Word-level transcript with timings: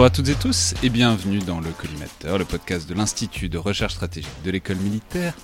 Bonjour 0.00 0.12
à 0.12 0.16
toutes 0.16 0.28
et 0.30 0.34
tous 0.34 0.72
et 0.82 0.88
bienvenue 0.88 1.40
dans 1.40 1.60
le 1.60 1.68
Collimateur, 1.72 2.38
le 2.38 2.46
podcast 2.46 2.88
de 2.88 2.94
l'Institut 2.94 3.50
de 3.50 3.58
recherche 3.58 3.92
stratégique 3.92 4.32
de 4.42 4.50
l'école 4.50 4.78
militaire, 4.78 5.34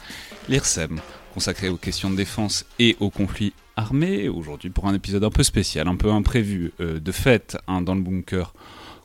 l'IRSEM, 0.48 0.98
consacré 1.34 1.68
aux 1.68 1.76
questions 1.76 2.08
de 2.10 2.16
défense 2.16 2.64
et 2.78 2.96
aux 2.98 3.10
conflits 3.10 3.52
armés. 3.76 4.30
Aujourd'hui 4.30 4.70
pour 4.70 4.86
un 4.86 4.94
épisode 4.94 5.24
un 5.24 5.30
peu 5.30 5.42
spécial, 5.42 5.88
un 5.88 5.96
peu 5.96 6.10
imprévu, 6.10 6.72
euh, 6.80 6.98
de 6.98 7.12
fait, 7.12 7.58
hein, 7.68 7.82
dans 7.82 7.94
le 7.94 8.00
bunker, 8.00 8.54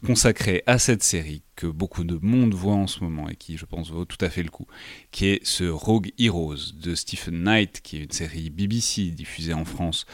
consacré 0.05 0.63
à 0.67 0.79
cette 0.79 1.03
série 1.03 1.43
que 1.57 1.67
beaucoup 1.67 2.05
de 2.05 2.17
monde 2.21 2.53
voit 2.53 2.73
en 2.73 2.87
ce 2.87 3.03
moment 3.03 3.27
et 3.27 3.35
qui, 3.35 3.57
je 3.57 3.65
pense, 3.65 3.91
vaut 3.91 4.05
tout 4.05 4.23
à 4.23 4.29
fait 4.29 4.43
le 4.43 4.49
coup, 4.49 4.67
qui 5.11 5.27
est 5.27 5.45
ce 5.45 5.65
Rogue 5.65 6.13
Heroes 6.17 6.71
de 6.81 6.95
Stephen 6.95 7.43
Knight, 7.43 7.81
qui 7.81 7.97
est 7.97 8.03
une 8.05 8.11
série 8.11 8.49
BBC 8.49 9.11
diffusée 9.11 9.53
en 9.53 9.65
France 9.65 10.05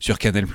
sur 0.00 0.18
Canal+, 0.18 0.46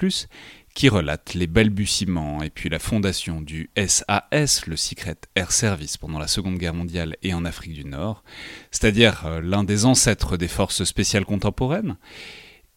qui 0.74 0.90
relate 0.90 1.34
les 1.34 1.48
balbutiements 1.48 2.44
et 2.44 2.50
puis 2.50 2.70
la 2.70 2.80
fondation 2.80 3.42
du 3.42 3.70
SAS, 3.76 4.68
le 4.68 4.76
Secret 4.76 5.18
Air 5.36 5.52
Service, 5.52 5.98
pendant 5.98 6.20
la 6.20 6.28
Seconde 6.28 6.58
Guerre 6.58 6.74
mondiale 6.74 7.18
et 7.24 7.34
en 7.34 7.46
Afrique 7.46 7.74
du 7.74 7.86
Nord, 7.86 8.24
c'est-à-dire 8.72 9.26
euh, 9.26 9.42
l'un 9.42 9.64
des 9.64 9.86
ancêtres 9.86 10.38
des 10.38 10.48
forces 10.48 10.84
spéciales 10.84 11.26
contemporaines. 11.26 11.98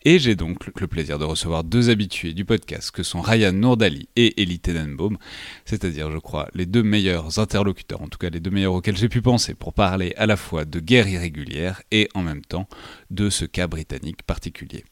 Et 0.06 0.18
j'ai 0.18 0.36
donc 0.36 0.66
le 0.78 0.86
plaisir 0.86 1.18
de 1.18 1.24
recevoir 1.24 1.64
deux 1.64 1.88
habitués 1.88 2.34
du 2.34 2.44
podcast 2.44 2.90
que 2.90 3.02
sont 3.02 3.22
Ryan 3.22 3.52
Nourdali 3.52 4.10
et 4.16 4.42
Elie 4.42 4.60
Tenenbaum, 4.60 5.16
c'est-à-dire, 5.64 6.10
je 6.10 6.18
crois, 6.18 6.50
les 6.52 6.66
deux 6.66 6.82
meilleurs 6.82 7.38
interlocuteurs, 7.38 8.02
en 8.02 8.08
tout 8.08 8.18
cas 8.18 8.28
les 8.28 8.40
deux 8.40 8.50
meilleurs 8.50 8.74
auxquels 8.74 8.98
j'ai 8.98 9.08
pu 9.08 9.22
penser 9.22 9.54
pour 9.54 9.72
parler 9.72 10.12
à 10.18 10.26
la 10.26 10.36
fois 10.36 10.66
de 10.66 10.78
guerre 10.78 11.08
irrégulière 11.08 11.80
et 11.90 12.10
en 12.12 12.20
même 12.20 12.44
temps 12.44 12.68
de 13.10 13.30
ce 13.30 13.46
cas 13.46 13.66
britannique 13.66 14.24
particulier. 14.24 14.84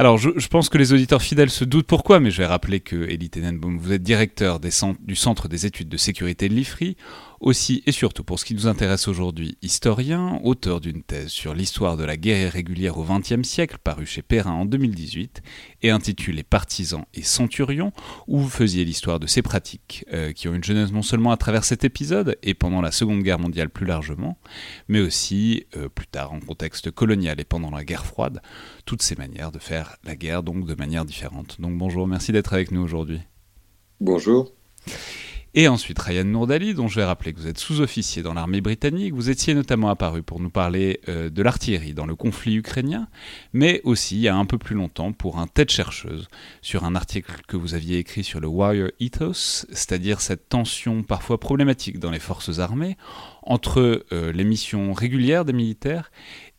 Alors, 0.00 0.16
je, 0.16 0.48
pense 0.48 0.70
que 0.70 0.78
les 0.78 0.94
auditeurs 0.94 1.20
fidèles 1.20 1.50
se 1.50 1.62
doutent 1.62 1.86
pourquoi, 1.86 2.20
mais 2.20 2.30
je 2.30 2.38
vais 2.38 2.46
rappeler 2.46 2.80
que 2.80 2.96
Elie 2.96 3.28
Tenenbaum, 3.28 3.76
vous 3.76 3.92
êtes 3.92 4.02
directeur 4.02 4.58
du 4.58 5.14
Centre 5.14 5.46
des 5.46 5.66
études 5.66 5.90
de 5.90 5.98
sécurité 5.98 6.48
de 6.48 6.54
l'IFRI, 6.54 6.96
aussi 7.40 7.82
et 7.86 7.92
surtout 7.92 8.22
pour 8.22 8.38
ce 8.38 8.44
qui 8.44 8.54
nous 8.54 8.66
intéresse 8.66 9.08
aujourd'hui, 9.08 9.56
historien, 9.62 10.40
auteur 10.44 10.80
d'une 10.80 11.02
thèse 11.02 11.28
sur 11.28 11.54
l'histoire 11.54 11.96
de 11.96 12.04
la 12.04 12.16
guerre 12.16 12.48
irrégulière 12.48 12.98
au 12.98 13.04
XXe 13.04 13.42
siècle, 13.42 13.78
parue 13.82 14.06
chez 14.06 14.22
Perrin 14.22 14.52
en 14.52 14.64
2018, 14.66 15.42
et 15.82 15.90
intitulé 15.90 16.42
Partisans 16.42 17.04
et 17.14 17.22
Centurions, 17.22 17.92
où 18.28 18.38
vous 18.38 18.48
faisiez 18.48 18.84
l'histoire 18.84 19.18
de 19.18 19.26
ces 19.26 19.42
pratiques, 19.42 20.04
euh, 20.12 20.32
qui 20.32 20.48
ont 20.48 20.54
une 20.54 20.64
genèse 20.64 20.92
non 20.92 21.02
seulement 21.02 21.32
à 21.32 21.36
travers 21.36 21.64
cet 21.64 21.82
épisode, 21.84 22.36
et 22.42 22.54
pendant 22.54 22.82
la 22.82 22.92
Seconde 22.92 23.22
Guerre 23.22 23.38
mondiale 23.38 23.70
plus 23.70 23.86
largement, 23.86 24.36
mais 24.88 25.00
aussi 25.00 25.64
euh, 25.76 25.88
plus 25.88 26.06
tard 26.06 26.32
en 26.32 26.40
contexte 26.40 26.90
colonial 26.90 27.40
et 27.40 27.44
pendant 27.44 27.70
la 27.70 27.84
guerre 27.84 28.04
froide, 28.04 28.42
toutes 28.84 29.02
ces 29.02 29.16
manières 29.16 29.52
de 29.52 29.58
faire 29.58 29.96
la 30.04 30.14
guerre 30.14 30.42
donc 30.42 30.66
de 30.66 30.74
manière 30.74 31.04
différente. 31.04 31.60
Donc 31.60 31.76
bonjour, 31.78 32.06
merci 32.06 32.32
d'être 32.32 32.52
avec 32.52 32.70
nous 32.70 32.82
aujourd'hui. 32.82 33.20
Bonjour. 34.00 34.52
Et 35.52 35.66
ensuite 35.66 35.98
Ryan 35.98 36.22
Nourdali, 36.24 36.74
dont 36.74 36.86
je 36.86 36.94
vais 36.94 37.04
rappeler 37.04 37.32
que 37.32 37.40
vous 37.40 37.48
êtes 37.48 37.58
sous-officier 37.58 38.22
dans 38.22 38.34
l'armée 38.34 38.60
britannique. 38.60 39.14
Vous 39.14 39.30
étiez 39.30 39.52
notamment 39.52 39.90
apparu 39.90 40.22
pour 40.22 40.38
nous 40.38 40.48
parler 40.48 41.00
euh, 41.08 41.28
de 41.28 41.42
l'artillerie 41.42 41.92
dans 41.92 42.06
le 42.06 42.14
conflit 42.14 42.54
ukrainien, 42.54 43.08
mais 43.52 43.80
aussi 43.82 44.14
il 44.14 44.20
y 44.20 44.28
a 44.28 44.36
un 44.36 44.44
peu 44.44 44.58
plus 44.58 44.76
longtemps 44.76 45.10
pour 45.10 45.40
un 45.40 45.48
tête 45.48 45.72
chercheuse 45.72 46.28
sur 46.62 46.84
un 46.84 46.94
article 46.94 47.32
que 47.48 47.56
vous 47.56 47.74
aviez 47.74 47.98
écrit 47.98 48.22
sur 48.22 48.38
le 48.38 48.46
Warrior 48.46 48.90
Ethos, 49.00 49.66
c'est-à-dire 49.72 50.20
cette 50.20 50.48
tension 50.48 51.02
parfois 51.02 51.40
problématique 51.40 51.98
dans 51.98 52.12
les 52.12 52.20
forces 52.20 52.60
armées 52.60 52.96
entre 53.42 54.04
euh, 54.12 54.32
les 54.32 54.44
missions 54.44 54.92
régulières 54.92 55.44
des 55.44 55.52
militaires 55.52 56.12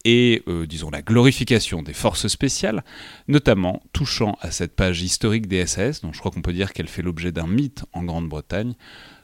et, 0.06 0.44
euh, 0.48 0.66
disons, 0.66 0.90
la 0.90 1.02
glorification 1.02 1.82
des 1.82 1.94
forces 1.94 2.28
spéciales, 2.28 2.84
notamment 3.28 3.82
touchant 3.94 4.38
à 4.42 4.52
cette 4.52 4.76
page 4.76 5.02
historique 5.02 5.48
des 5.48 5.66
SAS, 5.66 6.02
dont 6.02 6.14
je 6.14 6.20
crois 6.20 6.32
qu'on 6.32 6.42
peut 6.42 6.54
dire 6.54 6.74
qu'elle 6.74 6.88
fait 6.88 7.02
l'objet 7.02 7.32
d'un 7.32 7.48
mythe 7.48 7.86
en 7.94 8.04
Grande-Bretagne, 8.04 8.74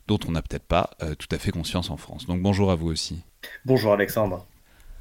dont 0.08 0.20
on 0.28 0.32
n'a 0.32 0.42
peut-être 0.42 0.68
pas 0.68 0.92
euh, 1.04 1.16
tout 1.16 1.28
à 1.32 1.38
fait 1.38 1.52
conscience 1.52 1.90
en 1.90 1.98
France. 1.98 2.26
Donc 2.26 2.42
bonjour 2.42 2.72
à 2.72 2.76
vous 2.76 2.88
aussi. 2.88 3.22
Bonjour 3.66 3.94
Alexandre. 3.94 4.46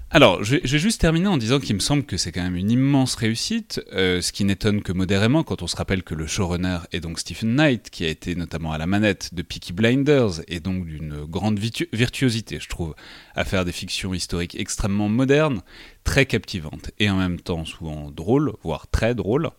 Alors, 0.08 0.44
je 0.44 0.56
vais 0.58 0.78
juste 0.78 1.00
terminer 1.00 1.26
en 1.26 1.36
disant 1.36 1.58
qu'il 1.58 1.74
me 1.74 1.80
semble 1.80 2.04
que 2.04 2.16
c'est 2.16 2.30
quand 2.30 2.42
même 2.42 2.54
une 2.54 2.70
immense 2.70 3.16
réussite, 3.16 3.82
euh, 3.92 4.20
ce 4.20 4.30
qui 4.30 4.44
n'étonne 4.44 4.80
que 4.80 4.92
modérément 4.92 5.42
quand 5.42 5.62
on 5.62 5.66
se 5.66 5.74
rappelle 5.74 6.04
que 6.04 6.14
le 6.14 6.28
showrunner 6.28 6.78
est 6.92 7.00
donc 7.00 7.18
Stephen 7.18 7.56
Knight, 7.56 7.90
qui 7.90 8.04
a 8.04 8.08
été 8.08 8.36
notamment 8.36 8.70
à 8.70 8.78
la 8.78 8.86
manette 8.86 9.34
de 9.34 9.42
Peaky 9.42 9.72
Blinders, 9.72 10.42
et 10.46 10.60
donc 10.60 10.86
d'une 10.86 11.24
grande 11.24 11.58
virtuosité, 11.58 12.58
je 12.60 12.68
trouve, 12.68 12.94
à 13.34 13.44
faire 13.44 13.64
des 13.64 13.72
fictions 13.72 14.14
historiques 14.14 14.54
extrêmement 14.54 15.08
modernes, 15.08 15.62
très 16.04 16.24
captivantes, 16.24 16.92
et 17.00 17.10
en 17.10 17.16
même 17.16 17.40
temps 17.40 17.64
souvent 17.64 18.12
drôles, 18.12 18.52
voire 18.62 18.86
très 18.88 19.16
drôles. 19.16 19.50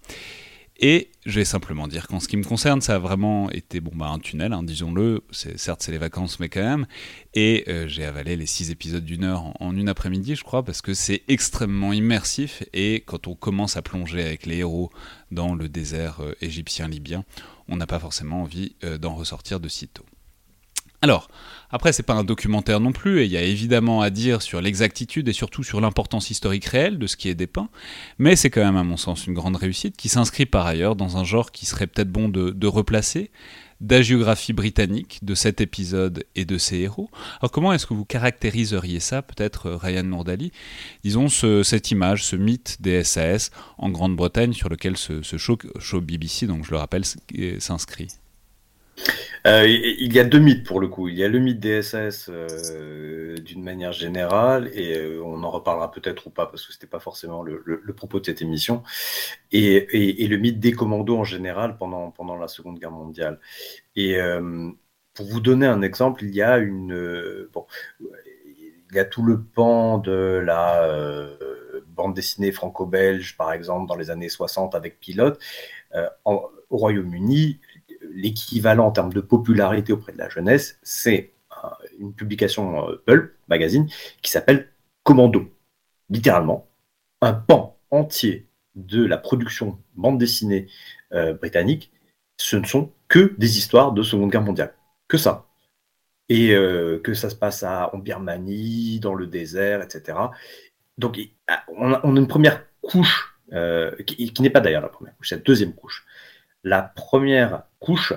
Et 0.79 1.09
je 1.25 1.39
vais 1.39 1.45
simplement 1.45 1.87
dire 1.87 2.07
qu'en 2.07 2.19
ce 2.19 2.27
qui 2.27 2.37
me 2.37 2.43
concerne, 2.43 2.81
ça 2.81 2.95
a 2.95 2.99
vraiment 2.99 3.49
été 3.49 3.79
bon, 3.79 3.91
bah, 3.95 4.07
un 4.07 4.19
tunnel, 4.19 4.53
hein, 4.53 4.63
disons-le. 4.63 5.23
Certes, 5.31 5.81
c'est 5.81 5.91
les 5.91 5.97
vacances, 5.97 6.39
mais 6.39 6.49
quand 6.49 6.61
même. 6.61 6.85
Et 7.33 7.65
euh, 7.67 7.87
j'ai 7.87 8.05
avalé 8.05 8.35
les 8.35 8.45
six 8.45 8.69
épisodes 8.69 9.03
d'une 9.03 9.23
heure 9.23 9.53
en, 9.59 9.75
une 9.75 9.89
après-midi, 9.89 10.35
je 10.35 10.43
crois, 10.43 10.63
parce 10.63 10.81
que 10.81 10.93
c'est 10.93 11.23
extrêmement 11.27 11.93
immersif. 11.93 12.63
Et 12.73 13.03
quand 13.05 13.27
on 13.27 13.35
commence 13.35 13.75
à 13.75 13.81
plonger 13.81 14.23
avec 14.23 14.45
les 14.45 14.57
héros 14.57 14.91
dans 15.31 15.55
le 15.55 15.67
désert 15.67 16.21
euh, 16.21 16.35
égyptien-libyen, 16.41 17.25
on 17.67 17.77
n'a 17.77 17.87
pas 17.87 17.99
forcément 17.99 18.43
envie 18.43 18.75
euh, 18.83 18.97
d'en 18.97 19.15
ressortir 19.15 19.59
de 19.59 19.67
sitôt. 19.67 20.05
Alors, 21.01 21.29
après, 21.69 21.93
c'est 21.93 22.03
pas 22.03 22.13
un 22.13 22.23
documentaire 22.23 22.79
non 22.79 22.91
plus, 22.91 23.21
et 23.21 23.25
il 23.25 23.31
y 23.31 23.37
a 23.37 23.43
évidemment 23.43 24.01
à 24.01 24.09
dire 24.09 24.41
sur 24.41 24.61
l'exactitude 24.61 25.27
et 25.27 25.33
surtout 25.33 25.63
sur 25.63 25.79
l'importance 25.79 26.31
historique 26.31 26.65
réelle 26.65 26.97
de 26.97 27.05
ce 27.05 27.17
qui 27.17 27.29
est 27.29 27.35
dépeint, 27.35 27.69
mais 28.17 28.35
c'est 28.35 28.49
quand 28.49 28.63
même, 28.63 28.77
à 28.77 28.83
mon 28.83 28.97
sens, 28.97 29.27
une 29.27 29.33
grande 29.33 29.57
réussite 29.57 29.95
qui 29.95 30.09
s'inscrit 30.09 30.47
par 30.47 30.65
ailleurs 30.65 30.95
dans 30.95 31.17
un 31.17 31.23
genre 31.23 31.51
qui 31.51 31.65
serait 31.67 31.85
peut-être 31.85 32.11
bon 32.11 32.29
de, 32.29 32.67
replacer, 32.67 33.29
d'agiographie 33.79 34.53
britannique 34.53 35.19
de 35.21 35.35
cet 35.35 35.61
épisode 35.61 36.23
et 36.35 36.45
de 36.45 36.57
ses 36.57 36.77
héros. 36.77 37.11
Alors 37.41 37.51
comment 37.51 37.73
est-ce 37.73 37.85
que 37.85 37.93
vous 37.93 38.05
caractériseriez 38.05 38.99
ça, 38.99 39.21
peut-être 39.21 39.67
euh, 39.67 39.77
Ryan 39.77 40.03
Nourdali 40.03 40.51
Disons 41.03 41.27
cette 41.29 41.91
image, 41.91 42.23
ce 42.23 42.35
mythe 42.35 42.81
des 42.81 43.03
SAS 43.03 43.51
en 43.77 43.89
Grande-Bretagne 43.89 44.53
sur 44.53 44.69
lequel 44.69 44.97
ce, 44.97 45.21
show, 45.21 45.59
show, 45.77 46.01
BBC, 46.01 46.47
donc 46.47 46.65
je 46.65 46.71
le 46.71 46.77
rappelle, 46.77 47.03
s'inscrit. 47.59 48.16
Euh, 49.47 49.65
il 49.67 50.13
y 50.13 50.19
a 50.19 50.23
deux 50.23 50.39
mythes 50.39 50.65
pour 50.65 50.79
le 50.79 50.87
coup. 50.87 51.07
Il 51.07 51.15
y 51.15 51.23
a 51.23 51.27
le 51.29 51.39
mythe 51.39 51.59
des 51.59 51.81
SS 51.81 52.29
euh, 52.29 53.37
d'une 53.37 53.63
manière 53.63 53.93
générale, 53.93 54.69
et 54.73 54.97
euh, 54.97 55.21
on 55.23 55.43
en 55.43 55.51
reparlera 55.51 55.91
peut-être 55.91 56.27
ou 56.27 56.29
pas 56.31 56.47
parce 56.47 56.65
que 56.65 56.73
c'était 56.73 56.87
pas 56.87 56.99
forcément 56.99 57.43
le, 57.43 57.93
propos 57.95 58.19
de 58.19 58.25
cette 58.25 58.41
émission, 58.41 58.83
et, 59.51 59.87
le 60.27 60.37
mythe 60.37 60.59
des 60.59 60.73
commandos 60.73 61.17
en 61.17 61.23
général 61.23 61.77
pendant, 61.77 62.11
pendant 62.11 62.35
la 62.35 62.47
Seconde 62.47 62.79
Guerre 62.79 62.91
mondiale. 62.91 63.39
Et 63.95 64.17
pour 65.13 65.25
vous 65.27 65.39
donner 65.39 65.65
un 65.65 65.81
exemple, 65.81 66.23
il 66.23 66.35
y 66.35 66.41
a 66.41 66.57
une 66.57 67.47
bon, 67.53 67.65
il 67.99 68.95
y 68.95 68.99
a 68.99 69.05
tout 69.05 69.23
le 69.23 69.41
pan 69.41 69.97
de 69.97 70.41
la 70.45 70.87
bande 71.87 72.13
dessinée 72.13 72.51
franco-belge, 72.51 73.37
par 73.37 73.53
exemple, 73.53 73.87
dans 73.87 73.95
les 73.95 74.09
années 74.09 74.29
60 74.29 74.75
avec 74.75 74.99
Pilote. 74.99 75.39
au 76.25 76.51
Royaume-Uni, 76.69 77.59
l'équivalent 78.13 78.87
en 78.87 78.91
termes 78.91 79.13
de 79.13 79.21
popularité 79.21 79.93
auprès 79.93 80.13
de 80.13 80.17
la 80.17 80.29
jeunesse, 80.29 80.79
c'est 80.83 81.33
une 81.99 82.13
publication 82.13 82.85
Pulp 83.05 83.33
magazine 83.47 83.87
qui 84.21 84.31
s'appelle 84.31 84.71
Commando. 85.03 85.49
Littéralement, 86.09 86.67
un 87.21 87.33
pan 87.33 87.79
entier 87.91 88.47
de 88.75 89.03
la 89.03 89.17
production 89.17 89.79
bande 89.95 90.19
dessinée 90.19 90.67
britannique, 91.11 91.91
ce 92.37 92.57
ne 92.57 92.65
sont 92.65 92.91
que 93.07 93.33
des 93.37 93.57
histoires 93.57 93.91
de 93.91 94.03
Seconde 94.03 94.31
Guerre 94.31 94.43
mondiale. 94.43 94.73
Que 95.07 95.17
ça 95.17 95.47
et 96.29 96.49
que 97.03 97.13
ça 97.13 97.29
se 97.29 97.35
passe 97.35 97.63
à, 97.63 97.93
en 97.95 97.99
Birmanie, 97.99 98.99
dans 98.99 99.13
le 99.13 99.27
désert, 99.27 99.81
etc. 99.81 100.17
Donc, 100.97 101.19
ah, 101.47 101.63
on 101.69 101.93
a, 101.93 102.01
une 102.03 102.27
première 102.27 102.65
couche, 102.81 103.39
qui, 104.05 104.33
qui 104.33 104.41
n'est 104.41 104.49
pas 104.49 104.59
d'ailleurs 104.59 104.81
la 104.81 104.89
première 104.89 105.15
couche, 105.15 105.29
c'est 105.29 105.35
la 105.35 105.41
deuxième 105.41 105.73
couche. 105.73 106.05
La 106.63 106.81
première 106.81 107.63
couche, 107.79 108.13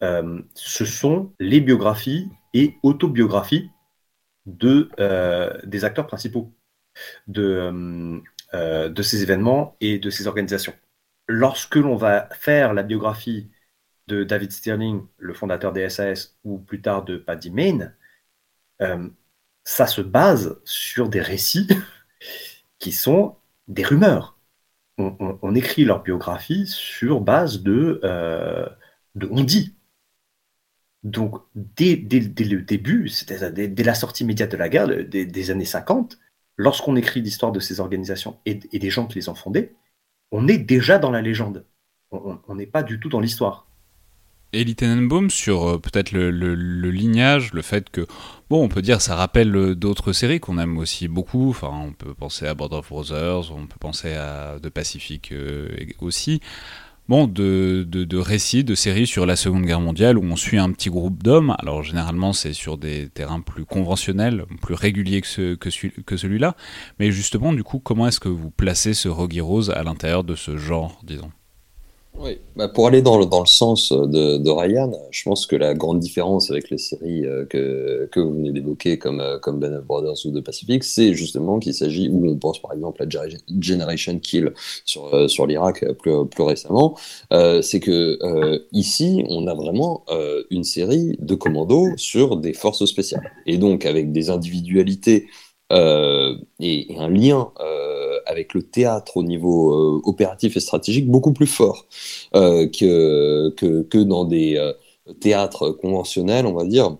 ce 0.00 0.84
sont 0.84 1.32
les 1.38 1.60
biographies 1.60 2.28
et 2.54 2.74
autobiographies 2.82 3.70
de, 4.46 4.90
des 5.64 5.84
acteurs 5.84 6.08
principaux 6.08 6.52
de, 7.28 8.20
de 8.52 9.02
ces 9.02 9.22
événements 9.22 9.76
et 9.80 9.98
de 9.98 10.10
ces 10.10 10.26
organisations. 10.26 10.74
Lorsque 11.28 11.76
l'on 11.76 11.96
va 11.96 12.28
faire 12.32 12.74
la 12.74 12.82
biographie 12.82 13.50
de 14.08 14.24
David 14.24 14.52
Stirling, 14.52 15.06
le 15.18 15.34
fondateur 15.34 15.72
des 15.72 15.88
SAS, 15.88 16.36
ou 16.44 16.58
plus 16.58 16.82
tard 16.82 17.04
de 17.04 17.16
Paddy 17.16 17.52
euh, 18.80 19.08
ça 19.64 19.86
se 19.86 20.00
base 20.00 20.60
sur 20.64 21.08
des 21.08 21.20
récits 21.20 21.68
qui 22.78 22.92
sont 22.92 23.36
des 23.68 23.84
rumeurs. 23.84 24.38
On, 24.98 25.54
écrit 25.54 25.84
leur 25.84 26.02
biographie 26.02 26.66
sur 26.66 27.20
base 27.20 27.62
de, 27.62 28.00
euh, 28.04 28.68
on 29.20 29.42
dit. 29.44 29.74
Donc, 31.02 31.36
dès, 31.54 31.96
le 31.96 32.60
début, 32.60 33.10
dès, 33.26 33.84
la 33.84 33.94
sortie 33.94 34.22
immédiate 34.22 34.52
de 34.52 34.56
la 34.56 34.68
guerre, 34.68 34.86
des, 34.86 35.50
années 35.50 35.64
50, 35.64 36.18
lorsqu'on 36.56 36.94
écrit 36.94 37.20
l'histoire 37.20 37.50
de 37.50 37.58
ces 37.58 37.80
organisations 37.80 38.38
et, 38.46 38.54
des 38.54 38.90
gens 38.90 39.06
qui 39.06 39.18
les 39.18 39.28
ont 39.28 39.34
fondées, 39.34 39.74
on 40.30 40.46
est 40.46 40.58
déjà 40.58 40.98
dans 40.98 41.10
la 41.10 41.20
légende. 41.20 41.66
On 42.10 42.54
n'est 42.54 42.66
pas 42.66 42.82
du 42.82 43.00
tout 43.00 43.08
dans 43.08 43.20
l'histoire. 43.20 43.66
Et 44.54 44.74
Tenenbaum 44.74 45.30
sur 45.30 45.66
euh, 45.66 45.78
peut-être 45.78 46.12
le, 46.12 46.30
le, 46.30 46.90
lignage, 46.90 47.54
le 47.54 47.62
fait 47.62 47.88
que, 47.88 48.06
bon, 48.50 48.62
on 48.62 48.68
peut 48.68 48.82
dire 48.82 49.00
ça 49.00 49.16
rappelle 49.16 49.56
euh, 49.56 49.74
d'autres 49.74 50.12
séries 50.12 50.40
qu'on 50.40 50.58
aime 50.58 50.76
aussi 50.76 51.08
beaucoup. 51.08 51.48
Enfin, 51.48 51.70
on 51.72 51.92
peut 51.92 52.12
penser 52.12 52.46
à 52.46 52.52
Border 52.52 52.76
of 52.76 52.88
Brothers, 52.90 53.50
on 53.50 53.66
peut 53.66 53.78
penser 53.80 54.12
à 54.12 54.58
The 54.62 54.68
Pacific 54.68 55.32
euh, 55.32 55.68
aussi. 56.00 56.40
De, 57.12 58.16
récits, 58.16 58.64
de 58.64 58.74
séries 58.74 59.06
sur 59.06 59.26
la 59.26 59.36
Seconde 59.36 59.66
Guerre 59.66 59.82
mondiale 59.82 60.16
où 60.16 60.22
on 60.24 60.34
suit 60.34 60.56
un 60.56 60.72
petit 60.72 60.88
groupe 60.88 61.22
d'hommes. 61.22 61.54
Alors 61.58 61.82
généralement 61.82 62.32
c'est 62.32 62.54
sur 62.54 62.78
des 62.78 63.10
terrains 63.10 63.42
plus 63.42 63.66
conventionnels, 63.66 64.46
plus 64.62 64.72
réguliers 64.72 65.20
que, 65.20 65.26
ce, 65.26 65.54
que, 65.54 65.68
que 66.00 66.16
celui-là. 66.16 66.56
Mais 66.98 67.12
justement, 67.12 67.52
du 67.52 67.64
coup, 67.64 67.80
comment 67.80 68.06
est-ce 68.06 68.18
que 68.18 68.30
vous 68.30 68.50
placez 68.50 68.94
ce 68.94 69.10
Rogie 69.10 69.42
Rose 69.42 69.68
à 69.68 69.82
l'intérieur 69.82 70.24
de 70.24 70.34
ce 70.34 70.56
genre, 70.56 71.00
disons? 71.04 71.30
Oui, 72.18 72.38
bah 72.56 72.68
pour 72.68 72.86
aller 72.86 73.00
dans 73.00 73.18
le, 73.18 73.24
dans 73.24 73.40
le 73.40 73.46
sens 73.46 73.90
de, 73.90 74.36
de, 74.36 74.50
Ryan, 74.50 74.92
je 75.10 75.22
pense 75.22 75.46
que 75.46 75.56
la 75.56 75.72
grande 75.72 75.98
différence 75.98 76.50
avec 76.50 76.68
les 76.68 76.76
séries 76.76 77.24
euh, 77.26 77.46
que, 77.46 78.06
que 78.12 78.20
vous 78.20 78.34
venez 78.34 78.52
d'évoquer, 78.52 78.98
comme, 78.98 79.20
euh, 79.20 79.38
comme 79.38 79.58
Ben 79.58 79.74
of 79.74 79.84
Brothers 79.86 80.26
ou 80.26 80.30
The 80.30 80.44
Pacific, 80.44 80.84
c'est 80.84 81.14
justement 81.14 81.58
qu'il 81.58 81.72
s'agit, 81.72 82.10
où 82.10 82.28
on 82.28 82.36
pense 82.36 82.60
par 82.60 82.74
exemple 82.74 83.02
à 83.02 83.06
Generation 83.60 84.18
Kill 84.18 84.52
sur, 84.84 85.12
euh, 85.14 85.26
sur 85.26 85.46
l'Irak 85.46 85.84
plus, 86.00 86.26
plus 86.26 86.42
récemment, 86.44 86.98
euh, 87.32 87.62
c'est 87.62 87.80
que 87.80 88.18
euh, 88.22 88.58
ici, 88.72 89.24
on 89.28 89.46
a 89.46 89.54
vraiment 89.54 90.04
une 90.50 90.64
série 90.64 91.16
de 91.18 91.34
commandos 91.34 91.96
sur 91.96 92.36
des 92.36 92.52
forces 92.52 92.84
spéciales. 92.84 93.32
Et 93.46 93.56
donc 93.56 93.86
avec 93.86 94.12
des 94.12 94.28
individualités 94.30 95.26
euh, 95.72 96.36
et, 96.60 96.94
un 96.98 97.08
lien 97.08 97.50
euh, 97.60 98.11
avec 98.26 98.54
le 98.54 98.62
théâtre 98.62 99.16
au 99.16 99.22
niveau 99.22 99.72
euh, 99.72 100.00
opératif 100.04 100.56
et 100.56 100.60
stratégique 100.60 101.10
beaucoup 101.10 101.32
plus 101.32 101.46
fort 101.46 101.86
que, 102.32 103.50
que, 103.50 104.02
dans 104.02 104.24
des 104.24 104.72
théâtres 105.20 105.70
conventionnels, 105.70 106.46
on 106.46 106.54
va 106.54 106.64
dire, 106.64 106.96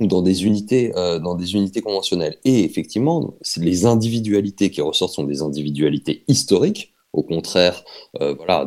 dans 0.00 0.22
des 0.22 0.44
unités, 0.44 0.92
dans 0.94 1.34
des 1.34 1.54
unités 1.54 1.80
conventionnelles. 1.80 2.38
Et 2.44 2.64
effectivement, 2.64 3.34
les 3.56 3.86
individualités 3.86 4.70
qui 4.70 4.80
ressortent 4.80 5.14
sont 5.14 5.24
des 5.24 5.42
individualités 5.42 6.24
historiques 6.28 6.91
au 7.12 7.22
contraire 7.22 7.84
euh, 8.20 8.34
voilà, 8.34 8.66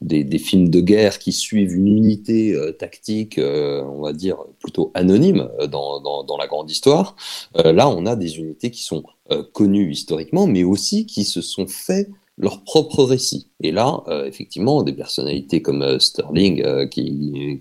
des, 0.00 0.24
des, 0.24 0.38
films 0.38 0.68
de 0.68 0.80
guerre 0.80 1.18
qui 1.18 1.32
suivent 1.32 1.74
une 1.74 1.86
unité 1.86 2.54
euh, 2.54 2.72
tactique, 2.72 3.38
euh, 3.38 3.82
on 3.82 4.00
va 4.00 4.12
dire, 4.12 4.36
plutôt 4.58 4.90
anonyme 4.94 5.48
dans, 5.70 6.00
dans, 6.00 6.24
dans 6.24 6.36
la 6.36 6.46
grande 6.46 6.70
histoire. 6.70 7.16
là, 7.54 7.88
on 7.88 8.06
a 8.06 8.16
des 8.16 8.38
unités 8.38 8.70
qui 8.70 8.82
sont 8.82 9.04
connues 9.52 9.92
historiquement, 9.92 10.46
mais 10.48 10.64
aussi 10.64 11.06
qui 11.06 11.24
se 11.24 11.40
sont 11.40 11.68
fait 11.68 12.08
leur 12.40 12.62
propre 12.64 13.04
récit. 13.04 13.50
Et 13.62 13.72
là, 13.72 14.02
euh, 14.08 14.24
effectivement, 14.24 14.82
des 14.82 14.92
personnalités 14.92 15.60
comme 15.60 15.82
euh, 15.82 15.98
Sterling 15.98 16.62
euh, 16.64 16.86
qui 16.86 17.60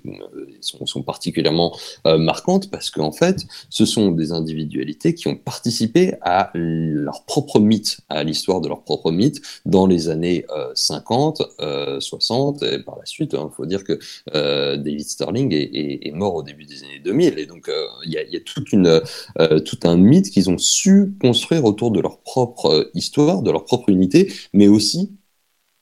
sont, 0.61 1.03
particulièrement 1.03 1.75
marquantes 2.05 2.69
parce 2.69 2.89
qu'en 2.91 3.11
fait, 3.11 3.45
ce 3.69 3.85
sont 3.85 4.11
des 4.11 4.31
individualités 4.31 5.13
qui 5.15 5.27
ont 5.27 5.35
participé 5.35 6.13
à 6.21 6.51
leur 6.53 7.23
propre 7.23 7.59
mythe, 7.59 8.01
à 8.09 8.23
l'histoire 8.23 8.61
de 8.61 8.67
leur 8.67 8.83
propre 8.83 9.11
mythe 9.11 9.41
dans 9.65 9.87
les 9.87 10.09
années 10.09 10.45
50, 10.75 11.41
60 11.99 12.63
et 12.63 12.79
par 12.79 12.97
la 12.97 13.05
suite. 13.05 13.31
Il 13.33 13.39
hein, 13.39 13.49
faut 13.55 13.65
dire 13.65 13.83
que 13.83 13.97
David 14.33 15.07
Sterling 15.07 15.53
est, 15.53 16.07
est, 16.07 16.11
mort 16.11 16.35
au 16.35 16.43
début 16.43 16.65
des 16.65 16.83
années 16.83 17.01
2000 17.03 17.39
et 17.39 17.45
donc 17.45 17.69
il 18.05 18.11
y 18.11 18.17
a, 18.17 18.23
y, 18.23 18.35
a, 18.35 18.41
toute 18.41 18.71
une, 18.73 19.01
tout 19.65 19.79
un 19.83 19.95
mythe 19.95 20.29
qu'ils 20.29 20.49
ont 20.49 20.57
su 20.57 21.13
construire 21.21 21.65
autour 21.65 21.91
de 21.91 22.01
leur 22.01 22.19
propre 22.19 22.91
histoire, 22.93 23.41
de 23.41 23.51
leur 23.51 23.65
propre 23.65 23.89
unité, 23.89 24.31
mais 24.53 24.67
aussi 24.69 25.19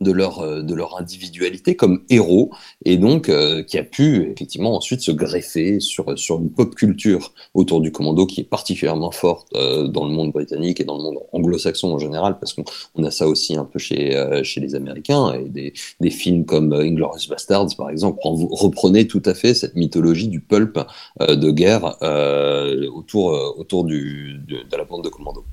de 0.01 0.11
leur, 0.11 0.39
euh, 0.39 0.61
de 0.61 0.73
leur 0.73 0.97
individualité 0.97 1.75
comme 1.75 2.03
héros, 2.09 2.51
et 2.85 2.97
donc 2.97 3.29
euh, 3.29 3.63
qui 3.63 3.77
a 3.77 3.83
pu 3.83 4.29
effectivement 4.31 4.75
ensuite 4.75 5.01
se 5.01 5.11
greffer 5.11 5.79
sur, 5.79 6.17
sur 6.17 6.37
une 6.39 6.51
pop 6.51 6.75
culture 6.75 7.33
autour 7.53 7.81
du 7.81 7.91
commando 7.91 8.25
qui 8.25 8.41
est 8.41 8.43
particulièrement 8.43 9.11
forte 9.11 9.47
euh, 9.55 9.87
dans 9.87 10.05
le 10.05 10.11
monde 10.11 10.31
britannique 10.31 10.79
et 10.79 10.83
dans 10.83 10.97
le 10.97 11.03
monde 11.03 11.17
anglo-saxon 11.31 11.93
en 11.93 11.99
général, 11.99 12.37
parce 12.39 12.53
qu'on 12.53 13.03
a 13.03 13.11
ça 13.11 13.27
aussi 13.27 13.55
un 13.55 13.65
peu 13.65 13.79
chez, 13.79 14.41
chez 14.43 14.61
les 14.61 14.75
Américains, 14.75 15.33
et 15.33 15.49
des, 15.49 15.73
des 15.99 16.09
films 16.09 16.45
comme 16.45 16.73
Inglourious 16.73 17.27
Bastards 17.29 17.75
par 17.77 17.89
exemple 17.89 18.19
reprenez 18.23 19.07
tout 19.07 19.21
à 19.25 19.33
fait 19.33 19.53
cette 19.53 19.75
mythologie 19.75 20.27
du 20.27 20.39
pulp 20.41 20.79
de 21.19 21.51
guerre 21.51 21.97
autour, 22.93 23.27
autour 23.57 23.83
du, 23.83 24.39
de 24.47 24.77
la 24.77 24.83
bande 24.83 25.03
de 25.03 25.09
commando. 25.09 25.43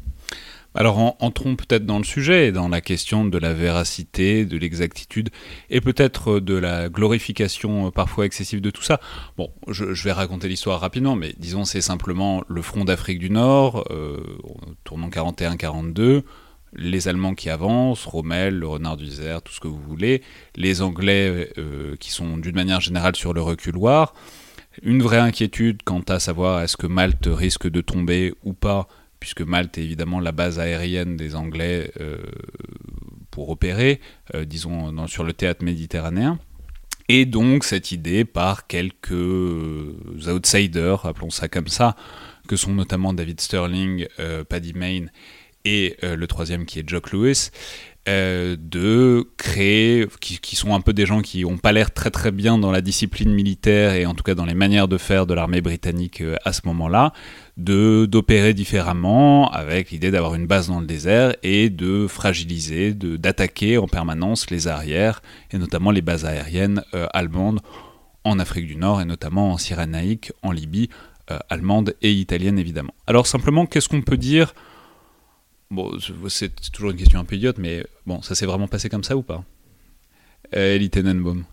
Alors 0.77 1.17
entrons 1.21 1.55
peut-être 1.55 1.87
dans 1.87 1.99
le 1.99 2.05
sujet, 2.05 2.51
dans 2.51 2.69
la 2.69 2.81
question 2.81 3.25
de 3.25 3.39
la 3.39 3.55
véracité, 3.55 4.45
de 4.45 4.59
l'exactitude, 4.59 5.31
et 5.71 5.81
peut-être 5.81 6.41
de 6.41 6.55
la 6.55 6.89
glorification 6.89 7.87
euh, 7.87 7.91
parfois 7.91 8.27
excessive 8.27 8.61
de 8.61 8.71
tout 8.71 8.83
ça. 8.83 8.99
Bon, 9.37 9.51
je, 9.69 9.85
vais 9.85 10.11
raconter 10.11 10.49
l'histoire 10.49 10.81
rapidement, 10.81 11.15
mais 11.15 11.33
disons 11.39 11.65
c'est 11.65 11.81
simplement 11.81 12.43
le 12.49 12.61
front 12.61 12.85
d'Afrique 12.85 13.21
du 13.21 13.31
Nord, 13.31 13.85
euh, 13.91 14.19
tournant 14.83 15.09
41-42, 15.11 16.23
les 16.77 17.07
Allemands 17.07 17.37
qui 17.37 17.51
avancent, 17.51 18.05
Rommel, 18.05 18.59
le 18.59 18.67
renard 18.67 18.97
du 18.97 19.05
désert, 19.05 19.43
tout 19.43 19.53
ce 19.53 19.61
que 19.61 19.69
vous 19.69 19.81
voulez, 19.81 20.23
les 20.57 20.83
Anglais 20.83 21.53
euh, 21.57 21.95
qui 22.01 22.11
sont 22.11 22.37
d'une 22.37 22.57
manière 22.57 22.81
générale 22.81 23.15
sur 23.15 23.33
le 23.33 23.43
reculoir, 23.43 24.13
une 24.83 25.03
vraie 25.03 25.19
inquiétude 25.19 25.83
quant 25.85 26.03
à 26.09 26.19
savoir 26.19 26.63
est-ce 26.63 26.77
que 26.77 26.89
Malte 26.89 27.29
risque 27.31 27.71
de 27.71 27.81
tomber 27.81 28.35
ou 28.43 28.55
pas 28.55 28.89
puisque 29.25 29.41
Malte 29.41 29.79
est 29.79 29.83
évidemment 29.83 30.21
la 30.21 30.33
base 30.33 30.59
aérienne 30.59 31.17
des 31.17 31.35
Anglais 31.35 31.91
euh, 31.99 32.19
pour 33.31 33.49
opérer, 33.49 33.99
euh, 34.35 34.45
disons, 34.45 35.07
sur 35.07 35.25
le 35.25 35.33
théâtre 35.33 35.65
méditerranéen. 35.65 36.39
Et 37.09 37.25
donc 37.25 37.65
cette 37.65 37.91
idée 37.91 38.27
par 38.27 38.67
quelques 38.67 39.13
euh, 39.13 39.97
outsiders, 40.29 41.07
appelons 41.07 41.31
ça 41.31 41.49
comme 41.49 41.69
ça, 41.69 41.97
que 42.47 42.57
sont 42.57 42.75
notamment 42.75 43.15
David 43.15 43.41
Sterling, 43.41 44.07
Paddy 44.51 44.75
Mayne 44.75 45.11
et 45.65 45.97
le 46.03 46.27
troisième 46.27 46.67
qui 46.67 46.81
est 46.81 46.87
Jock 46.87 47.11
Lewis, 47.13 47.49
euh, 48.07 48.55
de 48.61 49.27
créer, 49.39 50.07
qui, 50.21 50.57
sont 50.57 50.75
un 50.75 50.83
peu 50.83 50.93
des 50.93 51.07
gens 51.07 51.23
qui 51.23 51.43
n'ont 51.43 51.57
pas 51.57 51.73
l'air 51.73 51.91
très 51.91 52.11
très 52.11 52.33
bien 52.33 52.59
dans 52.59 52.71
la 52.71 52.83
discipline 52.83 53.33
militaire 53.33 53.95
et 53.95 54.05
en 54.05 54.13
tout 54.13 54.23
cas 54.23 54.35
dans 54.35 54.45
les 54.45 54.53
manières 54.53 54.89
de 54.89 54.99
faire 54.99 55.25
de 55.25 55.33
l'armée 55.33 55.63
britannique 55.63 56.21
euh, 56.21 56.37
à 56.45 56.53
ce 56.53 56.61
moment-là, 56.67 57.15
de 57.57 58.05
d'opérer 58.05 58.53
différemment 58.53 59.51
avec 59.51 59.91
l'idée 59.91 60.11
d'avoir 60.11 60.35
une 60.35 60.47
base 60.47 60.69
dans 60.69 60.81
le 60.81 60.87
désert 60.87 61.35
et 61.43 61.71
de 61.71 62.07
fragiliser, 62.07 62.93
de 62.93 63.17
d'attaquer 63.17 63.79
en 63.79 63.89
permanence 63.89 64.51
les 64.51 64.69
arrières 64.69 65.23
et 65.51 65.57
notamment 65.57 65.91
les 65.91 66.03
bases 66.03 66.27
aériennes 66.27 66.85
euh, 66.93 67.07
allemandes 67.15 67.61
en 68.25 68.39
Afrique 68.39 68.67
du 68.67 68.77
Nord 68.77 69.01
et 69.01 69.07
notamment 69.07 69.53
en 69.53 69.57
Cyrénaïque, 69.57 70.31
en 70.43 70.53
Libye, 70.53 70.91
allemande 71.49 71.95
et 72.03 72.13
italienne 72.13 72.59
évidemment. 72.59 72.93
Alors 73.07 73.27
simplement, 73.27 73.65
qu'est-ce 73.65 73.89
qu'on 73.89 74.03
peut 74.03 74.19
dire 74.19 74.53
Bon, 75.71 75.91
c'est 76.29 76.55
toujours 76.73 76.91
une 76.91 76.97
question 76.97 77.19
un 77.19 77.25
peu 77.25 77.37
idiote, 77.37 77.59
mais 77.59 77.85
bon, 78.07 78.23
ça 78.23 78.35
s'est 78.35 78.47
vraiment 78.47 78.69
passé 78.69 78.89
comme 78.89 79.05
ça 79.05 79.17
ou 79.17 79.23
pas? 79.23 79.45
Euh, 80.55 80.77
Ellie 80.77 80.91
Tenenbaum. 80.91 81.45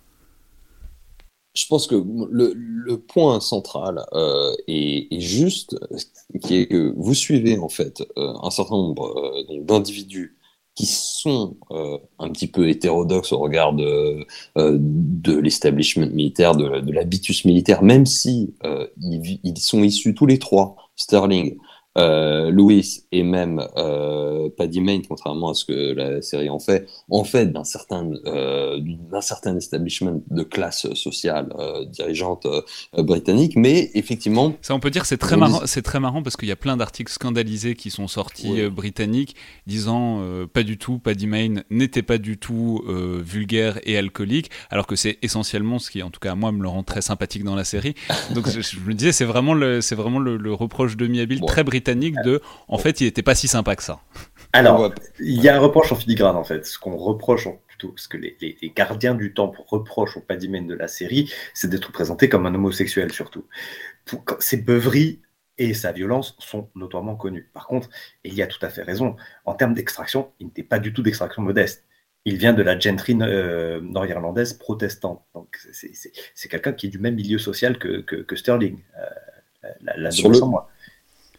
Je 1.54 1.66
pense 1.68 1.86
que 1.86 1.96
le, 1.96 2.96
point 2.96 3.42
central 3.42 4.06
euh, 4.14 4.54
est, 4.68 5.20
juste, 5.20 5.78
qui 6.42 6.56
est 6.56 6.68
que 6.68 6.94
vous 6.96 7.14
suivez 7.14 7.58
en 7.58 7.68
fait 7.68 8.02
euh, 8.18 8.34
un 8.42 8.50
certain 8.52 8.76
nombre 8.76 9.18
euh, 9.18 9.60
d'individus 9.62 10.38
qui 10.74 10.86
sont 10.86 11.58
un 12.18 12.30
petit 12.30 12.48
peu 12.48 12.70
hétérodoxes 12.70 13.34
au 13.34 13.40
regard 13.40 13.74
de, 13.74 14.26
l'establishment 15.42 16.08
militaire, 16.08 16.56
de, 16.56 16.92
l'habitus 16.92 17.44
militaire, 17.44 17.84
même 17.84 18.06
si 18.06 18.56
ils, 19.02 19.58
sont 19.60 19.84
issus 19.84 20.16
tous 20.16 20.26
les 20.26 20.40
trois, 20.40 20.78
Sterling, 20.96 21.58
euh, 21.98 22.52
Louis 22.52 23.04
et 23.12 23.24
même 23.24 23.62
euh, 23.78 24.50
Paddy 24.58 24.80
Main, 24.80 25.02
contrairement 25.08 25.50
à 25.50 25.54
ce 25.54 25.66
que 25.66 25.94
la 25.94 26.22
série 26.22 26.50
en 26.50 26.60
fait, 26.60 26.88
en 27.10 27.24
fait 27.24 27.48
d'un 27.48 27.66
certain, 27.66 28.10
euh, 28.26 28.80
d'un 29.12 29.22
certain 29.22 29.58
establishment 29.58 30.22
de 30.30 30.44
classe 30.44 30.94
sociale 30.94 31.54
euh, 31.60 31.86
dirigeante 31.86 32.48
britannique, 32.94 33.56
mais 33.58 33.92
effectivement. 33.94 34.54
Ça, 34.62 34.74
on 34.74 34.80
peut 34.80 34.90
dire, 34.90 35.06
c'est 35.06 35.18
très 35.18 35.36
marrant, 35.36 35.62
c'est 35.66 35.82
très 35.82 36.00
marrant 36.00 36.24
parce 36.24 36.38
qu'il 36.38 36.48
y 36.48 36.54
a 36.54 36.56
plein 36.56 36.78
d'articles 36.78 37.12
scandalisés 37.12 37.76
qui 37.76 37.92
sont 37.92 38.08
sortis 38.08 38.70
britanniques 38.70 39.36
disant 39.68 40.22
pas 40.54 40.64
du 40.64 40.78
tout, 40.78 41.00
Paddy 41.00 41.28
Main 41.28 41.56
n'était 41.70 42.04
pas 42.04 42.18
du 42.18 42.38
tout 42.38 42.84
vulgaire 42.88 43.80
et 43.84 43.98
alcoolique, 43.98 44.50
alors 44.70 44.88
que 44.88 44.96
c'est 44.96 45.18
essentiellement 45.22 45.80
ce 45.80 45.92
qui, 45.92 46.02
en 46.04 46.10
tout 46.10 46.20
cas, 46.20 46.36
moi, 46.36 46.52
me 46.52 46.62
le 46.62 46.70
rend 46.70 46.84
très 46.84 47.02
sympathique 47.02 47.44
dans 47.44 47.56
la 47.56 47.64
série. 47.64 47.96
Donc, 48.34 48.48
je, 48.50 48.80
me 48.80 48.94
disais, 48.94 49.12
c'est 49.12 49.26
vraiment 49.26 49.54
le, 49.54 49.82
c'est 49.82 49.96
vraiment 49.96 50.20
le, 50.20 50.52
reproche 50.52 50.98
demi-habile 50.98 51.42
très 51.42 51.64
britannique 51.64 51.81
de 51.82 52.42
en 52.68 52.78
fait 52.78 53.02
il 53.02 53.06
n'était 53.06 53.24
pas 53.24 53.36
si 53.36 53.48
sympa 53.48 53.76
que 53.76 53.84
ça. 53.84 54.00
Alors, 54.54 54.94
il 55.20 55.42
y 55.42 55.48
a 55.48 55.56
un 55.56 55.60
reproche 55.60 55.92
en 55.92 55.96
filigrane 55.96 56.36
en 56.36 56.44
fait. 56.44 56.66
Ce 56.66 56.78
qu'on 56.78 56.98
reproche 56.98 57.48
plutôt, 57.68 57.94
ce 57.96 58.08
que 58.08 58.18
les, 58.18 58.36
gardiens 58.76 59.16
du 59.16 59.34
temps 59.34 59.54
reprochent 59.68 60.18
au 60.18 60.22
Padimène 60.22 60.68
de 60.68 60.76
la 60.76 60.88
série, 60.88 61.32
c'est 61.54 61.70
d'être 61.70 61.92
présenté 61.92 62.28
comme 62.28 62.46
un 62.46 62.54
homosexuel 62.54 63.12
surtout. 63.12 63.46
Ses 64.40 64.58
beuveries 64.58 65.22
et 65.58 65.74
sa 65.74 65.92
violence 65.92 66.36
sont 66.40 66.70
notoirement 66.76 67.16
connues. 67.16 67.50
Par 67.54 67.68
contre, 67.68 67.90
il 68.24 68.34
y 68.34 68.42
a 68.42 68.48
tout 68.48 68.64
à 68.66 68.70
fait 68.70 68.82
raison. 68.82 69.16
En 69.46 69.54
termes 69.54 69.74
d'extraction, 69.74 70.32
il 70.40 70.48
n'était 70.48 70.64
pas 70.64 70.80
du 70.80 70.92
tout 70.92 71.04
d'extraction 71.04 71.42
modeste. 71.42 71.86
Il 72.26 72.38
vient 72.38 72.54
de 72.54 72.62
la 72.62 72.78
gentry 72.78 73.18
euh, 73.22 73.80
nord-irlandaise 73.82 74.54
protestante. 74.54 75.24
Donc, 75.34 75.58
c'est 75.72 76.50
quelqu'un 76.50 76.74
qui 76.74 76.88
est 76.88 76.90
du 76.90 77.00
même 77.00 77.16
milieu 77.16 77.38
social 77.38 77.80
que, 77.80 78.02
que, 78.02 78.36
Sterling. 78.36 78.80
Euh, 78.98 79.70
la, 79.98 80.12
Sur 80.12 80.30
le... 80.30 80.40
moi. 80.40 80.71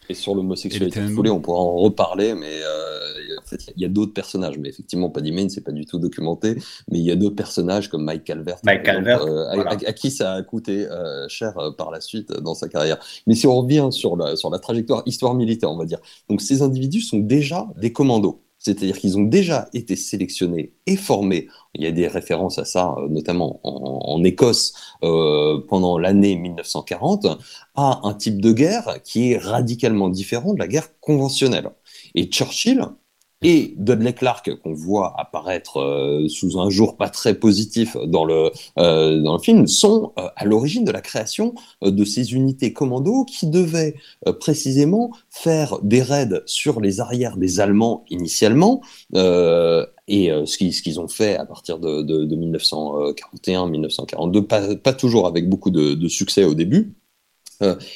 Et 0.09 0.13
sur 0.13 0.35
l'homosexualité 0.35 1.01
on 1.29 1.39
pourra 1.39 1.59
en 1.59 1.75
reparler, 1.75 2.33
mais 2.33 2.61
euh, 2.61 3.37
en 3.41 3.45
fait, 3.45 3.71
il 3.75 3.81
y 3.81 3.85
a, 3.85 3.89
d'autres 3.89 4.13
personnages. 4.13 4.57
Mais 4.57 4.69
effectivement, 4.69 5.09
Paddy 5.09 5.31
Main, 5.31 5.49
c'est 5.49 5.63
pas 5.63 5.71
du 5.71 5.85
tout 5.85 5.99
documenté. 5.99 6.55
Mais 6.91 6.99
il 6.99 7.05
y 7.05 7.11
a 7.11 7.15
d'autres 7.15 7.35
personnages 7.35 7.89
comme 7.89 8.03
Mike 8.03 8.23
Calvert, 8.23 8.57
Mike 8.63 8.83
Calvert 8.83 9.23
euh, 9.23 9.45
à, 9.49 9.93
qui 9.93 10.11
ça 10.11 10.33
a 10.33 10.43
coûté 10.43 10.87
euh, 10.87 11.27
cher 11.29 11.53
par 11.77 11.91
la 11.91 12.01
suite 12.01 12.31
dans 12.31 12.53
sa 12.53 12.67
carrière. 12.67 12.97
Mais 13.27 13.35
si 13.35 13.47
on 13.47 13.55
revient 13.55 13.87
sur 13.91 14.15
la, 14.17 14.35
sur 14.35 14.49
la 14.49 14.59
trajectoire 14.59 15.03
histoire 15.05 15.33
militaire, 15.33 15.71
on 15.71 15.77
va 15.77 15.85
dire. 15.85 15.99
Donc 16.29 16.41
ces 16.41 16.61
individus 16.61 17.01
sont 17.01 17.19
déjà 17.19 17.67
des 17.77 17.91
commandos. 17.93 18.42
C'est-à-dire 18.63 18.97
qu'ils 18.97 19.17
ont 19.17 19.23
déjà 19.23 19.67
été 19.73 19.97
sélectionnés 19.97 20.71
et 20.87 20.95
formés. 20.95 21.49
Il 21.75 21.83
y 21.83 21.87
a 21.87 21.91
des 21.91 22.07
références 22.07 22.57
à 22.59 22.65
ça, 22.65 22.95
euh, 22.97 23.09
notamment 23.09 23.59
en, 23.63 24.23
Écosse 24.23 24.73
euh, 25.03 25.59
pendant 25.67 25.97
l'année 25.97 26.37
1940, 26.37 27.27
à 27.75 27.99
un 28.03 28.13
type 28.13 28.39
de 28.39 28.53
guerre 28.53 28.99
qui 29.03 29.33
est 29.33 29.37
radicalement 29.37 30.07
différent 30.07 30.53
de 30.53 30.59
la 30.59 30.67
guerre 30.67 30.97
conventionnelle. 31.01 31.71
Et 32.15 32.27
Churchill, 32.27 32.85
et 33.43 33.73
Dudley 33.77 34.13
Clark 34.13 34.49
qu'on 34.61 34.73
voit 34.73 35.13
apparaître 35.19 35.79
euh, 35.79 36.27
sous 36.27 36.59
un 36.59 36.69
jour 36.69 36.97
pas 36.97 37.09
très 37.09 37.33
positif 37.33 37.97
dans 38.07 38.25
le, 38.25 38.51
euh, 38.79 39.21
dans 39.21 39.33
le 39.33 39.39
film 39.39 39.67
sont 39.67 40.13
euh, 40.17 40.27
à 40.35 40.45
l'origine 40.45 40.85
de 40.85 40.91
la 40.91 41.01
création 41.01 41.53
de 41.81 42.05
ces 42.05 42.33
unités 42.33 42.73
commando 42.73 43.25
qui 43.25 43.47
devaient 43.47 43.95
précisément 44.39 45.11
faire 45.29 45.79
des 45.83 46.01
raids 46.01 46.41
sur 46.45 46.79
les 46.79 46.99
arrières 46.99 47.37
des 47.37 47.59
Allemands 47.59 48.05
initialement 48.09 48.81
et 49.13 50.29
ce 50.29 50.57
qu'ils 50.57 50.73
ce 50.73 50.81
qu'ils 50.81 50.99
ont 50.99 51.07
fait 51.07 51.37
à 51.37 51.45
partir 51.45 51.79
de, 51.79 52.01
de, 52.01 52.35
1941-1942, 52.35 54.77
pas, 54.77 54.93
toujours 54.93 55.27
avec 55.27 55.49
beaucoup 55.49 55.71
de, 55.71 55.93
de 55.93 56.07
succès 56.07 56.43
au 56.43 56.53
début, 56.53 56.93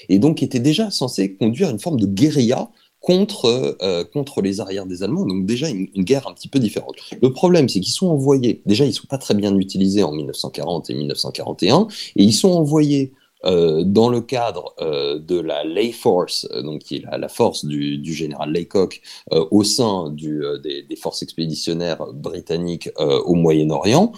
et 0.09 0.19
donc 0.19 0.43
étaient 0.43 0.59
déjà 0.59 0.91
censés 0.91 1.35
conduire 1.35 1.69
une 1.69 1.79
forme 1.79 1.99
de 1.99 2.05
guérilla 2.05 2.69
contre, 2.99 3.77
euh, 3.81 4.03
contre 4.03 4.41
les 4.41 4.59
arrières 4.59 4.85
des 4.85 5.03
Allemands, 5.03 5.25
donc 5.25 5.45
déjà 5.45 5.69
une, 5.69 5.87
une, 5.95 6.03
guerre 6.03 6.27
un 6.27 6.33
petit 6.33 6.47
peu 6.47 6.59
différente. 6.59 6.95
Le 7.21 7.31
problème, 7.31 7.69
c'est 7.69 7.79
qu'ils 7.79 7.93
sont 7.93 8.07
envoyés, 8.07 8.61
déjà 8.65 8.85
ils 8.85 8.93
sont 8.93 9.07
pas 9.07 9.17
très 9.17 9.33
bien 9.33 9.55
utilisés 9.57 10.03
en 10.03 10.11
1940 10.11 10.89
et 10.89 10.93
1941, 10.93 11.87
et 12.15 12.23
ils 12.23 12.33
sont 12.33 12.49
envoyés 12.49 13.13
euh, 13.45 13.83
dans 13.83 14.09
le 14.09 14.21
cadre 14.21 14.73
euh, 14.81 15.19
de 15.19 15.39
la 15.39 15.63
Lay 15.63 15.91
Force, 15.91 16.47
euh, 16.51 16.63
donc 16.63 16.81
qui 16.81 16.95
est 16.95 17.03
la, 17.17 17.29
force 17.29 17.65
du, 17.65 18.01
général 18.13 18.51
Laycock 18.51 19.01
au 19.31 19.63
sein 19.63 20.09
des, 20.09 20.95
forces 20.95 21.21
expéditionnaires 21.21 22.05
britanniques 22.13 22.89
au 22.97 23.35
Moyen-Orient, 23.35 24.11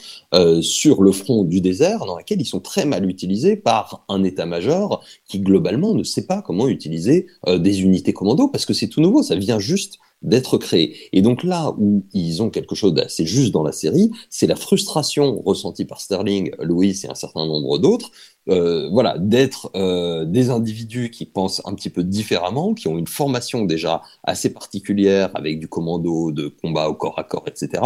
sur 0.62 1.02
le 1.02 1.12
front 1.12 1.44
du 1.44 1.60
désert, 1.60 2.06
dans 2.06 2.16
laquelle 2.16 2.40
ils 2.40 2.46
sont 2.46 2.60
très 2.60 2.86
mal 2.86 3.10
utilisés 3.10 3.56
par 3.56 4.06
un 4.08 4.24
état-major 4.24 5.04
qui 5.28 5.40
globalement 5.40 5.94
ne 5.94 6.04
sait 6.04 6.26
pas 6.26 6.42
comment 6.42 6.68
utiliser 6.68 7.28
des 7.48 7.82
unités 7.82 8.14
commando, 8.14 8.48
parce 8.48 8.66
que 8.66 8.74
c'est 8.74 8.88
tout 8.88 9.02
nouveau, 9.02 9.24
ça 9.24 9.36
vient 9.36 9.60
juste 9.60 10.00
d'être 10.22 10.58
créé. 10.58 10.98
Et 11.14 11.22
donc 11.22 11.44
là 11.44 11.74
où 11.78 12.06
ils 12.14 12.42
ont 12.42 12.50
quelque 12.50 12.76
chose 12.76 12.94
d'assez 12.94 13.26
juste 13.26 13.52
dans 13.52 13.64
la 13.64 13.72
série, 13.72 14.12
c'est 14.30 14.48
la 14.48 14.56
frustration 14.56 15.42
ressentie 15.42 15.86
par 15.86 16.02
Sterling, 16.02 16.52
Louis 16.60 17.00
et 17.04 17.10
un 17.10 17.16
certain 17.16 17.46
nombre 17.46 17.78
d'autres, 17.78 18.12
euh, 18.50 18.90
voilà, 18.92 19.18
d'être 19.18 19.72
euh, 19.76 20.26
des 20.26 20.50
individus 20.50 21.12
qui 21.12 21.26
pensent 21.26 21.62
un 21.66 21.74
petit 21.74 21.90
peu 21.90 22.04
différemment, 22.04 22.74
qui 22.74 22.88
ont 22.88 22.98
une 22.98 23.08
formation 23.08 23.66
déjà 23.66 24.02
assez 24.24 24.52
particulière 24.52 25.30
avec 25.36 25.60
du 25.60 25.68
commando, 25.68 26.32
de 26.32 26.48
combat 26.48 26.90
au 26.90 26.96
corps 26.96 27.20
à 27.20 27.24
corps, 27.24 27.46
etc., 27.48 27.84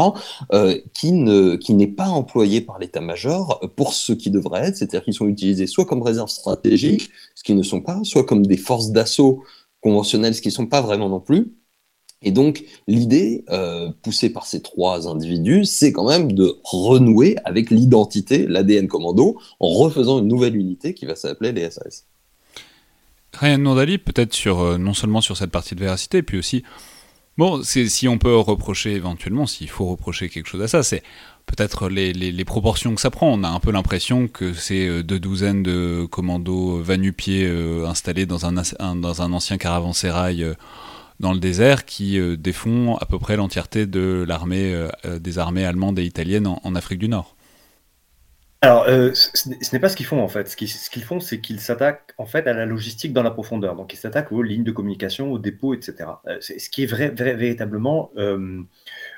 euh, 0.53 0.77
qui 0.93 1.11
ne 1.11 1.55
qui 1.55 1.73
n'est 1.73 1.87
pas 1.87 2.07
employé 2.07 2.61
par 2.61 2.79
l'état-major 2.79 3.71
pour 3.75 3.93
ce 3.93 4.13
qui 4.13 4.31
devrait 4.31 4.67
être, 4.67 4.77
c'est-à-dire 4.77 5.03
qu'ils 5.03 5.13
sont 5.13 5.27
utilisés 5.27 5.67
soit 5.67 5.85
comme 5.85 6.01
réserve 6.01 6.29
stratégique, 6.29 7.09
ce 7.35 7.43
qui 7.43 7.55
ne 7.55 7.63
sont 7.63 7.81
pas, 7.81 7.99
soit 8.03 8.23
comme 8.23 8.45
des 8.45 8.57
forces 8.57 8.91
d'assaut 8.91 9.43
conventionnelles, 9.81 10.33
ce 10.33 10.41
qui 10.41 10.47
ne 10.47 10.53
sont 10.53 10.67
pas 10.67 10.81
vraiment 10.81 11.09
non 11.09 11.19
plus, 11.19 11.53
et 12.23 12.31
donc, 12.31 12.63
l'idée 12.87 13.43
euh, 13.49 13.89
poussée 14.01 14.31
par 14.31 14.45
ces 14.45 14.61
trois 14.61 15.09
individus, 15.09 15.65
c'est 15.65 15.91
quand 15.91 16.07
même 16.07 16.31
de 16.31 16.57
renouer 16.63 17.35
avec 17.43 17.69
l'identité, 17.69 18.47
l'ADN 18.47 18.87
commando, 18.87 19.37
en 19.59 19.67
refaisant 19.67 20.19
une 20.19 20.29
nouvelle 20.29 20.55
unité 20.55 20.93
qui 20.93 21.05
va 21.05 21.15
s'appeler 21.15 21.51
les 21.51 21.69
SAS. 21.69 22.05
Ryan 23.33 23.57
Nordali, 23.57 23.97
peut-être 23.97 24.33
sur 24.33 24.61
euh, 24.61 24.77
non 24.77 24.93
seulement 24.93 25.19
sur 25.19 25.35
cette 25.35 25.51
partie 25.51 25.75
de 25.75 25.81
véracité, 25.81 26.23
puis 26.23 26.37
aussi, 26.37 26.63
bon, 27.37 27.61
si 27.63 28.07
on 28.07 28.17
peut 28.17 28.37
reprocher 28.37 28.93
éventuellement, 28.93 29.45
s'il 29.45 29.69
faut 29.69 29.87
reprocher 29.87 30.29
quelque 30.29 30.47
chose 30.47 30.61
à 30.61 30.69
ça, 30.69 30.81
c'est 30.81 31.03
peut-être 31.45 31.89
les, 31.89 32.45
proportions 32.45 32.95
que 32.95 33.01
ça 33.01 33.11
prend. 33.11 33.33
On 33.33 33.43
a 33.43 33.49
un 33.49 33.59
peu 33.59 33.71
l'impression 33.71 34.29
que 34.29 34.53
c'est 34.53 34.87
euh, 34.87 35.03
deux 35.03 35.19
douzaines 35.19 35.61
de 35.61 36.07
commandos 36.09 36.77
vanupiers 36.81 37.49
installés 37.85 38.25
dans 38.25 38.45
un, 38.45 38.95
dans 38.95 39.21
un 39.21 39.33
ancien 39.33 39.57
caravansérail 39.57 40.55
dans 41.19 41.33
le 41.33 41.39
désert 41.39 41.85
qui 41.85 42.19
euh, 42.19 42.35
défont 42.37 42.95
à 42.97 43.05
peu 43.05 43.19
près 43.19 43.35
l'entièreté 43.35 43.85
de 43.85 44.25
l'armée 44.27 44.73
euh, 44.73 44.89
euh, 45.05 45.19
des 45.19 45.39
armées 45.39 45.65
allemandes 45.65 45.99
et 45.99 46.03
italiennes 46.03 46.47
en, 46.47 46.75
Afrique 46.75 46.99
du 46.99 47.09
Nord. 47.09 47.35
Alors, 48.61 48.85
ce 48.85 49.49
n'est 49.73 49.79
pas 49.79 49.89
ce 49.89 49.97
qu'ils 49.97 50.05
font 50.05 50.21
en 50.21 50.29
fait. 50.29 50.47
Ce 50.47 50.55
qu'ils 50.55 51.03
font, 51.03 51.19
c'est 51.19 51.41
qu'ils 51.41 51.59
s'attaquent 51.59 52.13
en 52.17 52.25
fait 52.25 52.47
à 52.47 52.53
la 52.53 52.65
logistique 52.65 53.11
dans 53.11 53.21
la 53.21 53.31
profondeur. 53.31 53.75
Donc, 53.75 53.93
ils 53.93 53.97
s'attaquent 53.97 54.31
aux 54.31 54.41
lignes 54.41 54.63
de 54.63 54.71
communication, 54.71 55.33
aux 55.33 55.37
dépôts, 55.37 55.73
etc. 55.73 56.09
C'est 56.39 56.59
ce 56.59 56.69
qui 56.69 56.83
est 56.83 56.85
vrai, 56.85 57.09
véritablement 57.09 58.11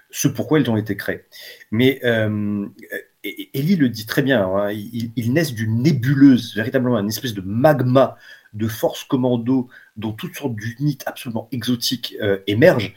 ce 0.09 0.27
pourquoi 0.27 0.59
ils 0.59 0.69
ont 0.71 0.77
été 0.77 0.97
créés. 0.97 1.25
Mais 1.69 2.01
Elie 2.03 3.75
le 3.75 3.89
dit 3.89 4.07
très 4.07 4.23
bien. 4.23 4.47
Hein, 4.47 4.71
ils, 4.71 5.31
naissent 5.31 5.53
d'une 5.53 5.81
nébuleuse, 5.81 6.55
véritablement 6.55 6.97
une 6.97 7.09
espèce 7.09 7.35
de 7.35 7.41
magma 7.41 8.17
de 8.55 8.67
forces 8.67 9.03
commando 9.03 9.67
dont 9.97 10.13
toutes 10.13 10.35
sortes 10.35 10.55
d'unités 10.55 11.05
absolument 11.07 11.47
exotiques 11.51 12.15
euh, 12.21 12.39
émergent, 12.47 12.93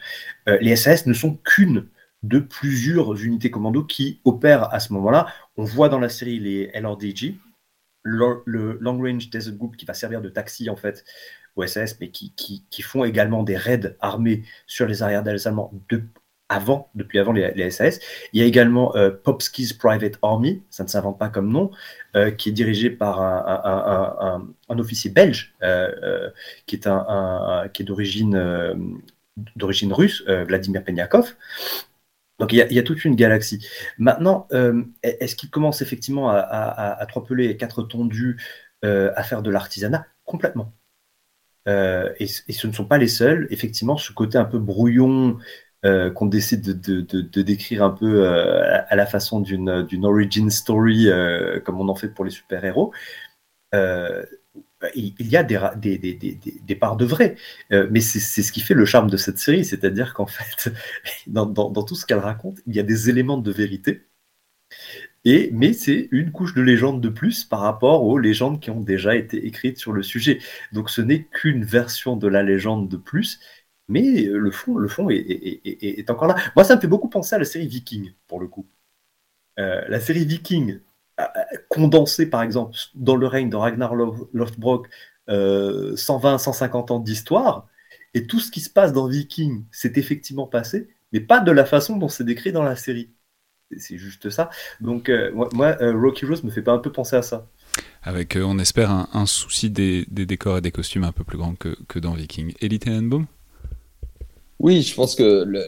euh, 0.47 0.57
les 0.61 0.75
SAS 0.75 1.05
ne 1.05 1.13
sont 1.13 1.35
qu'une 1.35 1.87
de 2.23 2.39
plusieurs 2.39 3.21
unités 3.23 3.51
commando 3.51 3.83
qui 3.83 4.19
opèrent 4.25 4.73
à 4.73 4.79
ce 4.79 4.91
moment-là. 4.93 5.27
On 5.57 5.63
voit 5.63 5.89
dans 5.89 5.99
la 5.99 6.09
série 6.09 6.39
les 6.39 6.71
LRDG, 6.73 7.37
le, 8.03 8.77
Long 8.79 8.97
Range 8.97 9.29
Desert 9.29 9.53
Group 9.53 9.75
qui 9.77 9.85
va 9.85 9.93
servir 9.93 10.21
de 10.21 10.29
taxi 10.29 10.69
en 10.69 10.75
fait 10.75 11.05
au 11.55 11.65
SAS, 11.65 11.99
mais 11.99 12.09
qui, 12.09 12.33
qui, 12.35 12.81
font 12.81 13.03
également 13.03 13.43
des 13.43 13.57
raids 13.57 13.95
armés 13.99 14.43
sur 14.65 14.87
les 14.87 15.03
arrières 15.03 15.23
Allemands 15.27 15.73
avant, 16.49 16.89
depuis 16.95 17.19
avant 17.19 17.31
les, 17.31 17.71
SAS. 17.71 17.99
Il 18.33 18.41
y 18.41 18.43
a 18.43 18.47
également 18.47 18.95
euh, 18.95 19.11
Popski's 19.11 19.73
Private 19.73 20.17
Army, 20.21 20.63
ça 20.69 20.83
ne 20.83 20.89
s'invente 20.89 21.19
pas 21.19 21.29
comme 21.29 21.51
nom, 21.51 21.71
euh, 22.15 22.31
qui 22.31 22.49
est 22.49 22.53
dirigé 22.53 22.89
par 22.89 23.21
un, 23.21 24.47
officier 24.69 25.11
belge, 25.11 25.53
euh, 25.63 26.29
qui 26.65 26.75
est, 26.75 26.87
un, 26.87 27.69
qui 27.73 27.83
est 27.83 27.85
d'origine 27.85 28.35
russe, 29.93 30.23
Vladimir 30.27 30.83
Penyakov. 30.83 31.35
Donc 32.39 32.53
il 32.53 32.71
y, 32.71 32.79
a, 32.79 32.83
toute 32.83 33.03
une 33.03 33.15
galaxie. 33.15 33.67
Maintenant, 33.97 34.47
euh, 34.53 34.83
est-ce 35.03 35.35
qu'il 35.35 35.49
commence 35.49 35.81
effectivement 35.81 36.29
à, 36.29 36.37
à, 36.37 37.03
à, 37.03 37.07
et 37.39 37.57
quatre 37.57 37.83
tondus 37.83 38.37
euh, 38.85 39.11
à 39.15 39.23
faire 39.23 39.41
de 39.41 39.51
l'artisanat? 39.51 40.05
Complètement. 40.23 40.73
Euh, 41.67 42.13
et, 42.19 42.27
ce 42.27 42.67
ne 42.67 42.71
sont 42.71 42.85
pas 42.85 42.97
les 42.97 43.09
seuls. 43.09 43.47
Effectivement, 43.51 43.97
ce 43.97 44.13
côté 44.13 44.37
un 44.37 44.45
peu 44.45 44.57
brouillon 44.57 45.37
qu'on 45.83 46.25
décide 46.25 46.81
de, 46.81 47.41
décrire 47.41 47.83
un 47.83 47.89
peu 47.89 48.27
à, 48.27 48.95
la 48.95 49.05
façon 49.05 49.39
d'une 49.39 50.05
origin 50.05 50.49
story, 50.49 51.07
comme 51.65 51.79
on 51.79 51.89
en 51.89 51.95
fait 51.95 52.09
pour 52.09 52.25
les 52.25 52.31
super-héros, 52.31 52.93
il 54.95 55.27
y 55.27 55.35
a 55.35 55.43
des, 55.43 56.75
parts 56.75 56.97
de 56.97 57.05
vrai. 57.05 57.35
Euh, 57.71 57.87
mais 57.91 58.01
c'est 58.01 58.41
ce 58.41 58.51
qui 58.51 58.61
fait 58.61 58.73
le 58.73 58.85
charme 58.85 59.09
de 59.09 59.17
cette 59.17 59.39
série, 59.39 59.65
c'est-à-dire 59.65 60.13
qu'en 60.13 60.27
fait, 60.27 60.71
dans, 61.27 61.83
tout 61.83 61.95
ce 61.95 62.05
qu'elle 62.05 62.19
raconte, 62.19 62.59
il 62.67 62.75
y 62.75 62.79
a 62.79 62.83
des 62.83 63.09
éléments 63.09 63.37
de 63.37 63.51
vérité. 63.51 64.05
Et, 65.25 65.49
mais 65.51 65.73
c'est 65.73 66.07
une 66.11 66.31
couche 66.31 66.53
de 66.53 66.61
légende 66.61 67.01
de 67.01 67.09
plus 67.09 67.43
par 67.43 67.59
rapport 67.59 68.03
aux 68.03 68.17
légendes 68.17 68.61
qui 68.61 68.69
ont 68.71 68.79
déjà 68.79 69.15
été 69.15 69.45
écrites 69.45 69.77
sur 69.77 69.91
le 69.91 70.01
sujet. 70.01 70.39
Donc 70.71 70.89
ce 70.89 71.01
n'est 71.01 71.25
qu'une 71.25 71.63
version 71.65 72.15
de 72.15 72.27
la 72.27 72.41
légende 72.41 72.87
de 72.87 72.95
plus, 72.95 73.39
mais 73.89 74.23
le 74.23 74.51
fond, 74.51 74.77
le 74.77 74.87
fond 74.87 75.09
est, 75.09 76.09
encore 76.09 76.27
là. 76.27 76.35
Moi, 76.55 76.63
ça 76.63 76.75
me 76.75 76.81
fait 76.81 76.87
beaucoup 76.87 77.09
penser 77.09 77.35
à 77.35 77.39
la 77.39 77.45
série 77.45 77.67
Viking, 77.67 78.13
pour 78.27 78.39
le 78.39 78.47
coup. 78.47 78.67
Euh, 79.59 79.81
la 79.89 79.99
série 79.99 80.25
Viking, 80.25 80.79
condensé, 81.67 82.29
par 82.29 82.43
exemple, 82.43 82.77
dans 82.95 83.17
le 83.17 83.27
règne 83.27 83.49
de 83.49 83.57
Ragnar 83.57 83.95
Lothbrok, 83.95 84.87
120-150 85.27 86.93
ans 86.93 86.99
d'histoire, 86.99 87.67
et 88.13 88.25
tout 88.25 88.39
ce 88.39 88.51
qui 88.51 88.61
se 88.61 88.69
passe 88.69 88.93
dans 88.93 89.07
Viking 89.07 89.65
s'est 89.71 89.93
effectivement 89.95 90.47
passé, 90.47 90.89
mais 91.11 91.19
pas 91.19 91.39
de 91.39 91.51
la 91.51 91.65
façon 91.65 91.97
dont 91.97 92.07
c'est 92.07 92.23
décrit 92.23 92.51
dans 92.51 92.63
la 92.63 92.75
série. 92.75 93.11
C'est 93.77 93.97
juste 93.97 94.29
ça. 94.31 94.49
Donc, 94.81 95.09
euh, 95.09 95.31
moi, 95.31 95.77
euh, 95.81 95.93
Rocky 95.95 96.25
Rose 96.25 96.43
me 96.43 96.49
fait 96.49 96.63
pas 96.63 96.71
un 96.71 96.79
peu 96.79 96.91
penser 96.91 97.15
à 97.15 97.21
ça. 97.21 97.47
Avec, 98.01 98.35
euh, 98.35 98.41
on 98.43 98.57
espère, 98.57 98.89
un, 98.89 99.25
souci 99.27 99.69
des, 99.69 100.05
décors 100.09 100.57
et 100.57 100.61
des 100.61 100.71
costumes 100.71 101.03
un 101.03 101.11
peu 101.11 101.23
plus 101.23 101.37
grand 101.37 101.55
que, 101.55 101.77
que 101.87 101.99
dans 101.99 102.13
Viking. 102.13 102.53
Elite 102.61 102.85
Tenenbaum 102.85 103.27
Oui, 104.59 104.81
je 104.81 104.93
pense 104.93 105.15
que 105.15 105.43
le, 105.43 105.67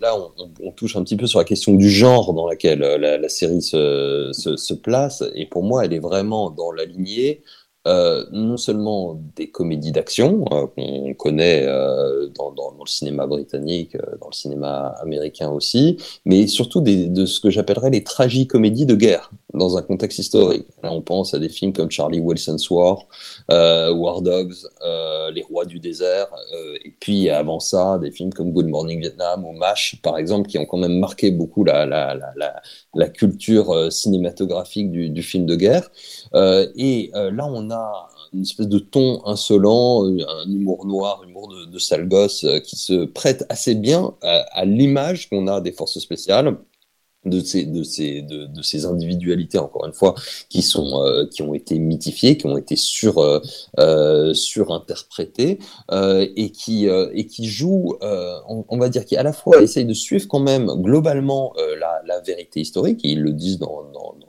là, 0.00 0.16
on, 0.62 0.70
touche 0.72 0.96
un 0.96 1.02
petit 1.02 1.16
peu 1.16 1.26
sur 1.26 1.38
la 1.38 1.44
question 1.44 1.74
du 1.74 1.90
genre 1.90 2.32
dans 2.32 2.48
laquelle 2.48 2.82
euh, 2.82 3.18
la, 3.18 3.28
série 3.28 3.62
se, 3.62 4.74
place. 4.74 5.24
Et 5.34 5.46
pour 5.46 5.62
moi, 5.64 5.84
elle 5.84 5.92
est 5.92 5.98
vraiment 5.98 6.50
dans 6.50 6.72
la 6.72 6.84
lignée 6.84 7.42
euh, 7.86 8.26
non 8.32 8.56
seulement 8.56 9.20
des 9.34 9.50
comédies 9.50 9.92
d'action 9.92 10.44
euh, 10.52 10.66
qu'on 10.66 11.14
connaît 11.14 11.66
dans, 11.66 12.52
dans, 12.52 12.70
le 12.78 12.86
cinéma 12.86 13.26
britannique, 13.26 13.96
dans 14.20 14.28
le 14.28 14.34
cinéma 14.34 14.94
américain 15.00 15.50
aussi, 15.50 15.96
mais 16.24 16.46
surtout 16.46 16.80
des, 16.80 17.06
de 17.06 17.26
ce 17.26 17.40
que 17.40 17.50
j'appellerais 17.50 17.90
les 17.90 18.04
tragicomédies 18.04 18.86
de 18.86 18.94
guerre 18.94 19.30
dans 19.54 19.76
un 19.76 19.82
contexte 19.82 20.18
historique. 20.18 20.66
Là, 20.82 20.92
on 20.92 21.02
pense 21.02 21.34
à 21.34 21.38
des 21.38 21.48
films 21.48 21.72
comme 21.72 21.90
Charlie 21.90 22.20
Wilson's 22.20 22.68
War, 22.70 23.06
War 23.48 24.22
Dogs, 24.22 24.68
Les 25.34 25.42
Rois 25.42 25.64
du 25.64 25.80
désert, 25.80 26.28
et 26.84 26.94
puis 27.00 27.30
avant 27.30 27.60
ça, 27.60 27.98
des 27.98 28.10
films 28.10 28.32
comme 28.32 28.52
Good 28.52 28.68
Morning 28.68 29.00
Vietnam 29.00 29.44
ou 29.44 29.52
MASH, 29.52 30.00
par 30.02 30.18
exemple, 30.18 30.48
qui 30.48 30.58
ont 30.58 30.66
quand 30.66 30.78
même 30.78 30.98
marqué 30.98 31.30
beaucoup 31.30 31.64
la, 31.64 31.86
la, 31.86 32.14
la, 32.14 32.62
la 32.94 33.08
culture 33.08 33.92
cinématographique 33.92 34.90
du, 34.90 35.10
du, 35.10 35.22
film 35.22 35.46
de 35.46 35.56
guerre. 35.56 35.90
et 36.34 37.10
là, 37.14 37.46
on 37.46 37.70
a 37.70 38.08
une 38.32 38.42
espèce 38.42 38.68
de 38.68 38.78
ton 38.78 39.24
insolent, 39.26 40.06
euh, 40.06 40.24
un 40.28 40.50
humour 40.50 40.86
noir, 40.86 41.22
humour 41.26 41.48
de, 41.48 41.78
sale 41.78 42.08
gosse 42.08 42.44
euh, 42.44 42.58
qui 42.60 42.76
se 42.76 43.04
prête 43.04 43.44
assez 43.48 43.74
bien 43.74 44.14
à, 44.22 44.64
l'image 44.64 45.28
qu'on 45.28 45.46
a 45.46 45.60
des 45.60 45.72
forces 45.72 45.98
spéciales 45.98 46.56
de 47.28 47.40
ces, 47.40 47.64
de, 47.64 47.82
ces, 47.82 48.22
de, 48.22 48.62
ces 48.62 48.86
individualités, 48.86 49.58
encore 49.58 49.86
une 49.86 49.92
fois, 49.92 50.14
qui, 50.48 50.62
sont, 50.62 51.02
euh, 51.02 51.26
qui 51.26 51.42
ont 51.42 51.54
été 51.54 51.78
mythifiées, 51.78 52.36
qui 52.36 52.46
ont 52.46 52.56
été 52.56 52.76
sur, 52.76 53.42
surinterprétées, 54.32 55.58
et, 55.92 56.50
qui, 56.50 56.86
et 56.86 57.26
qui 57.26 57.46
jouent, 57.46 57.96
on, 58.00 58.78
va 58.78 58.88
dire, 58.88 59.04
qui 59.04 59.16
à 59.16 59.22
la 59.22 59.32
fois 59.32 59.62
essayent 59.62 59.84
de 59.84 59.94
suivre 59.94 60.26
quand 60.28 60.40
même 60.40 60.66
globalement 60.66 61.54
la, 61.78 62.00
la, 62.06 62.20
vérité 62.20 62.60
historique, 62.60 63.04
et 63.04 63.10
ils 63.10 63.22
le 63.22 63.32
disent 63.32 63.58
dans, 63.58 63.84
dans 63.92 64.27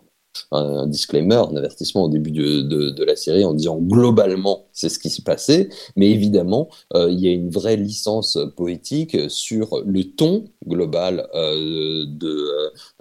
un 0.52 0.88
disclaimer, 0.88 1.36
un 1.36 1.56
avertissement 1.56 2.06
au 2.06 2.10
début 2.10 2.32
de, 2.32 2.62
de, 2.62 3.04
la 3.04 3.16
série 3.16 3.46
en 3.46 3.54
disant 3.54 3.78
globalement 3.78 4.68
c'est 4.74 4.90
ce 4.90 5.00
qui 5.00 5.10
s'est 5.10 5.24
passé, 5.24 5.70
mais 5.96 6.10
évidemment 6.12 6.70
euh, 6.94 7.10
il 7.10 7.20
y 7.20 7.28
a 7.28 7.32
une 7.32 7.50
vraie 7.50 7.76
licence 7.76 8.38
poétique 8.56 9.18
sur 9.30 9.84
le 9.86 10.04
ton 10.04 10.46
global 10.68 11.28
euh, 11.34 12.06
de, 12.08 12.46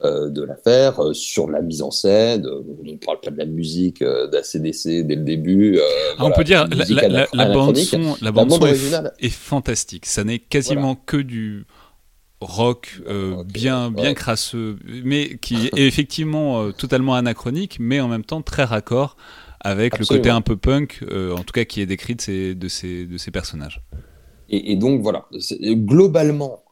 euh, 0.04 0.28
de 0.30 0.42
l'affaire, 0.42 1.00
sur 1.14 1.50
la 1.50 1.60
mise 1.62 1.82
en 1.82 1.90
scène, 1.90 2.46
on 2.46 2.84
ne 2.84 2.96
parle 2.96 3.20
pas 3.20 3.30
de 3.30 3.38
la 3.38 3.46
musique 3.46 4.02
d'ACDC 4.02 5.06
dès 5.06 5.16
le 5.16 5.24
début. 5.24 5.80
Ah, 6.18 6.24
on 6.24 6.30
peut 6.30 6.44
dire 6.44 6.66
la, 6.68 7.08
la, 7.08 7.26
la, 7.32 7.52
bande 7.52 7.76
son, 7.76 8.16
la 8.20 8.32
bande 8.32 8.50
son 8.50 8.66
est, 8.66 9.28
fantastique, 9.28 10.06
ça 10.06 10.24
n'est 10.24 10.38
quasiment 10.38 10.96
que 10.96 11.16
du 11.16 11.66
rock 12.40 13.00
euh, 13.06 13.42
bien 13.44 13.90
bien 13.90 14.14
crasseux 14.14 14.78
mais 15.04 15.38
qui 15.38 15.66
est 15.66 15.70
effectivement 15.76 16.62
euh, 16.62 16.72
totalement 16.72 17.14
anachronique 17.14 17.78
mais 17.80 18.00
en 18.00 18.08
même 18.08 18.24
temps 18.24 18.42
très 18.42 18.64
raccord 18.64 19.16
avec 19.60 19.98
le 19.98 20.06
côté 20.06 20.30
un 20.30 20.40
peu 20.40 20.56
punk 20.56 21.00
euh, 21.02 21.34
en 21.34 21.42
tout 21.42 21.52
cas 21.52 21.64
qui 21.64 21.80
est 21.80 21.86
décrit 21.86 22.14
de 22.14 22.20
ces 22.20 22.54
de 22.54 22.68
ces, 22.68 23.06
de 23.06 23.18
ces 23.18 23.30
personnages. 23.30 23.82
Et, 24.50 24.76
donc 24.76 25.02
voilà. 25.02 25.26
Globalement 25.60 26.62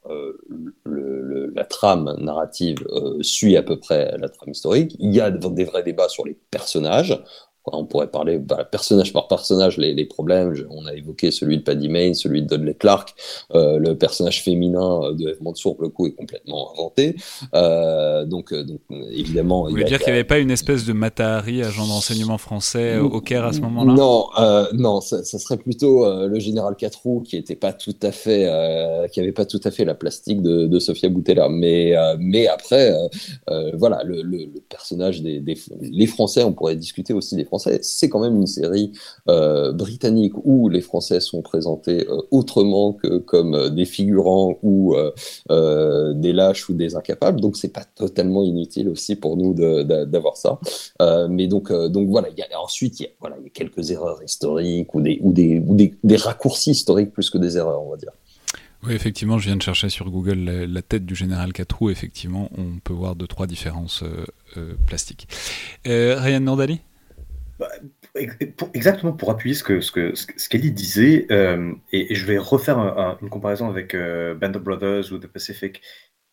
la 1.54 1.64
trame 1.64 2.16
narrative 2.20 2.78
suit 3.20 3.56
à 3.56 3.62
peu 3.62 3.78
près 3.78 4.16
la 4.18 4.30
trame 4.30 4.50
historique. 4.50 4.96
Il 4.98 5.12
y 5.12 5.20
a 5.20 5.30
des 5.30 5.64
vrais 5.64 5.82
débats 5.82 6.08
sur 6.08 6.24
les 6.24 6.38
personnages 6.50 7.18
on 7.72 7.84
pourrait 7.84 8.10
parler 8.10 8.38
bah, 8.38 8.64
personnage 8.64 9.12
par 9.12 9.28
personnage 9.28 9.76
les, 9.76 9.92
les, 9.92 10.04
problèmes. 10.04 10.54
On 10.70 10.86
a 10.86 10.94
évoqué 10.94 11.30
celui 11.30 11.58
de 11.58 11.62
Paddy 11.62 11.88
Mayne, 11.88 12.14
celui 12.14 12.42
de 12.42 12.56
Dudley 12.56 12.74
Clark. 12.74 13.14
Euh, 13.54 13.78
le 13.78 13.96
personnage 13.96 14.42
féminin 14.42 15.00
euh, 15.02 15.12
de 15.12 15.30
Eve 15.30 15.42
Mansour, 15.42 15.76
pour 15.76 15.84
le 15.84 15.88
coup, 15.88 16.06
est 16.06 16.12
complètement 16.12 16.72
inventé. 16.72 17.16
Euh, 17.54 18.24
donc, 18.24 18.54
donc, 18.54 18.80
évidemment. 19.10 19.64
Vous 19.64 19.70
voulez 19.70 19.84
dire 19.84 19.98
qu'il 19.98 20.12
n'y 20.12 20.18
avait 20.18 20.24
pas 20.24 20.38
une 20.38 20.50
espèce 20.50 20.84
de 20.84 20.92
Matahari, 20.92 21.62
agent 21.62 21.86
d'enseignement 21.86 22.38
français 22.38 22.98
au 22.98 23.20
Caire 23.20 23.44
à 23.44 23.52
ce 23.52 23.60
moment-là? 23.60 23.94
Non, 23.94 24.26
non, 24.72 25.00
ça, 25.00 25.24
ça, 25.24 25.38
serait 25.38 25.56
plutôt 25.56 26.06
le 26.26 26.38
général 26.38 26.76
Catrou 26.76 27.22
qui 27.22 27.36
était 27.36 27.56
pas 27.56 27.72
tout 27.72 27.96
à 28.02 28.12
fait, 28.12 28.48
qui 29.12 29.20
avait 29.20 29.32
pas 29.32 29.44
tout 29.44 29.60
à 29.64 29.70
fait 29.70 29.84
la 29.84 29.94
plastique 29.94 30.42
de, 30.42 30.66
de 30.66 30.78
Sofia 30.78 31.08
Boutella. 31.08 31.48
Mais, 31.48 31.94
mais 32.18 32.46
après, 32.46 32.94
voilà, 33.74 34.02
le, 34.04 34.22
le, 34.22 34.38
le 34.38 34.60
personnage 34.68 35.22
des, 35.22 35.40
des, 35.40 35.56
les 35.80 36.06
Français, 36.06 36.42
on 36.44 36.52
pourrait 36.52 36.76
discuter 36.76 37.12
aussi 37.12 37.36
des 37.36 37.44
Français 37.44 37.55
c'est 37.58 38.08
quand 38.08 38.20
même 38.20 38.36
une 38.36 38.46
série 38.46 38.92
euh, 39.28 39.72
britannique 39.72 40.34
où 40.44 40.68
les 40.68 40.80
Français 40.80 41.20
sont 41.20 41.42
présentés 41.42 42.06
euh, 42.08 42.20
autrement 42.30 42.92
que 42.92 43.18
comme 43.18 43.54
euh, 43.54 43.68
des 43.70 43.84
figurants 43.84 44.58
ou 44.62 44.94
des 45.48 46.32
lâches 46.32 46.68
ou 46.68 46.74
des 46.74 46.96
incapables. 46.96 47.40
Donc 47.40 47.56
c'est 47.56 47.72
pas 47.72 47.84
totalement 47.84 48.42
inutile 48.42 48.88
aussi 48.88 49.16
pour 49.16 49.36
nous 49.36 49.54
d'avoir 49.54 50.36
ça. 50.36 50.58
mais 51.28 51.46
donc, 51.46 51.70
voilà, 51.70 52.28
y 52.36 52.42
a, 52.42 52.60
ensuite 52.60 53.00
il 53.00 53.04
y 53.04 53.06
a, 53.06 53.28
quelques 53.52 53.90
erreurs 53.90 54.22
historiques 54.22 54.94
ou 54.94 55.00
des, 55.00 55.18
ou, 55.22 55.32
des, 55.32 55.62
ou 55.66 55.74
des, 55.74 55.94
des 56.02 56.16
raccourcis 56.16 56.70
historiques 56.70 57.12
plus 57.12 57.30
que 57.30 57.38
des 57.38 57.56
erreurs, 57.56 57.82
on 57.82 57.90
va 57.90 57.96
dire. 57.96 58.12
Oui, 58.84 58.92
effectivement, 58.94 59.38
je 59.38 59.46
viens 59.46 59.56
de 59.56 59.62
chercher 59.62 59.88
sur 59.88 60.10
Google 60.10 60.38
la, 60.68 60.82
tête 60.82 61.04
du 61.04 61.14
général 61.14 61.52
Catrou. 61.52 61.90
Effectivement, 61.90 62.50
on 62.56 62.78
peut 62.82 62.92
voir 62.92 63.16
deux, 63.16 63.26
trois 63.26 63.46
différences 63.46 64.04
plastiques. 64.86 65.28
Ryan 65.84 66.40
Nordali? 66.40 66.80
Exactement 68.74 69.12
pour 69.12 69.30
appuyer 69.30 69.54
ce 69.54 69.64
que 69.64 69.80
ce 69.80 69.92
que 69.92 70.14
ce 70.14 70.48
qu'Ellie 70.48 70.72
disait, 70.72 71.26
euh, 71.30 71.72
et, 71.92 72.14
je 72.14 72.26
vais 72.26 72.38
refaire 72.38 72.78
une 73.22 73.30
comparaison 73.30 73.68
avec 73.68 73.94
euh, 73.94 74.34
Band 74.34 74.54
of 74.54 74.62
Brothers 74.62 75.12
ou 75.12 75.18
The 75.18 75.26
Pacific, 75.26 75.82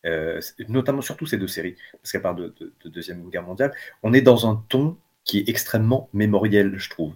euh, 0.06 0.40
notamment 0.68 1.00
surtout 1.00 1.26
ces 1.26 1.38
deux 1.38 1.48
séries, 1.48 1.76
parce 1.92 2.12
qu'à 2.12 2.20
part 2.20 2.34
de, 2.34 2.54
de, 2.58 2.88
Deuxième 2.88 3.28
Guerre 3.30 3.42
mondiale, 3.42 3.72
on 4.02 4.12
est 4.12 4.20
dans 4.22 4.48
un 4.48 4.64
ton 4.68 4.96
qui 5.24 5.38
est 5.38 5.48
extrêmement 5.48 6.08
mémoriel, 6.12 6.76
je 6.76 6.90
trouve. 6.90 7.14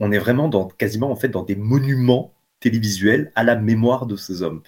On 0.00 0.12
est 0.12 0.18
vraiment 0.18 0.48
dans 0.48 0.68
quasiment 0.68 1.10
en 1.10 1.16
fait 1.16 1.28
dans 1.28 1.42
des 1.42 1.56
monuments 1.56 2.32
télévisuels 2.60 3.32
à 3.34 3.44
la 3.44 3.56
mémoire 3.56 4.06
de 4.06 4.16
ces 4.16 4.42
hommes. 4.42 4.62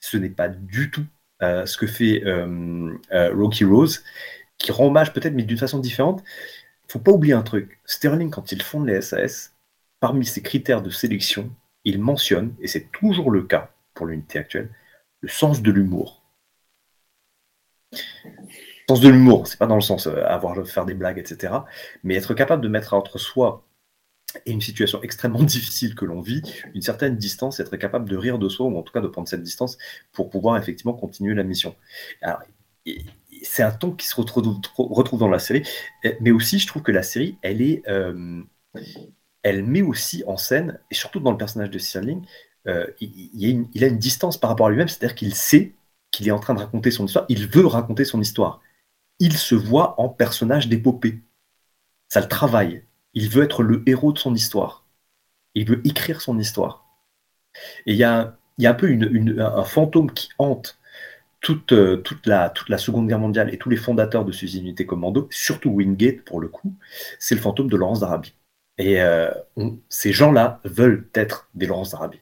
Ce 0.00 0.16
n'est 0.16 0.30
pas 0.30 0.48
du 0.48 0.90
tout 0.90 1.04
ce 1.40 1.76
que 1.76 1.86
fait 1.86 2.22
Rocky 3.10 3.64
Rose, 3.64 4.02
qui 4.58 4.72
rend 4.72 4.86
hommage 4.86 5.12
peut-être 5.12 5.34
mais 5.34 5.42
d'une 5.42 5.58
façon 5.58 5.78
différente 5.78 6.22
faut 6.90 6.98
pas 6.98 7.12
oublier 7.12 7.34
un 7.34 7.42
truc. 7.42 7.78
Sterling, 7.84 8.30
quand 8.30 8.50
il 8.52 8.62
fonde 8.62 8.88
les 8.88 9.00
SAS, 9.00 9.54
parmi 10.00 10.26
ses 10.26 10.42
critères 10.42 10.82
de 10.82 10.90
sélection, 10.90 11.54
il 11.84 12.00
mentionne, 12.00 12.54
et 12.60 12.66
c'est 12.66 12.90
toujours 12.90 13.30
le 13.30 13.44
cas 13.44 13.70
pour 13.94 14.06
l'unité 14.06 14.38
actuelle, 14.38 14.70
le 15.20 15.28
sens 15.28 15.62
de 15.62 15.70
l'humour. 15.70 16.22
Sens 18.88 19.00
de 19.00 19.08
l'humour, 19.08 19.46
c'est 19.46 19.58
pas 19.58 19.68
dans 19.68 19.76
le 19.76 19.80
sens 19.80 20.08
euh, 20.08 20.24
avoir 20.24 20.66
faire 20.66 20.84
des 20.84 20.94
blagues, 20.94 21.18
etc. 21.18 21.54
Mais 22.02 22.16
être 22.16 22.34
capable 22.34 22.62
de 22.62 22.68
mettre 22.68 22.94
entre 22.94 23.18
soi 23.18 23.64
et 24.46 24.50
une 24.50 24.60
situation 24.60 25.00
extrêmement 25.04 25.44
difficile 25.44 25.94
que 25.94 26.04
l'on 26.04 26.20
vit, 26.20 26.42
une 26.74 26.82
certaine 26.82 27.16
distance, 27.16 27.60
être 27.60 27.76
capable 27.76 28.08
de 28.08 28.16
rire 28.16 28.38
de 28.40 28.48
soi, 28.48 28.66
ou 28.66 28.76
en 28.76 28.82
tout 28.82 28.92
cas 28.92 29.00
de 29.00 29.08
prendre 29.08 29.28
cette 29.28 29.44
distance 29.44 29.78
pour 30.12 30.28
pouvoir 30.28 30.56
effectivement 30.56 30.94
continuer 30.94 31.34
la 31.34 31.44
mission. 31.44 31.76
C'est 33.42 33.62
un 33.62 33.70
ton 33.70 33.92
qui 33.92 34.06
se 34.06 34.16
retrouve, 34.16 35.18
dans 35.18 35.28
la 35.28 35.38
série, 35.38 35.62
mais 36.20 36.30
aussi 36.30 36.58
je 36.58 36.66
trouve 36.66 36.82
que 36.82 36.92
la 36.92 37.02
série, 37.02 37.36
elle 37.42 37.62
est, 37.62 37.82
euh, 37.88 38.42
met 39.44 39.82
aussi 39.82 40.22
en 40.26 40.36
scène, 40.36 40.78
et 40.90 40.94
surtout 40.94 41.20
dans 41.20 41.32
le 41.32 41.38
personnage 41.38 41.70
de 41.70 41.78
Stirling, 41.78 42.24
euh, 42.66 42.86
il, 43.00 43.84
a 43.84 43.86
une, 43.86 43.98
distance 43.98 44.36
par 44.38 44.50
rapport 44.50 44.66
à 44.66 44.70
lui-même, 44.70 44.88
c'est-à-dire 44.88 45.14
qu'il 45.14 45.34
sait 45.34 45.72
qu'il 46.10 46.28
est 46.28 46.32
en 46.32 46.38
train 46.38 46.54
de 46.54 46.60
raconter 46.60 46.90
son 46.90 47.06
histoire, 47.06 47.24
il 47.28 47.46
veut 47.46 47.66
raconter 47.66 48.04
son 48.04 48.20
histoire. 48.20 48.60
Il 49.18 49.36
se 49.36 49.54
voit 49.54 50.00
en 50.00 50.08
personnage 50.08 50.68
d'épopée. 50.68 51.20
Ça 52.08 52.20
le 52.20 52.28
travaille. 52.28 52.84
Il 53.14 53.28
veut 53.28 53.44
être 53.44 53.62
le 53.62 53.82
héros 53.86 54.12
de 54.12 54.18
son 54.18 54.34
histoire. 54.34 54.84
Il 55.54 55.68
veut 55.68 55.80
écrire 55.86 56.20
son 56.20 56.38
histoire. 56.38 56.86
Et 57.86 57.92
il 57.92 57.96
y 57.96 58.04
a, 58.04 58.36
un 58.62 58.74
peu 58.74 58.88
un 59.38 59.64
fantôme 59.64 60.10
qui 60.12 60.30
hante 60.38 60.79
toute, 61.40 61.72
euh, 61.72 61.96
toute, 61.96 62.26
la, 62.26 62.50
toute 62.50 62.68
la 62.68 62.78
Seconde 62.78 63.08
Guerre 63.08 63.18
mondiale 63.18 63.52
et 63.52 63.58
tous 63.58 63.70
les 63.70 63.76
fondateurs 63.76 64.24
de 64.24 64.32
ces 64.32 64.56
unités 64.56 64.86
commando, 64.86 65.26
surtout 65.30 65.70
Wingate 65.70 66.22
pour 66.24 66.40
le 66.40 66.48
coup, 66.48 66.74
c'est 67.18 67.34
le 67.34 67.40
fantôme 67.40 67.68
de 67.68 67.76
Laurence 67.76 68.00
d'Arabie. 68.00 68.34
Et 68.78 69.00
euh, 69.00 69.30
ces 69.88 70.12
gens-là 70.12 70.60
veulent 70.64 71.08
être 71.14 71.48
des 71.54 71.66
Laurence 71.66 71.90
d'Arabie. 71.90 72.20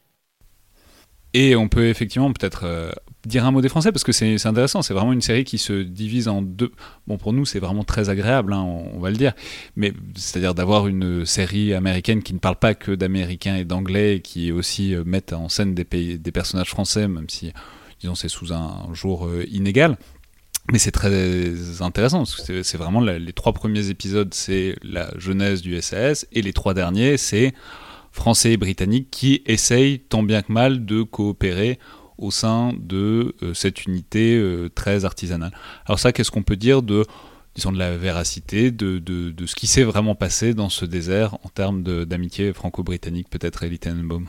Et 1.34 1.54
on 1.54 1.68
peut 1.68 1.88
effectivement 1.88 2.32
peut-être 2.32 2.64
euh, 2.64 2.90
dire 3.26 3.44
un 3.44 3.50
mot 3.50 3.60
des 3.60 3.68
Français 3.68 3.92
parce 3.92 4.02
que 4.02 4.12
c'est 4.12 4.46
intéressant. 4.46 4.82
C'est 4.82 4.94
vraiment 4.94 5.12
une 5.12 5.20
série 5.20 5.44
qui 5.44 5.58
se 5.58 5.82
divise 5.82 6.26
en 6.26 6.40
deux. 6.40 6.72
Bon, 7.06 7.18
pour 7.18 7.32
nous, 7.32 7.44
c'est 7.44 7.58
vraiment 7.58 7.84
très 7.84 8.08
agréable, 8.08 8.52
hein, 8.54 8.62
on, 8.62 8.98
va 8.98 9.10
le 9.10 9.16
dire. 9.16 9.34
Mais 9.76 9.92
c'est-à-dire 10.16 10.54
d'avoir 10.54 10.88
une 10.88 11.26
série 11.26 11.74
américaine 11.74 12.22
qui 12.22 12.32
ne 12.32 12.38
parle 12.38 12.56
pas 12.56 12.74
que 12.74 12.92
d'américains 12.92 13.56
et 13.56 13.64
d'anglais 13.64 14.20
qui 14.20 14.52
aussi 14.52 14.96
met 15.04 15.34
en 15.34 15.48
scène 15.50 15.74
des, 15.74 15.84
pays, 15.84 16.18
des 16.18 16.32
personnages 16.32 16.70
français, 16.70 17.06
même 17.06 17.28
si 17.28 17.52
disons 18.00 18.14
c'est 18.14 18.28
sous 18.28 18.52
un 18.52 18.92
jour 18.92 19.26
euh, 19.26 19.44
inégal. 19.50 19.96
Mais 20.70 20.78
c'est 20.78 20.90
très 20.90 21.80
intéressant, 21.80 22.18
parce 22.18 22.42
que 22.42 22.62
c'est 22.62 22.76
vraiment 22.76 23.00
les 23.00 23.32
trois 23.32 23.54
premiers 23.54 23.88
épisodes, 23.88 24.34
c'est 24.34 24.76
la 24.82 25.10
jeunesse 25.16 25.62
du 25.62 25.80
SAS, 25.80 26.26
et 26.32 26.42
les 26.42 26.52
trois 26.52 26.74
derniers, 26.74 27.16
c'est 27.16 27.54
français 28.12 28.52
et 28.52 28.56
britanniques 28.58 29.10
qui 29.10 29.42
essayent 29.46 30.00
tant 30.00 30.22
bien 30.22 30.42
que 30.42 30.52
mal 30.52 30.84
de 30.84 31.02
coopérer 31.02 31.78
au 32.18 32.30
sein 32.30 32.74
de 32.78 33.34
euh, 33.42 33.54
cette 33.54 33.86
unité 33.86 34.36
euh, 34.36 34.68
très 34.68 35.04
artisanale. 35.04 35.52
Alors 35.86 35.98
ça, 35.98 36.12
qu'est-ce 36.12 36.30
qu'on 36.30 36.42
peut 36.42 36.56
dire 36.56 36.82
de, 36.82 37.06
disons, 37.54 37.72
de 37.72 37.78
la 37.78 37.96
véracité, 37.96 38.70
de, 38.70 38.98
de, 38.98 39.46
ce 39.46 39.54
qui 39.54 39.68
s'est 39.68 39.84
vraiment 39.84 40.16
passé 40.16 40.52
dans 40.52 40.68
ce 40.68 40.84
désert 40.84 41.34
en 41.44 41.48
termes 41.48 41.82
d'amitié 42.04 42.52
franco-britannique, 42.52 43.30
peut-être, 43.30 43.62
Elite 43.62 43.82
Tenenbaum 43.82 44.28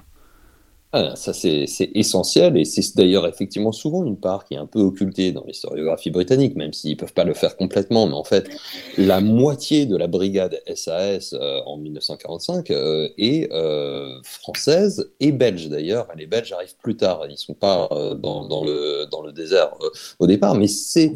ah, 0.91 1.15
ça, 1.15 1.33
c'est 1.33 1.67
essentiel 1.93 2.57
et 2.57 2.65
c'est 2.65 2.97
d'ailleurs 2.97 3.27
effectivement 3.27 3.71
souvent 3.71 4.03
une 4.03 4.17
part 4.17 4.43
qui 4.43 4.55
est 4.55 4.57
un 4.57 4.65
peu 4.65 4.79
occultée 4.79 5.31
dans 5.31 5.43
l'historiographie 5.43 6.09
britannique, 6.09 6.55
même 6.55 6.73
s'ils 6.73 6.93
ne 6.93 6.95
peuvent 6.95 7.13
pas 7.13 7.25
le 7.25 7.35
faire 7.35 7.57
complètement. 7.57 8.07
Mais 8.07 8.15
en 8.15 8.23
fait, 8.23 8.49
la 8.97 9.21
moitié 9.21 9.85
de 9.85 9.95
la 9.95 10.07
brigade 10.07 10.59
SAS 10.73 11.33
euh, 11.33 11.59
en 11.67 11.77
1945 11.77 12.71
euh, 12.71 13.07
est 13.19 13.51
euh, 13.51 14.19
française 14.23 15.11
et 15.19 15.31
belge 15.31 15.69
d'ailleurs. 15.69 16.07
Les 16.17 16.25
Belges 16.25 16.51
arrivent 16.53 16.77
plus 16.81 16.97
tard, 16.97 17.21
ils 17.27 17.33
ne 17.33 17.37
sont 17.37 17.53
pas 17.53 17.87
dans, 18.15 18.63
le, 18.63 19.05
dans 19.11 19.21
le 19.21 19.31
désert 19.31 19.75
au 20.17 20.25
départ, 20.25 20.55
mais 20.55 20.67
c'est 20.67 21.13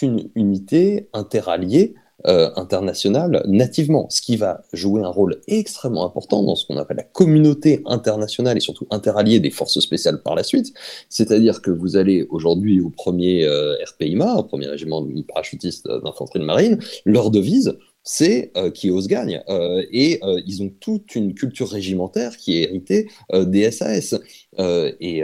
une 0.00 0.30
unité 0.34 1.10
interalliée 1.12 1.94
euh, 2.26 2.50
internationale 2.56 3.42
nativement, 3.46 4.08
ce 4.08 4.22
qui 4.22 4.36
va 4.36 4.62
jouer 4.72 5.02
un 5.02 5.08
rôle 5.08 5.40
extrêmement 5.46 6.06
important 6.06 6.42
dans 6.42 6.56
ce 6.56 6.66
qu'on 6.66 6.78
appelle 6.78 6.96
la 6.96 7.02
communauté 7.02 7.82
internationale 7.84 8.56
et 8.56 8.60
surtout 8.60 8.86
interalliée 8.90 9.40
des 9.40 9.50
forces 9.50 9.78
spéciales 9.80 10.22
par 10.22 10.34
la 10.34 10.42
suite. 10.42 10.72
C'est-à-dire 11.08 11.60
que 11.60 11.70
vous 11.70 11.96
allez 11.96 12.26
aujourd'hui 12.30 12.80
au 12.80 12.88
premier 12.88 13.44
euh, 13.44 13.74
RPIMA, 13.84 14.36
au 14.36 14.42
premier 14.42 14.68
régiment 14.68 15.02
de 15.02 15.22
parachutistes 15.22 15.86
d'infanterie 15.86 16.40
de 16.40 16.44
marine, 16.44 16.78
leur 17.04 17.30
devise, 17.30 17.76
c'est 18.04 18.52
euh, 18.56 18.70
qui 18.70 18.90
ose 18.90 19.08
gagne. 19.08 19.42
Euh, 19.48 19.82
et 19.90 20.20
euh, 20.22 20.40
ils 20.46 20.62
ont 20.62 20.70
toute 20.78 21.16
une 21.16 21.34
culture 21.34 21.68
régimentaire 21.68 22.36
qui 22.36 22.58
est 22.58 22.64
héritée 22.64 23.08
des 23.32 23.70
SAS. 23.70 24.14
et 24.58 25.22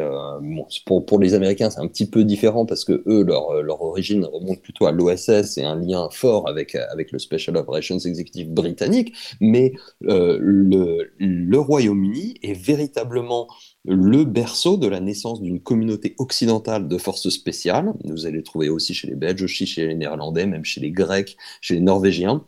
pour, 0.87 1.05
pour, 1.05 1.19
les 1.19 1.35
Américains, 1.35 1.71
c'est 1.71 1.81
un 1.81 1.87
petit 1.87 2.09
peu 2.09 2.25
différent 2.25 2.65
parce 2.65 2.85
que 2.85 3.03
eux, 3.07 3.23
leur, 3.23 3.63
leur 3.63 3.83
origine 3.83 4.25
remonte 4.25 4.63
plutôt 4.63 4.87
à 4.87 4.93
l'OSS 4.93 5.59
et 5.59 5.65
un 5.65 5.77
lien 5.77 6.09
fort 6.11 6.49
avec, 6.49 6.75
avec 6.75 7.13
le 7.13 7.19
Special 7.19 7.57
Operations 7.57 7.99
Executive 7.99 8.51
britannique. 8.51 9.13
Mais 9.41 9.75
le, 10.01 11.59
Royaume-Uni 11.59 12.37
est 12.43 12.55
véritablement 12.55 13.47
le 13.85 14.25
berceau 14.25 14.77
de 14.77 14.89
la 14.89 15.01
naissance 15.01 15.41
d'une 15.41 15.61
communauté 15.61 16.15
occidentale 16.19 16.89
de 16.89 16.99
forces 16.99 17.29
spéciales. 17.29 17.93
Vous 18.05 18.27
allez 18.27 18.39
le 18.39 18.43
trouver 18.43 18.69
aussi 18.71 18.95
chez 18.95 19.09
les 19.09 19.17
Belges, 19.17 19.47
chez 19.47 19.87
les 19.87 19.95
Néerlandais, 19.95 20.47
même 20.47 20.65
chez 20.65 20.81
les 20.81 20.91
Grecs, 20.91 21.37
chez 21.61 21.75
les 21.75 21.81
Norvégiens. 21.81 22.45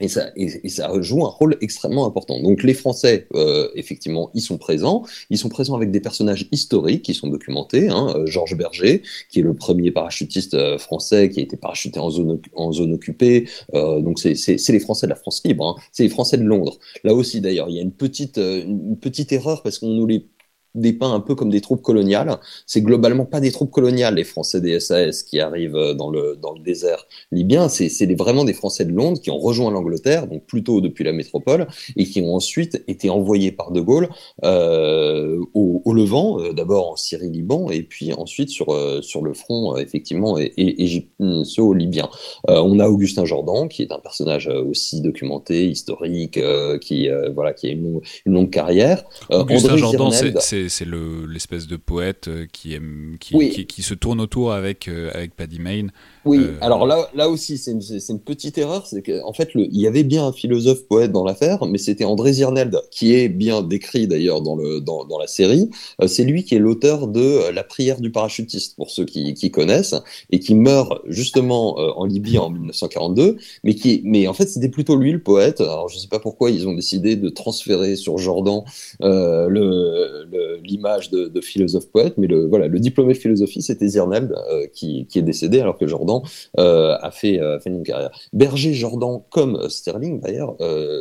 Et 0.00 0.08
ça, 0.08 0.30
et, 0.36 0.68
ça, 0.68 0.90
joue 1.00 1.24
un 1.24 1.28
rôle 1.28 1.56
extrêmement 1.60 2.06
important. 2.06 2.40
Donc 2.40 2.62
les 2.62 2.74
Français, 2.74 3.26
euh, 3.34 3.68
effectivement, 3.74 4.30
ils 4.34 4.40
sont 4.40 4.58
présents. 4.58 5.04
Ils 5.28 5.38
sont 5.38 5.48
présents 5.48 5.74
avec 5.74 5.90
des 5.90 6.00
personnages 6.00 6.48
historiques 6.52 7.02
qui 7.02 7.14
sont 7.14 7.28
documentés. 7.28 7.88
Hein. 7.88 8.14
Euh, 8.16 8.26
Georges 8.26 8.56
Berger, 8.56 9.02
qui 9.30 9.40
est 9.40 9.42
le 9.42 9.54
premier 9.54 9.90
parachutiste 9.90 10.54
euh, 10.54 10.78
français 10.78 11.28
qui 11.28 11.40
a 11.40 11.42
été 11.42 11.56
parachuté 11.56 12.00
en 12.00 12.10
zone, 12.10 12.40
en 12.54 12.72
zone 12.72 12.94
occupée. 12.94 13.48
Euh, 13.74 14.00
donc 14.00 14.18
c'est 14.18 14.34
les 14.68 14.80
Français 14.80 15.06
de 15.06 15.10
la 15.10 15.16
France 15.16 15.42
libre. 15.44 15.66
Hein. 15.68 15.82
C'est 15.92 16.04
les 16.04 16.08
Français 16.08 16.38
de 16.38 16.44
Londres. 16.44 16.78
Là 17.04 17.14
aussi, 17.14 17.40
d'ailleurs, 17.40 17.68
il 17.68 17.76
y 17.76 17.78
a 17.78 17.82
une 17.82 17.92
petite, 17.92 18.38
une 18.38 18.96
petite 18.96 19.32
erreur 19.32 19.62
parce 19.62 19.78
qu'on 19.78 19.90
nous 19.90 20.06
les 20.06 20.26
dépeint 20.74 21.12
un 21.12 21.20
peu 21.20 21.34
comme 21.34 21.50
des 21.50 21.60
troupes 21.60 21.82
coloniales. 21.82 22.38
C'est 22.66 22.82
globalement 22.82 23.24
pas 23.24 23.40
des 23.40 23.52
troupes 23.52 23.70
coloniales, 23.70 24.14
les 24.14 24.24
Français 24.24 24.60
des 24.60 24.78
SAS 24.80 25.22
qui 25.22 25.40
arrivent 25.40 25.76
euh, 25.76 25.94
dans 25.94 26.10
le, 26.10 26.36
dans 26.40 26.52
le 26.52 26.60
désert 26.60 27.06
libyen. 27.32 27.68
C'est 27.68 27.90
vraiment 28.14 28.44
des 28.44 28.52
Français 28.52 28.84
de 28.84 28.92
Londres 28.92 29.20
qui 29.20 29.30
ont 29.30 29.38
rejoint 29.38 29.70
l'Angleterre, 29.70 30.26
donc 30.26 30.44
plutôt 30.44 30.80
depuis 30.80 31.04
la 31.04 31.12
métropole, 31.12 31.66
et 31.96 32.04
qui 32.04 32.20
ont 32.22 32.34
ensuite 32.34 32.82
été 32.88 33.10
envoyés 33.10 33.52
par 33.52 33.70
De 33.72 33.80
Gaulle 33.80 34.08
euh, 34.44 35.38
au, 35.54 35.82
au, 35.84 35.92
Levant, 35.92 36.40
euh, 36.40 36.52
d'abord 36.52 36.92
en 36.92 36.96
Syrie-Liban, 36.96 37.70
et 37.70 37.82
puis 37.82 38.12
ensuite 38.12 38.50
sur, 38.50 38.70
euh, 38.70 39.02
sur 39.02 39.22
le 39.22 39.34
front, 39.34 39.76
effectivement, 39.76 40.38
égyptio-libyen. 40.38 42.08
on 42.48 42.78
a 42.78 42.88
Augustin 42.88 43.24
Jordan, 43.24 43.68
qui 43.68 43.82
est 43.82 43.92
un 43.92 43.98
personnage 43.98 44.48
aussi 44.48 45.00
documenté, 45.00 45.68
historique, 45.68 46.40
qui, 46.80 47.08
voilà, 47.34 47.52
qui 47.52 47.68
a 47.68 47.70
une, 47.70 48.00
une 48.26 48.32
longue 48.32 48.50
carrière. 48.50 49.04
Augustin 49.30 49.76
Jordan, 49.76 50.10
c'est 50.10 50.59
c'est 50.68 50.86
l'espèce 50.86 51.66
de 51.66 51.76
poète 51.76 52.28
euh, 52.28 52.46
qui, 52.52 52.74
aime, 52.74 53.16
qui, 53.20 53.66
qui, 53.66 53.82
se 53.82 53.94
tourne 53.94 54.20
autour 54.20 54.52
avec, 54.52 54.88
euh, 54.88 55.10
avec 55.14 55.34
Paddy 55.34 55.58
Mayne. 55.58 55.92
Oui, 56.24 56.38
euh, 56.40 56.56
alors 56.60 56.86
là, 56.86 57.08
là 57.14 57.28
aussi, 57.28 57.56
c'est 57.58 57.72
une, 57.72 57.80
une, 58.08 58.20
petite 58.20 58.58
erreur. 58.58 58.86
C'est 58.86 59.02
qu'en 59.02 59.32
fait, 59.32 59.54
le, 59.54 59.64
il 59.64 59.80
y 59.80 59.86
avait 59.86 60.02
bien 60.02 60.26
un 60.26 60.32
philosophe 60.32 60.86
poète 60.86 61.12
dans 61.12 61.24
l'affaire, 61.24 61.64
mais 61.66 61.78
c'était 61.78 62.04
André 62.04 62.34
Zirneld, 62.34 62.80
qui 62.90 63.14
est 63.14 63.28
bien 63.28 63.62
décrit 63.62 64.06
d'ailleurs 64.06 64.42
dans, 64.42 64.56
le, 64.56 64.80
dans, 64.80 65.04
dans 65.04 65.18
la 65.18 65.26
série. 65.26 65.70
c'est 66.06 66.24
lui 66.24 66.44
qui 66.44 66.54
est 66.54 66.58
l'auteur 66.58 67.06
de 67.06 67.50
La 67.52 67.64
prière 67.64 68.00
du 68.00 68.10
parachutiste, 68.10 68.76
pour 68.76 68.90
ceux 68.90 69.04
qui, 69.04 69.34
qui 69.34 69.50
connaissent, 69.50 69.94
et 70.30 70.40
qui 70.40 70.54
meurt 70.54 71.00
justement 71.06 71.76
en 71.76 72.04
Libye 72.04 72.38
en 72.38 72.50
1942. 72.50 73.36
Mais, 73.64 73.74
qui, 73.74 74.02
mais 74.04 74.26
en 74.26 74.34
fait, 74.34 74.46
c'était 74.46 74.68
plutôt 74.68 74.96
lui 74.96 75.12
le 75.12 75.22
poète. 75.22 75.60
Alors, 75.60 75.88
je 75.88 75.96
ne 75.96 76.00
sais 76.00 76.08
pas 76.08 76.20
pourquoi 76.20 76.50
ils 76.50 76.68
ont 76.68 76.74
décidé 76.74 77.16
de 77.16 77.28
transférer 77.28 77.96
sur 77.96 78.18
Jordan 78.18 78.62
le, 79.00 80.26
le 80.30 80.49
l'image 80.62 81.10
de, 81.10 81.40
philosophe-poète, 81.40 82.14
mais 82.18 82.26
le, 82.26 82.46
voilà, 82.46 82.66
le 82.68 82.78
diplômé 82.78 83.14
de 83.14 83.18
philosophie, 83.18 83.62
c'était 83.62 83.88
Zirneld, 83.88 84.32
euh, 84.50 84.66
qui, 84.72 85.06
est 85.14 85.22
décédé, 85.22 85.60
alors 85.60 85.78
que 85.78 85.86
Jordan 85.86 86.20
euh, 86.58 86.96
a, 87.00 87.10
fait, 87.10 87.40
euh, 87.40 87.58
fait 87.60 87.70
une 87.70 87.82
carrière. 87.82 88.10
Berger, 88.32 88.72
Jordan, 88.72 89.20
comme 89.30 89.68
Sterling 89.68 90.20
d'ailleurs, 90.20 90.56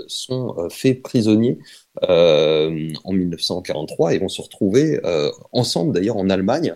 sont 0.08 0.56
faits 0.70 1.02
prisonniers 1.02 1.60
en 2.02 3.14
1943 3.14 4.14
et 4.14 4.20
vont 4.20 4.28
se 4.28 4.42
retrouver 4.42 5.00
ensemble 5.52 5.94
d'ailleurs 5.94 6.18
en 6.18 6.30
Allemagne 6.30 6.76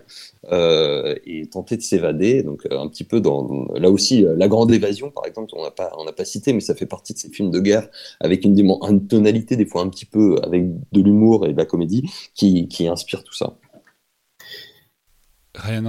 et 1.24 1.46
tenter 1.46 1.76
de 1.76 1.82
s'évader. 1.82 2.42
Donc 2.42 2.66
euh, 2.70 2.78
un 2.78 2.88
petit 2.88 3.04
peu 3.04 3.20
dans 3.20 3.66
là 3.74 3.90
aussi 3.90 4.24
euh, 4.24 4.34
la 4.36 4.48
grande 4.48 4.72
évasion 4.72 5.10
par 5.10 5.26
exemple 5.26 5.52
on 5.56 5.62
n'a 5.62 5.70
pas 5.70 5.92
on 5.98 6.04
n'a 6.04 6.12
pas 6.12 6.24
cité 6.24 6.52
mais 6.52 6.60
ça 6.60 6.74
fait 6.74 6.86
partie 6.86 7.12
de 7.14 7.18
ces 7.18 7.30
films 7.30 7.50
de 7.50 7.60
guerre 7.60 7.88
avec 8.20 8.44
une, 8.44 8.58
une 8.58 9.06
tonalité 9.06 9.56
des 9.56 9.66
fois 9.66 9.82
un 9.82 9.88
petit 9.88 10.06
peu 10.06 10.36
avec 10.42 10.64
de 10.92 11.00
l'humour 11.00 11.46
et 11.46 11.52
de 11.52 11.58
la 11.58 11.64
comédie 11.64 12.10
qui, 12.34 12.68
qui 12.68 12.88
inspire 12.88 13.24
tout 13.24 13.34
ça. 13.34 13.56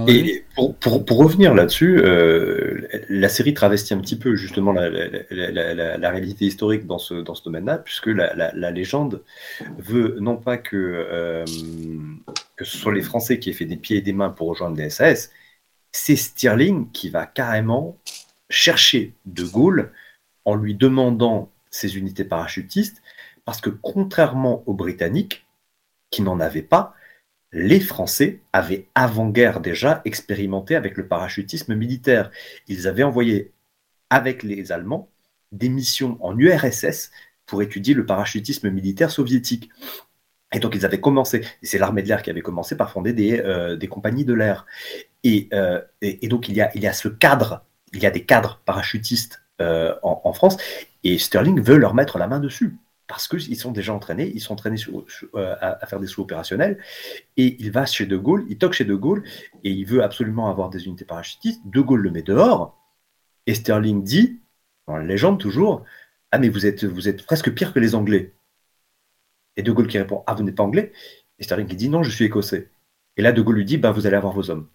Et 0.06 0.44
pour, 0.54 0.76
pour, 0.76 1.04
pour 1.04 1.18
revenir 1.18 1.52
là-dessus, 1.52 1.98
euh, 1.98 2.86
la 3.08 3.28
série 3.28 3.52
travestit 3.52 3.94
un 3.94 3.98
petit 3.98 4.16
peu 4.16 4.36
justement 4.36 4.72
la, 4.72 6.10
réalité 6.10 6.44
historique 6.44 6.86
dans 6.86 6.98
ce, 6.98 7.14
dans 7.14 7.34
ce 7.34 7.42
domaine-là, 7.42 7.78
puisque 7.78 8.06
la, 8.06 8.70
légende 8.70 9.24
veut 9.78 10.18
non 10.20 10.36
pas 10.36 10.56
que, 10.56 10.76
euh, 10.76 11.44
que 12.54 12.64
ce 12.64 12.76
soit 12.76 12.94
les 12.94 13.02
Français 13.02 13.40
qui 13.40 13.50
aient 13.50 13.54
fait 13.54 13.64
des 13.64 13.76
pieds 13.76 13.96
et 13.96 14.02
des 14.02 14.12
mains 14.12 14.30
pour 14.30 14.48
rejoindre 14.48 14.76
les 14.76 14.88
SAS, 14.88 15.30
c'est 15.90 16.16
Stirling 16.16 16.90
qui 16.92 17.10
va 17.10 17.26
carrément 17.26 17.98
chercher 18.48 19.14
De 19.24 19.42
Gaulle 19.42 19.92
en 20.44 20.54
lui 20.54 20.76
demandant 20.76 21.50
ses 21.70 21.98
unités 21.98 22.24
parachutistes, 22.24 23.02
parce 23.44 23.60
que 23.60 23.70
contrairement 23.70 24.62
aux 24.66 24.74
Britanniques, 24.74 25.44
qui 26.10 26.22
n'en 26.22 26.38
avaient 26.38 26.62
pas, 26.62 26.94
les 27.52 27.80
Français 27.80 28.40
avaient 28.52 28.86
avant-guerre 28.94 29.60
déjà 29.60 30.02
expérimenté 30.04 30.76
avec 30.76 30.96
le 30.96 31.06
parachutisme 31.06 31.74
militaire. 31.74 32.30
Ils 32.68 32.88
avaient 32.88 33.02
envoyé 33.02 33.52
avec 34.10 34.42
les 34.42 34.72
Allemands 34.72 35.08
des 35.52 35.68
missions 35.68 36.18
en 36.20 36.36
URSS 36.36 37.10
pour 37.46 37.62
étudier 37.62 37.94
le 37.94 38.04
parachutisme 38.04 38.70
militaire 38.70 39.10
soviétique. 39.10 39.70
Et 40.52 40.58
donc 40.58 40.74
ils 40.74 40.84
avaient 40.84 41.00
commencé, 41.00 41.42
et 41.62 41.66
c'est 41.66 41.78
l'armée 41.78 42.02
de 42.02 42.08
l'air 42.08 42.22
qui 42.22 42.30
avait 42.30 42.40
commencé 42.40 42.76
par 42.76 42.90
fonder 42.90 43.12
des, 43.12 43.40
euh, 43.40 43.78
compagnies 43.88 44.24
de 44.24 44.34
l'air. 44.34 44.66
Euh, 45.24 45.80
et, 46.00 46.24
et, 46.24 46.28
donc 46.28 46.48
il 46.48 46.54
y, 46.54 46.60
a, 46.60 46.92
ce 46.92 47.08
cadre, 47.08 47.64
il 47.92 48.00
y 48.00 48.06
a 48.06 48.10
des 48.10 48.24
cadres 48.24 48.60
parachutistes 48.64 49.42
euh, 49.60 49.94
en, 50.02 50.32
France, 50.32 50.56
et 51.02 51.18
Sterling 51.18 51.60
veut 51.60 51.78
leur 51.78 51.94
mettre 51.94 52.18
la 52.18 52.28
main 52.28 52.38
dessus 52.38 52.76
parce 53.06 53.28
qu'ils 53.28 53.56
sont 53.56 53.72
déjà 53.72 53.92
entraînés, 53.94 54.30
ils 54.34 54.40
sont 54.40 54.52
entraînés 54.54 54.80
à, 55.34 55.86
faire 55.86 56.00
des 56.00 56.06
sauts 56.06 56.22
opérationnels, 56.22 56.78
et 57.36 57.56
il 57.60 57.70
va 57.70 57.86
chez 57.86 58.06
De 58.06 58.16
Gaulle, 58.16 58.44
il 58.48 58.58
toque 58.58 58.72
chez 58.72 58.84
De 58.84 58.94
Gaulle, 58.94 59.22
et 59.64 59.70
il 59.70 59.84
veut 59.84 60.02
absolument 60.02 60.50
avoir 60.50 60.70
des 60.70 60.86
unités 60.86 61.04
parachutistes. 61.04 61.62
De 61.64 61.80
Gaulle 61.80 62.00
le 62.00 62.10
met 62.10 62.22
dehors, 62.22 62.76
et 63.46 63.54
Sterling 63.54 64.02
dit, 64.02 64.40
la 64.88 65.02
légende 65.02 65.38
toujours, 65.38 65.84
ah 66.32 66.38
mais 66.38 66.48
vous 66.48 66.66
êtes, 66.66 66.84
vous 66.84 67.08
êtes 67.08 67.24
presque 67.24 67.52
pire 67.52 67.72
que 67.72 67.78
les 67.78 67.94
Anglais. 67.94 68.34
Et 69.56 69.62
De 69.62 69.72
Gaulle 69.72 69.86
qui 69.86 69.98
répond, 69.98 70.24
ah 70.26 70.34
vous 70.34 70.42
n'êtes 70.42 70.56
pas 70.56 70.64
Anglais? 70.64 70.92
Et 71.38 71.44
Sterling 71.44 71.68
qui 71.68 71.76
dit, 71.76 71.88
non, 71.88 72.02
je 72.02 72.10
suis 72.10 72.24
Écossais. 72.24 72.70
Et 73.16 73.22
là, 73.22 73.32
De 73.32 73.40
Gaulle 73.42 73.56
lui 73.56 73.64
dit, 73.64 73.78
bah 73.78 73.92
vous 73.92 74.06
allez 74.06 74.16
avoir 74.16 74.32
vos 74.32 74.50
hommes. 74.50 74.68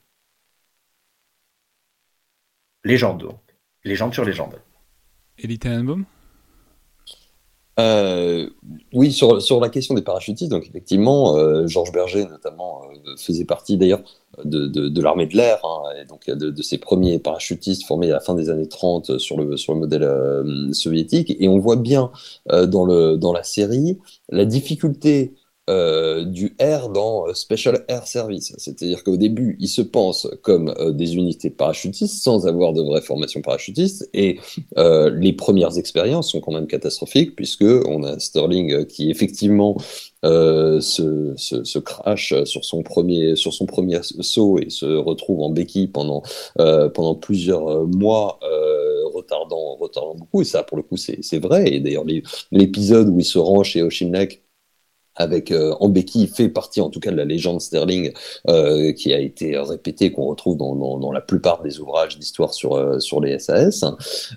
Légende, 2.84 3.22
donc. 3.22 3.40
Légende 3.84 4.14
sur 4.14 4.26
légende. 4.26 4.62
Elie 5.38 5.60
Tenenbaum 5.60 6.06
euh, 7.82 8.48
oui, 8.94 9.12
sur, 9.12 9.42
sur 9.42 9.60
la 9.60 9.70
question 9.70 9.96
des 9.96 10.02
parachutistes, 10.02 10.52
donc 10.52 10.68
effectivement, 10.68 11.38
euh, 11.38 11.68
Georges 11.68 11.92
Berger 11.92 12.26
notamment 12.26 12.84
euh, 12.84 13.16
faisait 13.18 13.46
partie 13.46 13.78
d'ailleurs 13.78 14.02
de, 14.46 14.68
de, 14.68 15.02
l'armée 15.02 15.26
de 15.26 15.36
l'air, 15.36 15.60
hein, 15.64 15.84
et 16.02 16.06
donc 16.06 16.30
de, 16.30 16.50
de, 16.50 16.62
ces 16.62 16.78
premiers 16.78 17.20
parachutistes 17.20 17.86
formés 17.86 18.10
à 18.12 18.14
la 18.14 18.20
fin 18.20 18.36
des 18.36 18.50
années 18.50 18.68
30 18.68 19.18
sur 19.18 19.38
le, 19.38 19.58
sur 19.58 19.74
le 19.74 19.80
modèle 19.80 20.74
soviétique. 20.74 21.36
Et 21.40 21.50
on 21.50 21.60
voit 21.60 21.76
bien 21.76 22.12
dans, 22.50 22.86
le, 22.86 23.18
dans 23.18 23.34
la 23.34 23.44
série 23.44 23.98
la 24.30 24.46
difficulté 24.46 25.34
euh, 25.70 26.26
du 26.26 26.56
R 26.60 26.90
dans 26.90 27.28
euh, 27.28 27.36
Special 27.36 27.86
Air 27.88 28.08
Service. 28.08 28.52
C'est-à-dire 28.58 29.04
qu'au 29.04 29.16
début, 29.16 29.58
ils 29.60 29.68
se 29.68 29.84
pensent 29.84 30.28
comme 30.42 30.74
euh, 30.80 30.92
des 30.92 31.16
unités 31.16 31.52
parachutistes 31.52 32.24
sans 32.24 32.48
avoir 32.48 32.74
de 32.74 32.82
vraie 32.82 33.02
formation 33.02 33.44
parachutiste. 33.44 34.10
Et 34.16 34.40
les 34.76 35.34
premières 35.34 35.78
expériences 35.78 36.32
sont 36.32 36.42
quand 36.42 36.52
même 36.52 36.66
catastrophiques 36.66 37.36
puisque 37.36 37.64
on 37.64 38.04
a 38.04 38.18
Sterling 38.20 38.86
qui 38.88 39.12
effectivement 39.12 39.78
se, 40.24 40.80
se, 41.38 41.64
se, 41.64 41.80
crache 41.80 42.34
sur 42.44 42.66
son 42.66 42.84
premier 42.84 43.36
sur 43.36 43.54
son 43.54 43.66
premier 43.66 44.00
saut 44.04 44.60
et 44.60 44.70
se 44.70 44.86
retrouve 44.86 45.42
en 45.42 45.50
béquille 45.50 45.88
pendant 45.88 46.24
pendant 46.56 47.16
plusieurs 47.16 47.86
mois 47.88 48.40
retardant 49.14 49.76
retardant 49.76 50.16
beaucoup 50.16 50.42
et 50.42 50.46
ça 50.46 50.64
pour 50.64 50.78
le 50.78 50.84
coup 50.84 50.98
c'est 50.98 51.40
vrai 51.40 51.74
et 51.74 51.80
d'ailleurs 51.80 52.06
l'épisode 52.52 53.10
où 53.10 53.20
il 53.20 53.26
se 53.26 53.40
rend 53.40 53.64
chez 53.64 53.82
Oshimnek 53.82 54.44
avec 55.16 55.52
euh, 55.52 55.74
béquille 55.92 56.28
fait 56.28 56.50
partie 56.50 56.82
en 56.82 56.90
tout 56.90 57.00
cas 57.00 57.12
de 57.12 57.18
la 57.18 57.26
légende 57.26 57.62
Sterling 57.62 58.12
euh, 58.48 58.94
qui 58.94 59.14
a 59.14 59.20
été 59.20 59.58
répétée 59.58 60.12
qu'on 60.12 60.26
retrouve 60.26 60.58
dans, 60.58 61.12
la 61.12 61.22
plupart 61.22 61.62
des 61.62 61.80
ouvrages 61.80 62.18
d'histoire 62.18 62.54
sur 62.54 62.76
euh, 62.76 62.98
les 63.22 63.38
SAS 63.40 63.84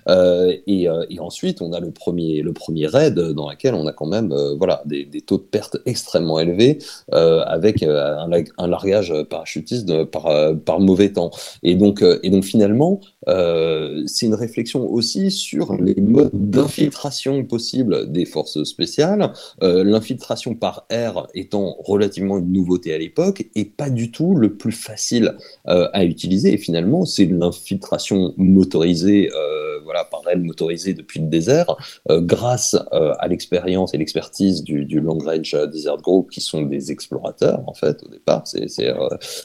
euh, 0.09 0.53
et, 0.67 0.87
ensuite 1.19 1.61
on 1.61 1.73
a 1.73 1.79
le 1.79 1.91
premier 1.91 2.41
le 2.41 2.53
premier 2.53 2.85
raid 2.85 3.15
dans 3.15 3.49
lequel 3.49 3.73
on 3.73 3.87
a 3.87 3.93
quand 3.93 4.05
même 4.05 4.33
voilà 4.59 4.83
des, 4.85 5.07
taux 5.25 5.37
de 5.37 5.43
perte 5.43 5.77
extrêmement 5.85 6.39
élevés 6.39 6.77
avec 7.11 7.81
un, 7.81 8.67
largage 8.67 9.13
parachutiste 9.29 10.03
par 10.05 10.79
mauvais 10.79 11.11
temps. 11.13 11.31
Et 11.63 11.75
donc 11.75 12.03
et 12.21 12.29
donc 12.29 12.43
finalement 12.43 12.99
c'est 13.25 14.25
une 14.25 14.35
réflexion 14.35 14.87
aussi 14.87 15.31
sur 15.31 15.73
les 15.75 15.95
modes 15.95 16.29
d'infiltration 16.33 17.43
possibles 17.45 18.11
des 18.11 18.25
forces 18.25 18.63
spéciales 18.65 19.31
l'infiltration 19.61 20.53
R 20.91 21.27
étant 21.33 21.75
relativement 21.79 22.37
une 22.37 22.51
nouveauté 22.51 22.93
à 22.93 22.97
l'époque 22.97 23.45
et 23.55 23.65
pas 23.65 23.89
du 23.89 24.11
tout 24.11 24.35
le 24.35 24.55
plus 24.55 24.71
facile 24.71 25.35
euh, 25.67 25.87
à 25.93 26.05
utiliser. 26.05 26.53
Et 26.53 26.57
finalement, 26.57 27.05
c'est 27.05 27.25
l'infiltration 27.25 28.33
motorisée, 28.37 29.31
euh, 29.33 29.79
voilà, 29.83 30.03
par 30.03 30.21
elle 30.31 30.41
motorisée 30.41 30.93
depuis 30.93 31.19
le 31.19 31.27
désert, 31.27 31.75
euh, 32.09 32.21
grâce 32.21 32.75
à 32.91 33.27
l'expérience 33.27 33.93
et 33.93 33.97
l'expertise 33.97 34.63
du, 34.63 34.99
Long 34.99 35.17
Range 35.17 35.55
Desert 35.71 35.97
Group, 35.97 36.29
qui 36.31 36.41
sont 36.41 36.63
des 36.63 36.91
explorateurs 36.91 37.61
en 37.67 37.73
fait 37.73 38.01
au 38.03 38.09
départ. 38.09 38.43
C'est 38.45 38.91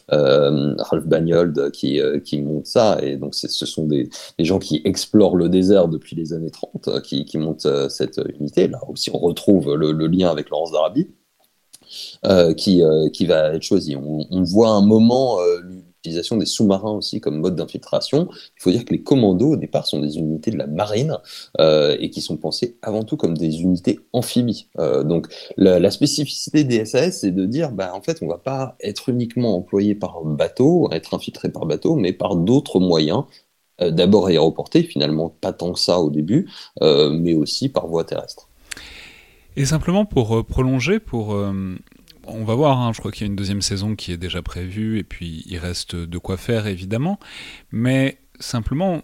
Ralph 0.09 1.07
Bagnold 1.07 1.71
qui, 1.73 2.01
qui 2.25 2.41
monte 2.41 2.67
ça, 2.67 2.99
et 3.03 3.17
donc 3.17 3.35
ce 3.35 3.67
sont 3.67 3.85
des, 3.85 4.09
gens 4.39 4.59
qui 4.59 4.81
explorent 4.85 5.37
le 5.37 5.49
désert 5.49 5.89
depuis 5.89 6.17
les 6.17 6.33
années 6.33 6.51
30 6.51 7.03
qui, 7.03 7.25
qui 7.25 7.39
montent 7.39 7.69
cette 7.89 8.21
unité. 8.39 8.69
Là 8.69 8.81
aussi, 8.89 9.11
on 9.13 9.19
retrouve 9.19 9.75
le, 9.75 9.93
le 9.93 10.07
lien 10.07 10.31
avec 10.31 10.51
Laurence 10.51 10.73
d'Arabie. 10.73 11.10
Euh, 12.24 12.55
qui, 12.55 12.83
euh, 12.83 13.09
qui 13.09 13.26
va 13.26 13.55
être 13.55 13.62
choisi. 13.62 13.96
On, 13.96 14.42
voit 14.42 14.70
un 14.70 14.83
moment 14.83 15.40
euh, 15.40 15.61
l'utilisation 15.62 16.37
des 16.37 16.46
sous-marins 16.46 16.92
aussi 16.92 17.20
comme 17.20 17.38
mode 17.40 17.57
d'infiltration. 17.57 18.29
Il 18.31 18.62
faut 18.62 18.70
dire 18.70 18.85
que 18.85 18.92
les 18.92 19.03
commandos 19.03 19.53
au 19.53 19.57
départ 19.57 19.87
sont 19.87 20.00
des 20.00 20.18
unités 20.18 20.50
de 20.50 20.59
la 20.59 20.66
marine 20.66 21.18
et 21.59 22.11
qui 22.11 22.20
sont 22.20 22.37
pensées 22.37 22.76
avant 22.83 23.03
tout 23.05 23.16
comme 23.16 23.37
des 23.37 23.62
unités 23.62 24.00
amphibies. 24.12 24.68
donc 24.79 25.29
la, 25.57 25.90
spécificité 25.90 26.64
des 26.64 26.85
SAS, 26.85 27.20
c'est 27.20 27.33
de 27.33 27.44
dire, 27.44 27.72
bah, 27.72 27.92
en 27.94 28.00
fait, 28.00 28.18
on 28.22 28.29
va 28.29 28.38
pas 28.38 28.76
être 28.81 29.09
uniquement 29.09 29.57
employé 29.57 29.94
par 29.94 30.22
bateau, 30.24 30.88
être 30.92 31.14
infiltré 31.14 31.50
par 31.50 31.66
bateau, 31.66 31.96
mais 31.96 32.12
par 32.12 32.37
d'autres 32.37 32.81
moyens. 32.81 33.24
D'abord 33.79 34.26
aéroporté, 34.26 34.83
finalement 34.83 35.31
pas 35.40 35.53
tant 35.53 35.72
que 35.72 35.79
ça 35.79 36.00
au 36.00 36.11
début, 36.11 36.48
mais 36.81 37.35
aussi 37.35 37.68
par 37.68 37.87
voie 37.87 38.05
terrestre. 38.05 38.50
Et 39.57 39.65
simplement 39.65 40.05
pour 40.05 40.39
euh, 40.39 40.43
prolonger, 40.43 41.01
pour 41.01 41.35
euh, 41.35 41.77
on 42.27 42.45
va 42.45 42.55
voir, 42.55 42.79
hein, 42.79 42.93
je 42.95 43.01
crois 43.01 43.11
qu'il 43.11 43.23
y 43.23 43.25
a 43.25 43.31
une 43.31 43.37
deuxième 43.37 43.63
saison 43.63 43.97
qui 43.97 44.13
est 44.13 44.17
déjà 44.17 44.43
prévue, 44.43 44.99
et 44.99 45.05
puis 45.05 45.43
il 45.47 45.59
reste 45.59 45.97
de 45.97 46.19
quoi 46.19 46.37
faire 46.37 46.67
évidemment, 46.67 47.19
mais 47.73 48.19
simplement, 48.39 49.03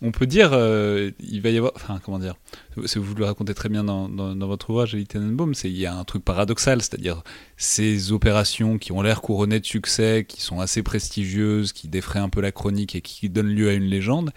on 0.00 0.12
peut 0.12 0.26
dire, 0.26 0.50
euh, 0.52 1.10
il 1.18 1.42
va 1.42 1.50
y 1.50 1.58
avoir, 1.58 1.72
enfin 1.74 2.00
comment 2.02 2.18
dire, 2.18 2.36
vous 2.76 3.14
le 3.14 3.24
racontez 3.24 3.54
très 3.54 3.68
bien 3.68 3.82
dans, 3.82 4.08
dans, 4.08 4.46
votre 4.46 4.70
ouvrage, 4.70 4.94
Elie 4.94 5.06
Tenenbaum, 5.06 5.54
c'est 5.54 5.68
il 5.68 5.76
y 5.76 5.86
a 5.86 5.94
un 5.94 6.04
truc 6.04 6.24
paradoxal, 6.24 6.80
c'est-à-dire 6.80 7.22
ces 7.56 8.12
opérations 8.12 8.78
qui 8.78 8.92
ont 8.92 9.02
l'air 9.02 9.20
couronnées 9.20 9.60
de 9.60 9.66
succès, 9.66 10.24
qui 10.28 10.40
sont 10.40 10.60
assez 10.60 10.84
prestigieuses, 10.84 11.72
qui 11.72 11.88
défraient 11.88 12.20
un 12.20 12.28
peu 12.28 12.40
la 12.40 12.52
chronique 12.52 12.94
et 12.94 13.00
qui 13.00 13.28
donnent 13.28 13.52
lieu 13.52 13.70
à 13.70 13.72
une 13.72 13.86
légende, 13.86 14.30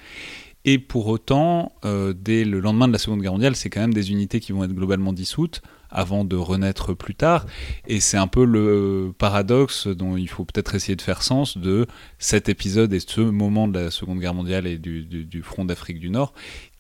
et 0.64 0.78
pour 0.78 1.08
autant, 1.08 1.72
euh, 1.86 2.14
dès 2.14 2.46
le 2.46 2.60
lendemain 2.60 2.88
de 2.88 2.94
la 2.94 3.00
Seconde 3.00 3.22
Guerre 3.22 3.32
mondiale, 3.32 3.56
c'est 3.56 3.70
quand 3.70 3.82
même 3.82 3.94
des 3.94 4.12
unités 4.12 4.40
qui 4.40 4.52
vont 4.52 4.64
être 4.64 4.74
globalement 4.74 5.12
dissoutes 5.12 5.62
avant 5.90 6.24
de 6.24 6.36
renaître 6.36 6.94
plus 6.94 7.16
tard. 7.16 7.48
Et 7.88 8.00
c'est 8.00 8.18
un 8.18 8.28
peu 8.28 8.46
le 8.46 9.12
paradoxe 9.18 9.88
dont 9.88 10.18
il 10.18 10.30
faut 10.30 10.46
peut-être 10.46 10.76
essayer 10.76 10.96
de 10.96 11.02
faire 11.02 11.24
sens 11.24 11.58
de 11.58 11.88
cet 12.20 12.48
épisode 12.48 12.94
et 12.94 13.00
ce 13.00 13.22
moment 13.22 13.68
de 13.68 13.80
la 13.80 13.92
Seconde 13.92 14.20
Guerre 14.20 14.36
mondiale 14.36 14.68
et 14.68 14.78
du, 14.78 15.44
front 15.44 15.66
d'Afrique 15.66 16.00
du 16.00 16.12
Nord, 16.12 16.34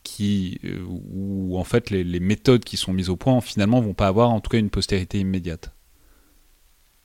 qui, 0.04 0.60
euh, 0.64 0.86
où 0.88 1.58
en 1.58 1.64
fait 1.64 1.90
les, 1.90 2.20
méthodes 2.20 2.64
qui 2.64 2.78
sont 2.78 2.94
mises 2.94 3.10
au 3.10 3.16
point 3.16 3.42
finalement 3.42 3.82
vont 3.82 3.94
pas 3.94 4.08
avoir 4.08 4.30
en 4.30 4.40
tout 4.42 4.50
cas 4.50 4.60
une 4.60 4.70
postérité 4.70 5.20
immédiate. 5.20 5.72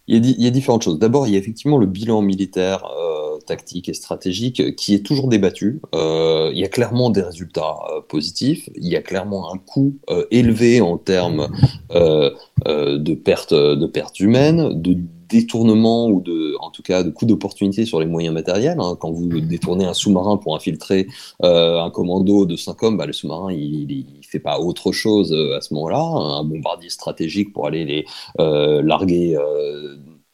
Il 0.08 0.24
y 0.24 0.46
a, 0.46 0.50
différentes 0.50 0.82
choses. 0.82 1.00
D'abord, 1.00 1.26
il 1.26 1.32
y 1.32 1.36
a 1.36 1.38
effectivement 1.38 1.78
le 1.78 1.86
bilan 1.86 2.22
militaire. 2.22 2.84
Euh, 2.84 3.15
tactique 3.46 3.88
et 3.88 3.94
stratégique 3.94 4.76
qui 4.76 4.94
est 4.94 5.04
toujours 5.04 5.28
débattu. 5.28 5.80
Euh, 5.94 6.50
il 6.52 6.58
y 6.58 6.64
a 6.64 6.68
clairement 6.68 7.10
des 7.10 7.22
résultats 7.22 7.76
euh, 7.90 8.00
positifs, 8.06 8.68
il 8.76 8.86
y 8.86 8.96
a 8.96 9.02
clairement 9.02 9.52
un 9.52 9.58
coût 9.58 9.96
euh, 10.10 10.24
élevé 10.30 10.80
en 10.80 10.98
termes 10.98 11.48
de 11.90 13.14
pertes 13.14 13.54
de 13.54 14.22
humaines, 14.22 14.80
de 14.80 14.96
détournement 15.28 16.08
ou 16.08 16.20
de, 16.20 16.54
en 16.60 16.70
tout 16.70 16.82
cas, 16.82 17.02
de 17.02 17.10
coût 17.10 17.26
d'opportunité 17.26 17.84
sur 17.84 17.98
les 17.98 18.06
moyens 18.06 18.34
matériels. 18.34 18.78
Hein. 18.80 18.96
Quand 19.00 19.10
vous 19.10 19.40
détournez 19.40 19.84
un 19.84 19.94
sous-marin 19.94 20.36
pour 20.36 20.54
infiltrer 20.54 21.06
un 21.42 21.90
commando 21.90 22.46
de 22.46 22.56
5 22.56 22.82
hommes, 22.82 22.96
bah, 22.96 23.06
le 23.06 23.12
sous-marin, 23.12 23.52
il, 23.52 24.04
fait 24.22 24.38
pas 24.40 24.58
autre 24.58 24.92
chose 24.92 25.32
à 25.56 25.60
ce 25.60 25.72
moment-là. 25.74 26.00
Un 26.00 26.44
bombardier 26.44 26.90
stratégique 26.90 27.52
pour 27.52 27.66
aller 27.66 27.84
les 27.84 28.06
larguer 28.38 29.36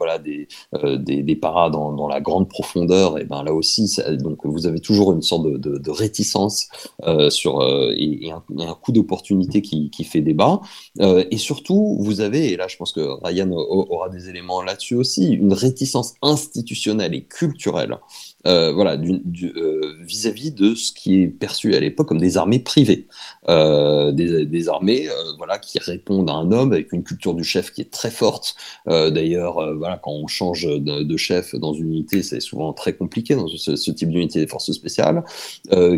voilà, 0.03 0.19
des, 0.19 0.49
euh, 0.75 1.35
paras 1.41 1.71
dans, 1.71 2.09
la 2.09 2.21
grande 2.21 2.49
profondeur, 2.49 3.19
et 3.21 3.25
ben 3.25 3.45
là 3.45 3.55
aussi, 3.55 3.97
donc 4.19 4.39
vous 4.45 4.67
avez 4.67 4.81
toujours 4.81 5.13
une 5.13 5.23
sorte 5.23 5.47
de, 5.47 5.91
réticence 5.91 6.69
euh, 7.05 7.31
sur 7.31 7.61
euh, 7.61 7.93
et, 7.97 8.33
un, 8.33 8.75
coup 8.75 8.91
d'opportunité 8.91 9.63
qui, 9.63 9.91
qui, 9.91 10.03
fait 10.03 10.21
débat. 10.21 10.61
Et 11.01 11.37
surtout, 11.37 11.97
vous 12.01 12.21
avez, 12.21 12.53
et 12.53 12.57
là 12.57 12.67
je 12.67 12.77
pense 12.77 12.93
que 12.93 13.01
Ryan 13.23 13.51
aura 13.53 14.09
des 14.09 14.29
éléments 14.29 14.61
là-dessus 14.63 14.97
aussi, 14.97 15.31
une 15.31 15.53
réticence 15.53 16.15
institutionnelle 16.21 17.15
et 17.15 17.23
culturelle 17.23 17.99
voilà, 18.45 18.97
vis-à-vis 18.97 20.53
de 20.53 20.75
ce 20.75 20.93
qui 20.93 21.23
est 21.23 21.29
perçu 21.29 21.75
à 21.75 21.81
l'époque 21.81 22.09
comme 22.09 22.21
des 22.21 22.37
armées 22.37 22.59
privées, 22.59 23.07
des, 23.49 24.69
armées 24.69 25.09
voilà, 25.39 25.59
qui 25.59 25.79
répondent 25.79 26.29
à 26.31 26.35
un 26.35 26.51
homme 26.53 26.73
avec 26.73 26.93
une 26.93 27.03
culture 27.03 27.35
du 27.35 27.45
chef 27.45 27.73
qui 27.73 27.83
est 27.83 27.91
très 27.91 28.11
forte. 28.11 28.57
D'ailleurs, 28.87 29.77
voilà, 29.77 29.99
quand 30.03 30.13
on 30.13 30.27
change 30.27 30.67
de, 30.67 31.17
chef 31.17 31.55
dans 31.55 31.73
une 31.73 31.93
unité, 31.93 32.23
c'est 32.23 32.41
souvent 32.41 32.73
très 32.73 32.95
compliqué 32.95 33.35
dans 33.35 33.49
ce, 33.49 33.77
ce 33.77 33.91
type 33.91 34.11
d'unité 34.11 34.41
des 34.41 34.47
forces 34.47 34.73
spéciales, 34.73 35.25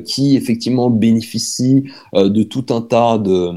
qui 0.04 0.37
effectivement 0.37 0.90
bénéficie 0.90 1.85
de 2.12 2.42
tout 2.42 2.66
un 2.70 2.83
tas 2.83 3.18
de 3.18 3.52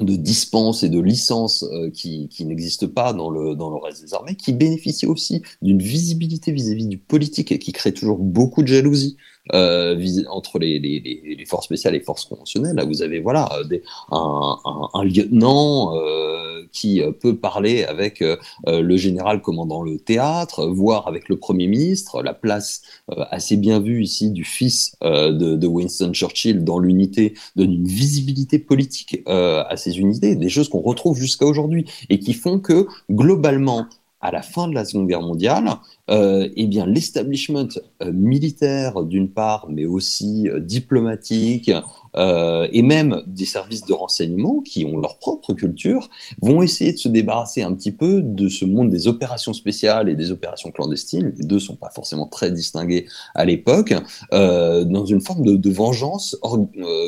de 0.00 0.16
dispenses 0.16 0.82
et 0.82 0.88
de 0.88 1.00
licences 1.00 1.62
euh, 1.62 1.90
qui, 1.90 2.28
qui 2.28 2.44
n'existent 2.44 2.88
pas 2.88 3.12
dans 3.12 3.30
le, 3.30 3.54
dans 3.54 3.70
le 3.70 3.76
reste 3.76 4.02
des 4.02 4.14
armées, 4.14 4.34
qui 4.34 4.52
bénéficient 4.52 5.06
aussi 5.06 5.42
d'une 5.62 5.80
visibilité 5.80 6.52
vis-à-vis 6.52 6.86
du 6.86 6.98
politique 6.98 7.50
et 7.52 7.58
qui 7.58 7.72
crée 7.72 7.92
toujours 7.92 8.18
beaucoup 8.18 8.62
de 8.62 8.68
jalousie 8.68 9.16
euh, 9.54 9.96
entre 10.28 10.58
les, 10.58 11.44
forces 11.46 11.66
spéciales 11.66 11.94
et 11.94 11.98
les 11.98 12.04
forces 12.04 12.24
conventionnelles. 12.24 12.76
Là, 12.76 12.84
vous 12.84 13.02
avez 13.02 13.20
voilà 13.20 13.48
euh, 13.52 13.78
un, 14.12 15.04
lieutenant 15.04 15.94
euh, 15.94 16.62
qui 16.72 17.00
peut 17.20 17.36
parler 17.36 17.84
avec 17.84 18.22
le 18.66 18.96
général 18.96 19.40
commandant 19.40 19.82
le 19.82 19.98
théâtre, 19.98 20.66
voire 20.66 21.06
avec 21.06 21.28
le 21.28 21.36
premier 21.38 21.68
ministre. 21.68 22.22
La 22.22 22.34
place 22.34 22.82
assez 23.30 23.56
bien 23.56 23.80
vue 23.80 24.02
ici 24.02 24.30
du 24.30 24.44
fils 24.44 24.96
de, 25.02 25.66
Winston 25.66 26.12
Churchill 26.12 26.64
dans 26.64 26.78
l'unité 26.78 27.34
donne 27.54 27.72
une 27.72 27.86
visibilité 27.86 28.58
politique 28.58 29.22
à 29.26 29.76
ces 29.76 29.98
unités, 29.98 30.34
des 30.34 30.48
choses 30.48 30.68
qu'on 30.68 30.80
retrouve 30.80 31.18
jusqu'à 31.18 31.46
aujourd'hui 31.46 31.86
et 32.10 32.18
qui 32.18 32.32
font 32.32 32.58
que 32.58 32.86
globalement 33.10 33.86
à 34.20 34.30
la 34.30 34.42
fin 34.42 34.68
de 34.68 34.74
la 34.74 34.84
Seconde 34.84 35.08
Guerre 35.08 35.20
mondiale, 35.20 35.70
euh, 36.08 36.48
eh 36.56 36.66
bien 36.66 36.86
l'establishment 36.86 37.68
euh, 38.02 38.12
militaire 38.12 39.02
d'une 39.04 39.30
part, 39.30 39.66
mais 39.68 39.84
aussi 39.84 40.48
euh, 40.48 40.58
diplomatique 40.58 41.70
euh, 42.16 42.66
et 42.72 42.82
même 42.82 43.22
des 43.26 43.44
services 43.44 43.84
de 43.84 43.92
renseignement 43.92 44.60
qui 44.60 44.86
ont 44.86 44.98
leur 44.98 45.18
propre 45.18 45.52
culture 45.52 46.08
vont 46.40 46.62
essayer 46.62 46.92
de 46.92 46.98
se 46.98 47.08
débarrasser 47.08 47.62
un 47.62 47.74
petit 47.74 47.92
peu 47.92 48.22
de 48.22 48.48
ce 48.48 48.64
monde 48.64 48.88
des 48.88 49.06
opérations 49.06 49.52
spéciales 49.52 50.08
et 50.08 50.14
des 50.14 50.30
opérations 50.30 50.70
clandestines. 50.70 51.34
Les 51.36 51.44
deux 51.44 51.60
sont 51.60 51.76
pas 51.76 51.90
forcément 51.90 52.26
très 52.26 52.50
distingués 52.50 53.06
à 53.34 53.44
l'époque, 53.44 53.94
dans 54.32 55.04
une 55.04 55.20
forme 55.20 55.58
de, 55.58 55.70
vengeance 55.70 56.36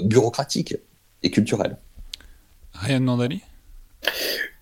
bureaucratique 0.04 0.76
et 1.22 1.30
culturelle. 1.30 1.78
Ryan 2.74 3.00
Nandali? 3.00 3.40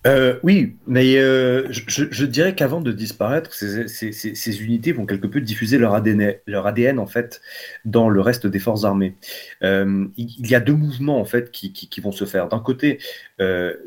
Euh, 0.07 0.39
oui, 0.43 0.77
mais 0.87 1.17
euh, 1.17 1.67
je, 1.69 2.25
dirais 2.25 2.55
qu'avant 2.55 2.79
de 2.79 2.91
disparaître, 2.91 3.53
ces, 3.53 4.63
unités 4.63 4.93
vont 4.93 5.05
quelque 5.05 5.27
peu 5.27 5.41
diffuser 5.41 5.77
leur 5.77 5.93
ADN, 5.93 6.35
leur 6.45 6.65
ADN 6.65 6.97
en 6.97 7.07
fait 7.07 7.41
dans 7.83 8.07
le 8.07 8.21
reste 8.21 8.47
des 8.47 8.59
forces 8.59 8.85
armées. 8.85 9.15
Euh, 9.63 10.07
il 10.15 10.47
y 10.47 10.55
a 10.55 10.59
deux 10.59 10.75
mouvements 10.75 11.19
en 11.19 11.25
fait 11.25 11.51
qui, 11.51 12.01
vont 12.01 12.11
se 12.11 12.25
faire. 12.25 12.47
D'un 12.47 12.59
côté, 12.59 12.99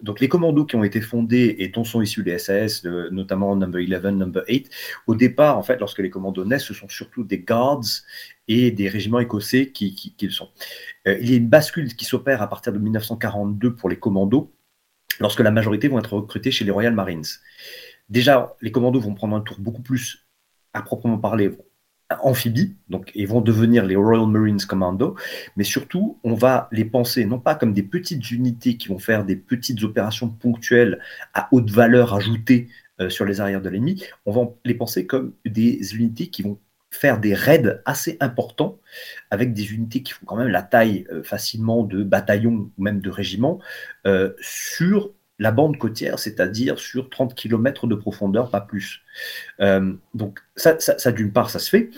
donc 0.02 0.20
les 0.20 0.28
commandos 0.28 0.66
qui 0.66 0.76
ont 0.76 0.84
été 0.84 1.00
fondés 1.00 1.56
et 1.58 1.68
dont 1.68 1.84
sont 1.84 2.02
issus 2.02 2.22
les 2.22 2.38
SAS, 2.38 2.84
notamment 2.84 3.56
Number 3.56 3.80
11, 3.80 4.12
Number 4.12 4.44
8. 4.46 4.70
Au 5.06 5.14
départ, 5.14 5.58
en 5.58 5.62
fait, 5.62 5.78
lorsque 5.78 6.00
les 6.00 6.10
commandos 6.10 6.44
naissent, 6.44 6.64
ce 6.64 6.74
sont 6.74 6.88
surtout 6.88 7.24
des 7.24 7.38
guards 7.38 7.80
et 8.48 8.72
des 8.72 8.88
régiments 8.88 9.20
écossais 9.20 9.70
qui, 9.70 9.94
qui, 9.94 10.14
qui 10.14 10.26
le 10.26 10.32
sont. 10.32 10.48
il 11.06 11.30
y 11.30 11.34
a 11.34 11.36
une 11.36 11.48
bascule 11.48 11.94
qui 11.94 12.04
s'opère 12.04 12.42
à 12.42 12.48
partir 12.48 12.72
de 12.72 12.78
1942 12.78 13.74
pour 13.74 13.88
les 13.88 13.96
commandos 13.96 14.52
lorsque 15.20 15.40
la 15.40 15.50
majorité 15.50 15.88
vont 15.88 15.98
être 15.98 16.14
recrutés 16.14 16.50
chez 16.50 16.64
les 16.64 16.70
Royal 16.70 16.94
Marines. 16.94 17.24
Déjà, 18.08 18.56
les 18.60 18.72
commandos 18.72 19.00
vont 19.00 19.14
prendre 19.14 19.36
un 19.36 19.40
tour 19.40 19.58
beaucoup 19.60 19.82
plus, 19.82 20.26
à 20.72 20.82
proprement 20.82 21.18
parler, 21.18 21.52
amphibie, 22.22 22.76
donc 22.88 23.12
ils 23.14 23.28
vont 23.28 23.40
devenir 23.40 23.84
les 23.84 23.94
Royal 23.94 24.26
Marines 24.26 24.60
Commando, 24.60 25.14
mais 25.56 25.64
surtout, 25.64 26.18
on 26.24 26.34
va 26.34 26.68
les 26.72 26.84
penser 26.84 27.24
non 27.24 27.38
pas 27.38 27.54
comme 27.54 27.72
des 27.72 27.84
petites 27.84 28.30
unités 28.30 28.76
qui 28.76 28.88
vont 28.88 28.98
faire 28.98 29.24
des 29.24 29.36
petites 29.36 29.82
opérations 29.84 30.28
ponctuelles 30.28 30.98
à 31.34 31.48
haute 31.52 31.70
valeur 31.70 32.14
ajoutée 32.14 32.68
euh, 33.00 33.10
sur 33.10 33.24
les 33.24 33.40
arrières 33.40 33.62
de 33.62 33.68
l'ennemi, 33.68 34.02
on 34.26 34.32
va 34.32 34.50
les 34.64 34.74
penser 34.74 35.06
comme 35.06 35.34
des 35.44 35.94
unités 35.94 36.28
qui 36.28 36.42
vont 36.42 36.58
faire 36.90 37.20
des 37.20 37.34
raids 37.34 37.80
assez 37.84 38.16
importants 38.20 38.78
avec 39.30 39.54
des 39.54 39.72
unités 39.72 40.02
qui 40.02 40.12
font 40.12 40.26
quand 40.26 40.36
même 40.36 40.48
la 40.48 40.62
taille 40.62 41.06
euh, 41.10 41.22
facilement 41.22 41.84
de 41.84 42.02
bataillons 42.02 42.70
ou 42.76 42.82
même 42.82 43.00
de 43.00 43.10
régiments 43.10 43.60
euh, 44.06 44.32
sur 44.40 45.12
la 45.38 45.52
bande 45.52 45.78
côtière, 45.78 46.18
c'est-à-dire 46.18 46.78
sur 46.78 47.08
30 47.08 47.34
km 47.34 47.86
de 47.86 47.94
profondeur, 47.94 48.50
pas 48.50 48.60
plus. 48.60 49.02
Euh, 49.60 49.94
donc 50.12 50.40
ça, 50.56 50.76
d'une 51.12 51.32
part, 51.32 51.48
ça 51.48 51.58
se 51.58 51.70
fait. 51.70 51.90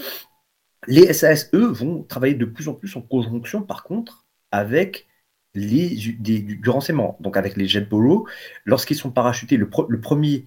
Les 0.86 1.12
SAS, 1.12 1.50
eux, 1.52 1.66
vont 1.66 2.04
travailler 2.04 2.34
de 2.34 2.44
plus 2.44 2.68
en 2.68 2.74
plus 2.74 2.94
en 2.94 3.00
conjonction, 3.00 3.62
par 3.62 3.82
contre, 3.82 4.26
avec 4.52 5.08
les, 5.54 5.88
du, 5.96 6.62
renseignement, 6.68 7.16
donc 7.20 7.36
avec 7.36 7.56
les 7.56 7.66
JetBoro, 7.66 8.28
lorsqu'ils 8.64 8.96
sont 8.96 9.10
parachutés, 9.10 9.56
le, 9.56 9.68
premier 9.68 10.46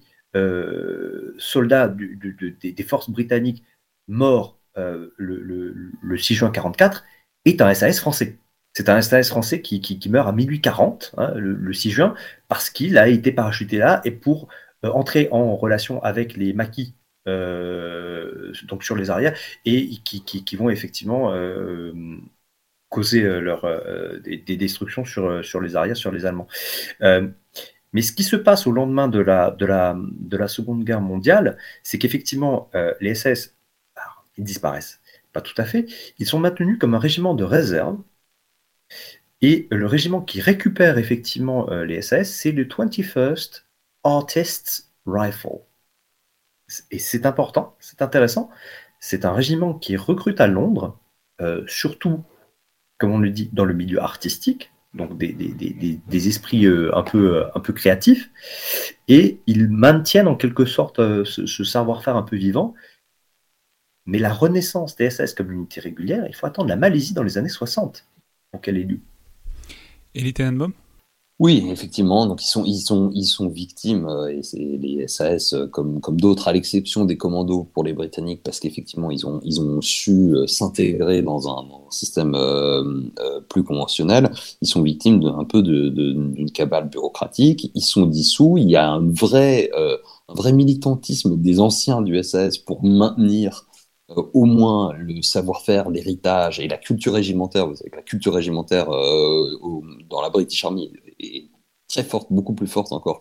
soldat 1.38 1.88
des 1.88 2.82
forces 2.82 3.10
britanniques 3.10 3.62
mort 4.08 4.56
euh, 4.78 5.08
le, 5.16 6.18
6 6.18 6.34
juin 6.34 6.50
44 6.50 7.04
est 7.44 7.60
un 7.60 7.72
SAS 7.74 7.98
français. 7.98 8.38
C'est 8.74 8.88
un 8.88 9.00
SAS 9.00 9.28
français 9.28 9.62
qui, 9.62 10.00
meurt 10.10 10.28
à 10.28 10.32
minuit 10.32 10.60
40, 10.60 11.14
hein, 11.16 11.32
le, 11.36 11.72
6 11.72 11.90
juin, 11.90 12.14
parce 12.48 12.68
qu'il 12.70 12.98
a 12.98 13.08
été 13.08 13.32
parachuté 13.32 13.78
là 13.78 14.02
et 14.04 14.10
pour 14.10 14.48
euh, 14.84 14.90
entrer 14.90 15.28
en 15.30 15.56
relation 15.56 16.02
avec 16.02 16.36
les 16.36 16.52
maquis 16.52 16.94
euh, 17.26 18.52
donc 18.64 18.84
sur 18.84 18.96
les 18.96 19.10
arrières 19.10 19.36
et 19.64 19.88
qui, 20.04 20.56
vont 20.56 20.70
effectivement 20.70 21.34
causer 22.90 23.22
leur, 23.22 23.66
des, 24.22 24.56
destructions 24.56 25.04
sur, 25.04 25.44
sur 25.44 25.60
les 25.60 25.74
arrières, 25.74 25.96
sur 25.96 26.12
les 26.12 26.26
Allemands. 26.26 26.48
mais 27.00 28.02
ce 28.02 28.12
qui 28.12 28.24
se 28.24 28.36
passe 28.36 28.66
au 28.66 28.72
lendemain 28.72 29.08
de 29.08 29.20
la, 29.20 29.50
de 29.50 29.64
la, 29.64 29.96
de 29.98 30.36
la 30.36 30.48
Seconde 30.48 30.84
Guerre 30.84 31.00
mondiale, 31.00 31.56
c'est 31.82 31.98
qu'effectivement, 31.98 32.70
les 33.00 33.14
SS 33.14 33.55
ils 34.36 34.44
disparaissent. 34.44 35.00
Pas 35.32 35.40
tout 35.40 35.54
à 35.58 35.64
fait. 35.64 35.86
Ils 36.18 36.26
sont 36.26 36.38
maintenus 36.38 36.78
comme 36.78 36.94
un 36.94 36.98
régiment 36.98 37.34
de 37.34 37.44
réserve. 37.44 37.98
Et 39.42 39.68
le 39.70 39.86
régiment 39.86 40.22
qui 40.22 40.40
récupère 40.40 40.98
effectivement 40.98 41.70
euh, 41.70 41.84
les 41.84 42.00
SAS, 42.00 42.30
c'est 42.30 42.52
le 42.52 42.64
21st 42.64 43.64
Artists 44.04 44.90
Rifle. 45.06 45.60
Et 46.90 46.98
c'est 46.98 47.26
important, 47.26 47.76
c'est 47.78 48.02
intéressant. 48.02 48.50
C'est 48.98 49.24
un 49.24 49.32
régiment 49.32 49.74
qui 49.74 49.96
recrute 49.96 50.40
à 50.40 50.46
Londres, 50.46 50.98
euh, 51.40 51.62
surtout, 51.66 52.24
comme 52.98 53.12
on 53.12 53.18
le 53.18 53.30
dit, 53.30 53.50
dans 53.52 53.64
le 53.64 53.74
milieu 53.74 54.00
artistique, 54.00 54.72
donc 54.94 55.18
des, 55.18 55.32
des, 55.32 56.28
esprits 56.28 56.64
euh, 56.64 56.96
un, 56.96 57.02
peu, 57.02 57.44
un 57.54 57.60
peu 57.60 57.72
créatifs, 57.72 58.30
et 59.06 59.38
ils 59.46 59.68
maintiennent 59.68 60.28
en 60.28 60.34
quelque 60.34 60.64
sorte 60.64 61.24
ce 61.24 61.64
savoir-faire 61.64 62.16
un 62.16 62.22
peu 62.22 62.36
vivant, 62.36 62.74
mais 64.06 64.18
la 64.18 64.32
renaissance 64.32 64.96
des 64.96 65.10
SS 65.10 65.34
comme 65.34 65.52
unité 65.52 65.80
régulière, 65.80 66.24
il 66.28 66.34
faut 66.34 66.46
attendre 66.46 66.68
la 66.68 66.76
Malaisie 66.76 67.14
dans 67.14 67.22
les 67.22 67.38
années 67.38 67.48
60 67.48 68.04
pour 68.52 68.60
qu'elle 68.60 68.78
ait 68.78 68.84
lieu. 68.84 69.00
Et 70.14 70.22
les 70.22 70.32
Tenenbaum 70.32 70.72
oui, 71.38 71.66
effectivement. 71.70 72.26
Donc 72.26 72.42
ils 72.42 72.46
sont, 72.48 72.64
ils 72.64 72.78
sont, 72.80 73.10
ils 73.12 73.26
sont 73.26 73.48
victimes 73.48 74.06
euh, 74.06 74.28
et 74.28 74.42
c'est 74.42 74.56
les 74.58 75.06
SAS 75.06 75.52
euh, 75.52 75.66
comme, 75.66 76.00
comme 76.00 76.18
d'autres, 76.18 76.48
à 76.48 76.52
l'exception 76.54 77.04
des 77.04 77.18
commandos 77.18 77.68
pour 77.74 77.84
les 77.84 77.92
Britanniques, 77.92 78.40
parce 78.42 78.58
qu'effectivement 78.58 79.10
ils 79.10 79.26
ont, 79.26 79.40
ils 79.44 79.60
ont 79.60 79.82
su 79.82 80.34
euh, 80.34 80.46
s'intégrer 80.46 81.20
dans 81.20 81.48
un, 81.50 81.66
système 81.90 82.36
plus 83.48 83.62
conventionnel. 83.62 84.30
Ils 84.60 84.66
sont 84.66 84.82
victimes 84.82 85.20
d'un 85.20 85.44
peu 85.44 85.62
d'une 85.62 86.50
cabale 86.52 86.88
bureaucratique. 86.88 87.70
Ils 87.74 87.84
sont 87.84 88.06
dissous. 88.06 88.58
Il 88.58 88.68
y 88.68 88.76
a 88.76 88.90
un 88.90 89.08
vrai, 89.08 89.70
un 90.28 90.34
vrai 90.34 90.52
militantisme 90.52 91.36
des 91.36 91.60
anciens 91.60 92.02
du 92.02 92.20
SAS 92.22 92.58
pour 92.58 92.84
maintenir 92.84 93.65
euh, 94.10 94.22
au 94.34 94.44
moins 94.44 94.92
le 94.96 95.20
savoir-faire, 95.20 95.90
l'héritage 95.90 96.60
et 96.60 96.68
la 96.68 96.78
culture 96.78 97.14
régimentaire. 97.14 97.66
Vous 97.66 97.74
savez 97.74 97.90
que 97.90 97.96
la 97.96 98.02
culture 98.02 98.34
régimentaire 98.34 98.88
euh, 98.90 99.50
dans 100.08 100.22
la 100.22 100.30
British 100.30 100.64
Army 100.64 100.92
est 101.18 101.48
très 101.88 102.04
forte, 102.04 102.28
beaucoup 102.30 102.52
plus 102.52 102.68
forte 102.68 102.92
encore 102.92 103.20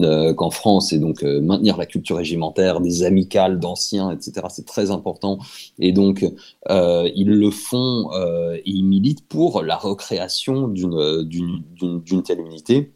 euh, 0.00 0.34
qu'en 0.34 0.50
France, 0.50 0.92
et 0.92 0.98
donc 0.98 1.22
maintenir 1.22 1.76
la 1.76 1.86
culture 1.86 2.16
régimentaire, 2.16 2.80
des 2.80 3.04
amicales 3.04 3.58
d'anciens, 3.58 4.10
etc., 4.10 4.46
c'est 4.50 4.66
très 4.66 4.90
important. 4.90 5.38
Et 5.78 5.92
donc, 5.92 6.24
ils 6.68 7.28
le 7.28 7.50
font 7.50 8.10
et 8.54 8.62
ils 8.66 8.84
militent 8.84 9.26
pour 9.28 9.62
la 9.62 9.76
recréation 9.76 10.68
d'une 10.68 12.22
telle 12.24 12.40
unité 12.40 12.92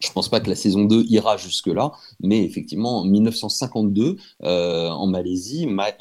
je 0.00 0.10
pense 0.12 0.28
pas 0.28 0.40
que 0.40 0.48
la 0.48 0.56
saison 0.56 0.84
2 0.84 1.04
ira 1.08 1.36
jusque-là, 1.36 1.92
mais 2.20 2.44
effectivement, 2.44 3.00
en 3.00 3.04
1952, 3.04 4.16
euh, 4.42 4.88
en 4.88 5.06
Malaisie, 5.06 5.66
Mike 5.66 5.96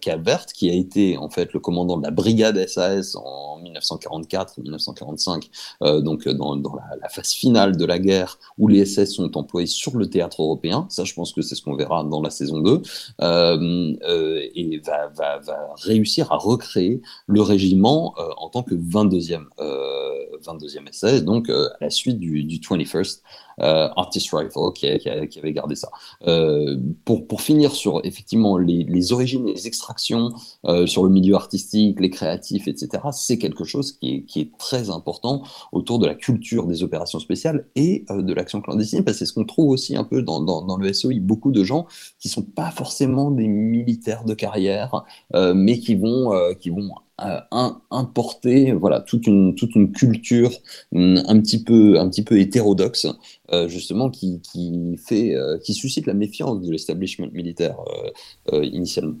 Calvert, 0.00 0.46
qui 0.46 0.70
a 0.70 0.74
été 0.74 1.16
en 1.16 1.28
fait 1.30 1.52
le 1.52 1.60
commandant 1.60 1.96
de 1.96 2.04
la 2.04 2.10
brigade 2.10 2.66
SAS 2.68 3.16
en 3.16 3.60
1944-1945, 3.62 5.48
euh, 5.82 6.00
donc 6.00 6.28
dans, 6.28 6.56
dans 6.56 6.74
la, 6.74 7.08
phase 7.08 7.32
finale 7.32 7.76
de 7.76 7.84
la 7.84 7.98
guerre 7.98 8.38
où 8.58 8.68
les 8.68 8.84
SS 8.84 9.14
sont 9.14 9.36
employés 9.36 9.66
sur 9.66 9.96
le 9.96 10.08
théâtre 10.08 10.42
européen. 10.42 10.86
Ça, 10.88 11.04
je 11.04 11.14
pense 11.14 11.32
que 11.32 11.42
c'est 11.42 11.54
ce 11.54 11.62
qu'on 11.62 11.74
verra 11.74 12.04
dans 12.04 12.22
la 12.22 12.30
saison 12.30 12.60
2, 12.60 12.82
euh, 13.22 13.96
euh, 14.02 14.42
et 14.54 14.80
va, 14.84 15.40
réussir 15.82 16.30
à 16.32 16.36
recréer 16.36 17.00
le 17.26 17.42
régiment 17.42 18.14
euh, 18.18 18.28
en 18.36 18.48
tant 18.48 18.62
que 18.62 18.74
22e, 18.74 19.44
22e 20.42 20.92
SS, 20.92 21.24
donc 21.24 21.50
à 21.50 21.70
la 21.80 21.90
suite 21.90 22.18
du, 22.18 22.44
du 22.44 22.58
21st 22.58 23.20
euh, 23.20 23.49
Artist 23.60 24.30
Rifle 24.32 24.72
qui, 24.74 24.86
avait 24.88 25.52
gardé 25.52 25.74
ça. 25.74 25.90
Euh, 26.26 26.76
pour, 27.04 27.26
pour 27.26 27.40
finir 27.40 27.72
sur 27.72 28.00
effectivement 28.04 28.58
les, 28.58 28.84
les 28.84 29.12
origines, 29.12 29.46
les 29.46 29.66
extractions, 29.66 30.30
euh, 30.66 30.86
sur 30.86 31.04
le 31.04 31.10
milieu 31.10 31.34
artistique, 31.34 32.00
les 32.00 32.10
créatifs, 32.10 32.68
etc., 32.68 33.02
c'est 33.12 33.38
quelque 33.38 33.64
chose 33.64 33.92
qui 33.92 34.14
est, 34.14 34.22
qui 34.22 34.40
est, 34.40 34.50
très 34.58 34.90
important 34.90 35.42
autour 35.72 35.98
de 35.98 36.06
la 36.06 36.14
culture 36.14 36.66
des 36.66 36.82
opérations 36.82 37.18
spéciales 37.18 37.66
et 37.76 38.04
de 38.10 38.34
l'action 38.34 38.60
clandestine, 38.60 39.04
parce 39.04 39.16
que 39.16 39.18
c'est 39.20 39.26
ce 39.26 39.32
qu'on 39.32 39.44
trouve 39.44 39.70
aussi 39.70 39.96
un 39.96 40.04
peu 40.04 40.22
dans, 40.22 40.40
dans, 40.40 40.62
dans, 40.62 40.76
le 40.76 40.92
SOI, 40.92 41.14
beaucoup 41.20 41.50
de 41.50 41.64
gens 41.64 41.86
qui 42.18 42.28
sont 42.28 42.42
pas 42.42 42.70
forcément 42.70 43.30
des 43.30 43.48
militaires 43.48 44.24
de 44.24 44.34
carrière, 44.34 45.04
mais 45.54 45.78
qui 45.78 45.94
vont, 45.94 46.32
qui 46.58 46.70
vont 46.70 46.90
importer 47.90 48.72
voilà 48.72 49.00
toute 49.00 49.26
une 49.26 49.54
toute 49.54 49.74
une 49.74 49.92
culture 49.92 50.50
un 50.94 51.40
petit 51.40 51.62
peu 51.62 51.98
un 51.98 52.08
petit 52.08 52.22
peu 52.22 52.38
hétérodoxe 52.38 53.06
euh, 53.52 53.66
justement 53.66 54.10
qui, 54.10 54.40
qui 54.42 54.96
fait 54.96 55.34
euh, 55.34 55.58
qui 55.58 55.74
suscite 55.74 56.06
la 56.06 56.14
méfiance 56.14 56.60
de 56.60 56.70
l'establishment 56.70 57.26
militaire 57.32 57.76
euh, 58.52 58.64
initialement. 58.64 59.16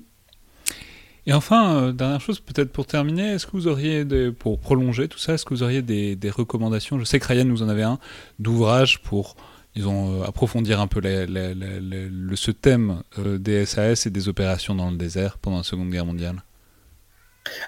Et 1.26 1.32
enfin, 1.32 1.92
dernière 1.92 2.20
chose, 2.20 2.38
peut-être 2.38 2.70
pour 2.70 2.86
terminer, 2.86 3.32
est-ce 3.32 3.46
que 3.46 3.52
vous 3.52 3.66
auriez, 3.66 4.04
pour 4.38 4.58
prolonger 4.60 5.08
tout 5.08 5.18
ça, 5.18 5.34
est-ce 5.34 5.44
que 5.44 5.52
vous 5.52 5.62
auriez 5.64 5.82
des, 5.82 6.16
des, 6.16 6.30
recommandations? 6.30 6.98
Je 6.98 7.04
sais 7.04 7.18
que 7.18 7.26
Ryan 7.26 7.44
nous 7.44 7.62
en 7.62 7.68
avait 7.68 7.82
un, 7.82 7.98
d'ouvrage 8.38 9.02
pour, 9.02 9.36
disons, 9.74 10.22
approfondir 10.22 10.80
un 10.80 10.86
peu 10.86 11.00
ce 11.02 12.50
thème 12.52 13.02
des 13.18 13.66
SAS 13.66 14.06
et 14.06 14.10
des 14.10 14.28
opérations 14.28 14.74
dans 14.74 14.90
le 14.90 14.96
désert 14.96 15.38
pendant 15.38 15.58
la 15.58 15.62
Seconde 15.62 15.90
Guerre 15.90 16.06
mondiale. 16.06 16.42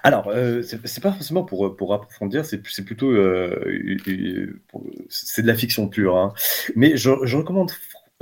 Alors, 0.02 0.28
euh, 0.28 0.62
c'est 0.62 1.02
pas 1.02 1.12
forcément 1.12 1.44
pour, 1.44 1.76
pour 1.76 1.94
approfondir, 1.94 2.44
c'est 2.44 2.58
plutôt 2.84 3.10
euh, 3.10 3.86
c'est 5.08 5.42
de 5.42 5.46
la 5.46 5.54
fiction 5.54 5.88
pure. 5.88 6.16
Hein. 6.16 6.34
Mais 6.76 6.96
je, 6.96 7.10
je 7.24 7.36
recommande 7.36 7.72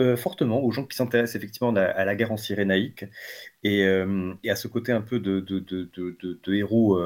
euh, 0.00 0.16
fortement 0.16 0.62
aux 0.62 0.70
gens 0.70 0.86
qui 0.86 0.96
s'intéressent 0.96 1.36
effectivement 1.36 1.74
à, 1.74 2.04
la 2.04 2.14
guerre 2.14 2.32
en 2.32 2.36
Cyrénaïque 2.36 3.04
et, 3.64 3.84
euh, 3.84 4.32
et, 4.44 4.50
à 4.50 4.56
ce 4.56 4.68
côté 4.68 4.92
un 4.92 5.02
peu 5.02 5.20
de, 5.20 5.40
de, 5.40 5.58
de, 5.60 6.54
héros 6.54 6.98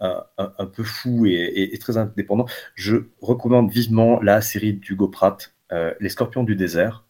un, 0.00 0.24
un, 0.38 0.66
peu 0.66 0.84
fou 0.84 1.26
et, 1.26 1.70
et, 1.72 1.78
très 1.78 1.96
indépendant. 1.98 2.46
Je 2.74 2.96
recommande 3.20 3.70
vivement 3.70 4.20
la 4.22 4.40
série 4.40 4.74
d'Hugo 4.74 5.08
Pratt, 5.08 5.54
Les 6.00 6.08
Scorpions 6.08 6.44
du 6.44 6.56
désert 6.56 7.05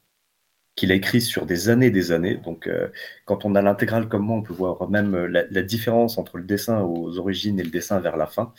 qu'il 0.77 0.93
a 0.93 0.95
écrit 0.95 1.23
sur 1.23 1.47
des 1.47 1.71
années 1.71 1.87
et 1.87 1.91
des 1.91 2.13
années. 2.13 2.37
Donc, 2.37 2.67
euh, 2.69 2.89
quand 3.25 3.45
on 3.45 3.55
a 3.55 3.63
l'intégrale 3.63 4.09
comme 4.09 4.23
moi, 4.23 4.37
on 4.37 4.43
peut 4.43 4.53
voir 4.53 4.89
même 4.91 5.15
euh, 5.15 5.47
la, 5.51 5.63
différence 5.63 6.19
entre 6.19 6.37
le 6.37 6.45
dessin 6.45 6.83
aux 6.83 7.19
origines 7.19 7.59
et 7.59 7.65
le 7.65 7.71
dessin 7.71 7.99
vers 7.99 8.17
la 8.17 8.27
fin. 8.27 8.53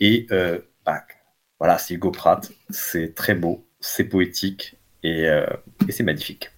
Et 0.00 0.26
euh, 0.32 0.58
bah, 0.84 1.04
voilà, 1.60 1.78
c'est 1.78 1.94
Hugo 1.94 2.10
Pratt, 2.10 2.50
c'est 2.68 3.14
très 3.14 3.36
beau, 3.36 3.64
c'est 3.80 4.04
poétique 4.04 4.76
et, 5.04 5.28
c'est 5.88 6.02
magnifique. 6.02 6.50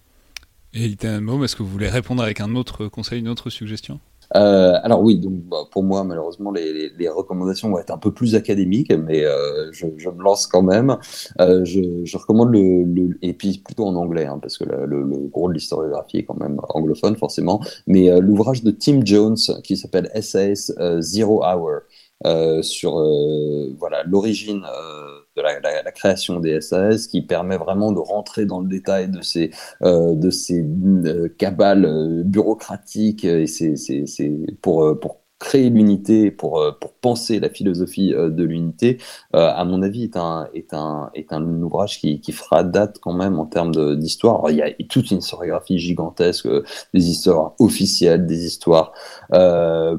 Et 0.73 0.95
mot, 1.19 1.43
est-ce 1.45 1.55
que 1.55 1.63
vous 1.63 1.69
voulez 1.69 1.89
répondre 1.89 2.21
avec 2.21 2.41
un 2.41 2.55
autre 2.55 2.87
conseil, 2.87 3.19
une 3.19 3.29
autre 3.29 3.49
suggestion? 3.49 3.99
Euh, 4.35 4.77
alors 4.83 5.01
oui, 5.01 5.17
donc 5.17 5.33
bah, 5.49 5.65
pour 5.71 5.83
moi 5.83 6.03
malheureusement 6.03 6.51
les, 6.51 6.73
les, 6.73 6.89
les, 6.97 7.09
recommandations 7.09 7.69
vont 7.69 7.79
être 7.79 7.91
un 7.91 7.97
peu 7.97 8.11
plus 8.11 8.35
académiques, 8.35 8.91
mais 8.91 9.23
euh, 9.23 9.71
je, 9.71 9.87
je, 9.97 10.09
me 10.09 10.21
lance 10.21 10.45
quand 10.47 10.61
même. 10.61 10.97
Euh, 11.39 11.63
je, 11.63 12.03
je, 12.03 12.17
recommande 12.17 12.51
le, 12.51 12.83
le, 12.83 13.17
et 13.21 13.33
puis 13.33 13.61
plutôt 13.63 13.85
en 13.85 13.95
anglais 13.95 14.25
hein, 14.25 14.39
parce 14.41 14.57
que 14.57 14.65
le, 14.65 14.85
le, 14.85 15.05
gros 15.27 15.47
de 15.47 15.53
l'historiographie 15.53 16.17
est 16.17 16.25
quand 16.25 16.39
même 16.39 16.59
anglophone 16.69 17.15
forcément, 17.15 17.61
mais 17.87 18.09
euh, 18.11 18.19
l'ouvrage 18.19 18.63
de 18.63 18.71
Tim 18.71 19.01
Jones 19.05 19.37
qui 19.63 19.77
s'appelle 19.77 20.09
SAS 20.21 20.73
euh, 20.79 21.01
Zero 21.01 21.43
Hour. 21.43 21.81
Euh, 22.25 22.61
sur 22.61 22.93
voilà 23.77 24.03
l'origine 24.05 24.63
euh, 24.63 25.19
de 25.35 25.41
la, 25.41 25.91
création 25.91 26.39
des 26.39 26.61
SAS, 26.61 27.07
qui 27.07 27.21
permet 27.21 27.57
vraiment 27.57 27.91
de 27.91 27.99
rentrer 27.99 28.45
dans 28.45 28.59
le 28.61 28.67
détail 28.67 29.09
de 29.09 29.21
ces 29.21 29.51
de 29.81 30.29
ces 30.29 30.65
cabales 31.37 32.23
bureaucratiques 32.25 33.25
et 33.25 33.47
c'est 33.47 33.75
pour 34.61 34.99
pour 34.99 35.24
créer 35.45 35.69
l'unité, 35.69 36.31
pour, 36.31 36.59
euh, 36.59 36.71
pour 36.71 36.93
penser 36.93 37.39
la 37.39 37.49
philosophie 37.49 38.15
euh, 38.15 38.31
de 38.31 38.43
l'unité, 38.43 38.97
euh, 39.35 39.51
à 39.53 39.63
mon 39.63 39.83
avis, 39.83 40.03
est 40.03 40.17
un, 40.17 40.47
est 40.55 40.73
un, 40.73 41.11
est 41.13 41.31
un 41.31 41.43
ouvrage 41.61 41.99
qui, 41.99 42.19
qui 42.19 42.31
fera 42.31 42.63
date 42.63 42.97
quand 42.99 43.13
même 43.13 43.37
en 43.37 43.45
termes 43.45 43.95
d'histoire. 43.95 44.49
Il 44.49 44.57
y 44.57 44.63
a 44.63 44.71
toute 44.89 45.11
une 45.11 45.19
historiographie 45.19 45.77
gigantesque, 45.77 46.47
des 46.95 47.09
histoires 47.09 47.53
officielles, 47.59 48.25
des 48.25 48.45
histoires 48.45 48.93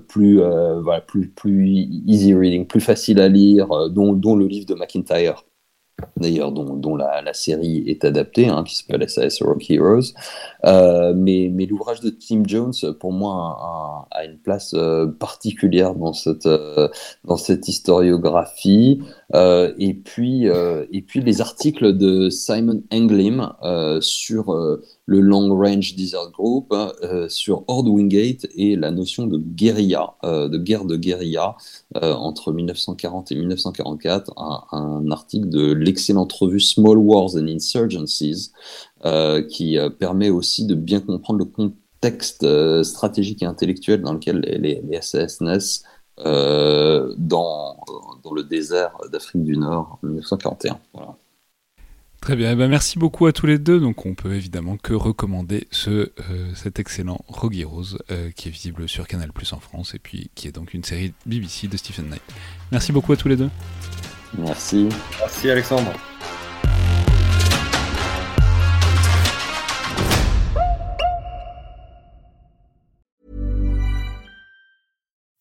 plus, 0.08 0.40
voilà, 0.40 1.00
plus, 1.00 1.28
plus 1.28 1.68
easy 2.06 2.34
reading, 2.34 2.66
plus 2.66 2.80
facile 2.80 3.20
à 3.20 3.28
lire, 3.28 3.68
dont, 3.90 4.12
dont 4.12 4.34
le 4.34 4.46
livre 4.46 4.66
de 4.66 4.74
McIntyre 4.74 5.44
d'ailleurs 6.16 6.52
dont, 6.52 6.76
dont 6.76 6.96
la, 6.96 7.22
la, 7.22 7.32
série 7.32 7.84
est 7.86 8.04
adaptée, 8.04 8.48
hein, 8.48 8.64
qui 8.64 8.76
s'appelle 8.76 9.08
SAS 9.08 9.42
Rock 9.42 9.70
Heroes. 9.70 10.12
Euh, 10.64 11.14
mais 11.16 11.50
mais 11.52 11.66
l'ouvrage 11.66 12.00
de 12.00 12.10
Tim 12.10 12.42
Jones, 12.46 12.72
pour 13.00 13.12
moi, 13.12 14.06
a, 14.10 14.18
a 14.18 14.24
une 14.24 14.38
place 14.38 14.74
euh, 14.74 15.06
particulière 15.06 15.94
dans 15.94 16.12
cette, 16.12 16.46
euh, 16.46 16.88
dans 17.24 17.36
cette 17.36 17.68
historiographie. 17.68 19.02
Euh, 19.34 19.72
et, 19.78 19.94
puis, 19.94 20.46
et 20.46 21.02
puis 21.02 21.20
les 21.20 21.40
articles 21.40 21.96
de 21.96 22.30
Simon 22.30 22.82
Englim 22.92 23.52
sur 24.00 24.78
le 25.06 25.20
Long 25.20 25.56
Range 25.56 25.94
Desert 25.94 26.30
Group, 26.32 26.74
sur 27.28 27.64
Horde 27.68 27.88
Wingate 27.88 28.46
et 28.56 28.74
la 28.74 28.90
notion 28.90 29.26
de 29.26 29.38
guérilla, 29.38 30.14
de 30.24 30.58
guerre 30.58 30.84
de 30.84 30.96
guérilla 30.96 31.56
entre 31.94 32.52
1940 32.52 33.30
et 33.30 33.36
1944, 33.36 34.32
un, 34.72 35.10
article 35.10 35.48
de 35.48 35.72
l'excellente 35.72 36.32
revue 36.32 36.60
Small 36.60 36.98
Wars 36.98 37.36
and 37.36 37.46
Insurgencies, 37.46 38.52
euh, 39.04 39.42
qui 39.42 39.78
euh, 39.78 39.90
permet 39.90 40.30
aussi 40.30 40.66
de 40.66 40.74
bien 40.74 41.00
comprendre 41.00 41.38
le 41.38 41.44
contexte 41.44 42.44
euh, 42.44 42.82
stratégique 42.82 43.42
et 43.42 43.46
intellectuel 43.46 44.00
dans 44.02 44.14
lequel 44.14 44.40
les, 44.40 44.82
SAS 45.02 45.40
naissent 45.40 45.84
dans, 46.18 47.76
dans 48.24 48.32
le 48.34 48.42
désert 48.42 48.96
d'Afrique 49.12 49.44
du 49.44 49.58
Nord 49.58 49.98
en 50.02 50.06
1941. 50.06 50.78
Voilà. 50.94 51.14
Très 52.26 52.34
bien, 52.34 52.50
eh 52.50 52.56
ben 52.56 52.66
merci 52.66 52.98
beaucoup 52.98 53.26
à 53.26 53.32
tous 53.32 53.46
les 53.46 53.56
deux. 53.56 53.78
Donc 53.78 54.04
on 54.04 54.16
peut 54.16 54.34
évidemment 54.34 54.76
que 54.76 54.92
recommander 54.94 55.68
ce, 55.70 55.90
euh, 55.90 56.54
cet 56.56 56.80
excellent 56.80 57.20
Rogue 57.28 57.56
Heroes 57.56 57.98
euh, 58.10 58.32
qui 58.32 58.48
est 58.48 58.50
visible 58.50 58.88
sur 58.88 59.06
Canal 59.06 59.32
Plus 59.32 59.52
en 59.52 59.60
France 59.60 59.94
et 59.94 60.00
puis 60.00 60.28
qui 60.34 60.48
est 60.48 60.50
donc 60.50 60.74
une 60.74 60.82
série 60.82 61.14
BBC 61.24 61.68
de 61.68 61.76
Stephen 61.76 62.08
Knight. 62.08 62.22
Merci 62.72 62.90
beaucoup 62.90 63.12
à 63.12 63.16
tous 63.16 63.28
les 63.28 63.36
deux. 63.36 63.48
Merci. 64.36 64.88
Merci 65.20 65.50
Alexandre. 65.50 65.92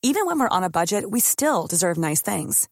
Even 0.03 0.27
when 0.27 0.37
we're 0.37 0.47
on 0.51 0.61
a 0.61 0.69
budget, 0.69 1.09
we 1.09 1.19
still 1.19 1.65
deserve 1.67 1.97
nice 1.97 2.21
things. 2.21 2.67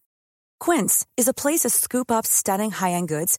Quince 0.60 1.04
is 1.16 1.26
a 1.26 1.34
place 1.34 1.62
to 1.62 1.68
scoop 1.68 2.12
up 2.12 2.24
stunning 2.24 2.70
high-end 2.70 3.08
goods 3.08 3.38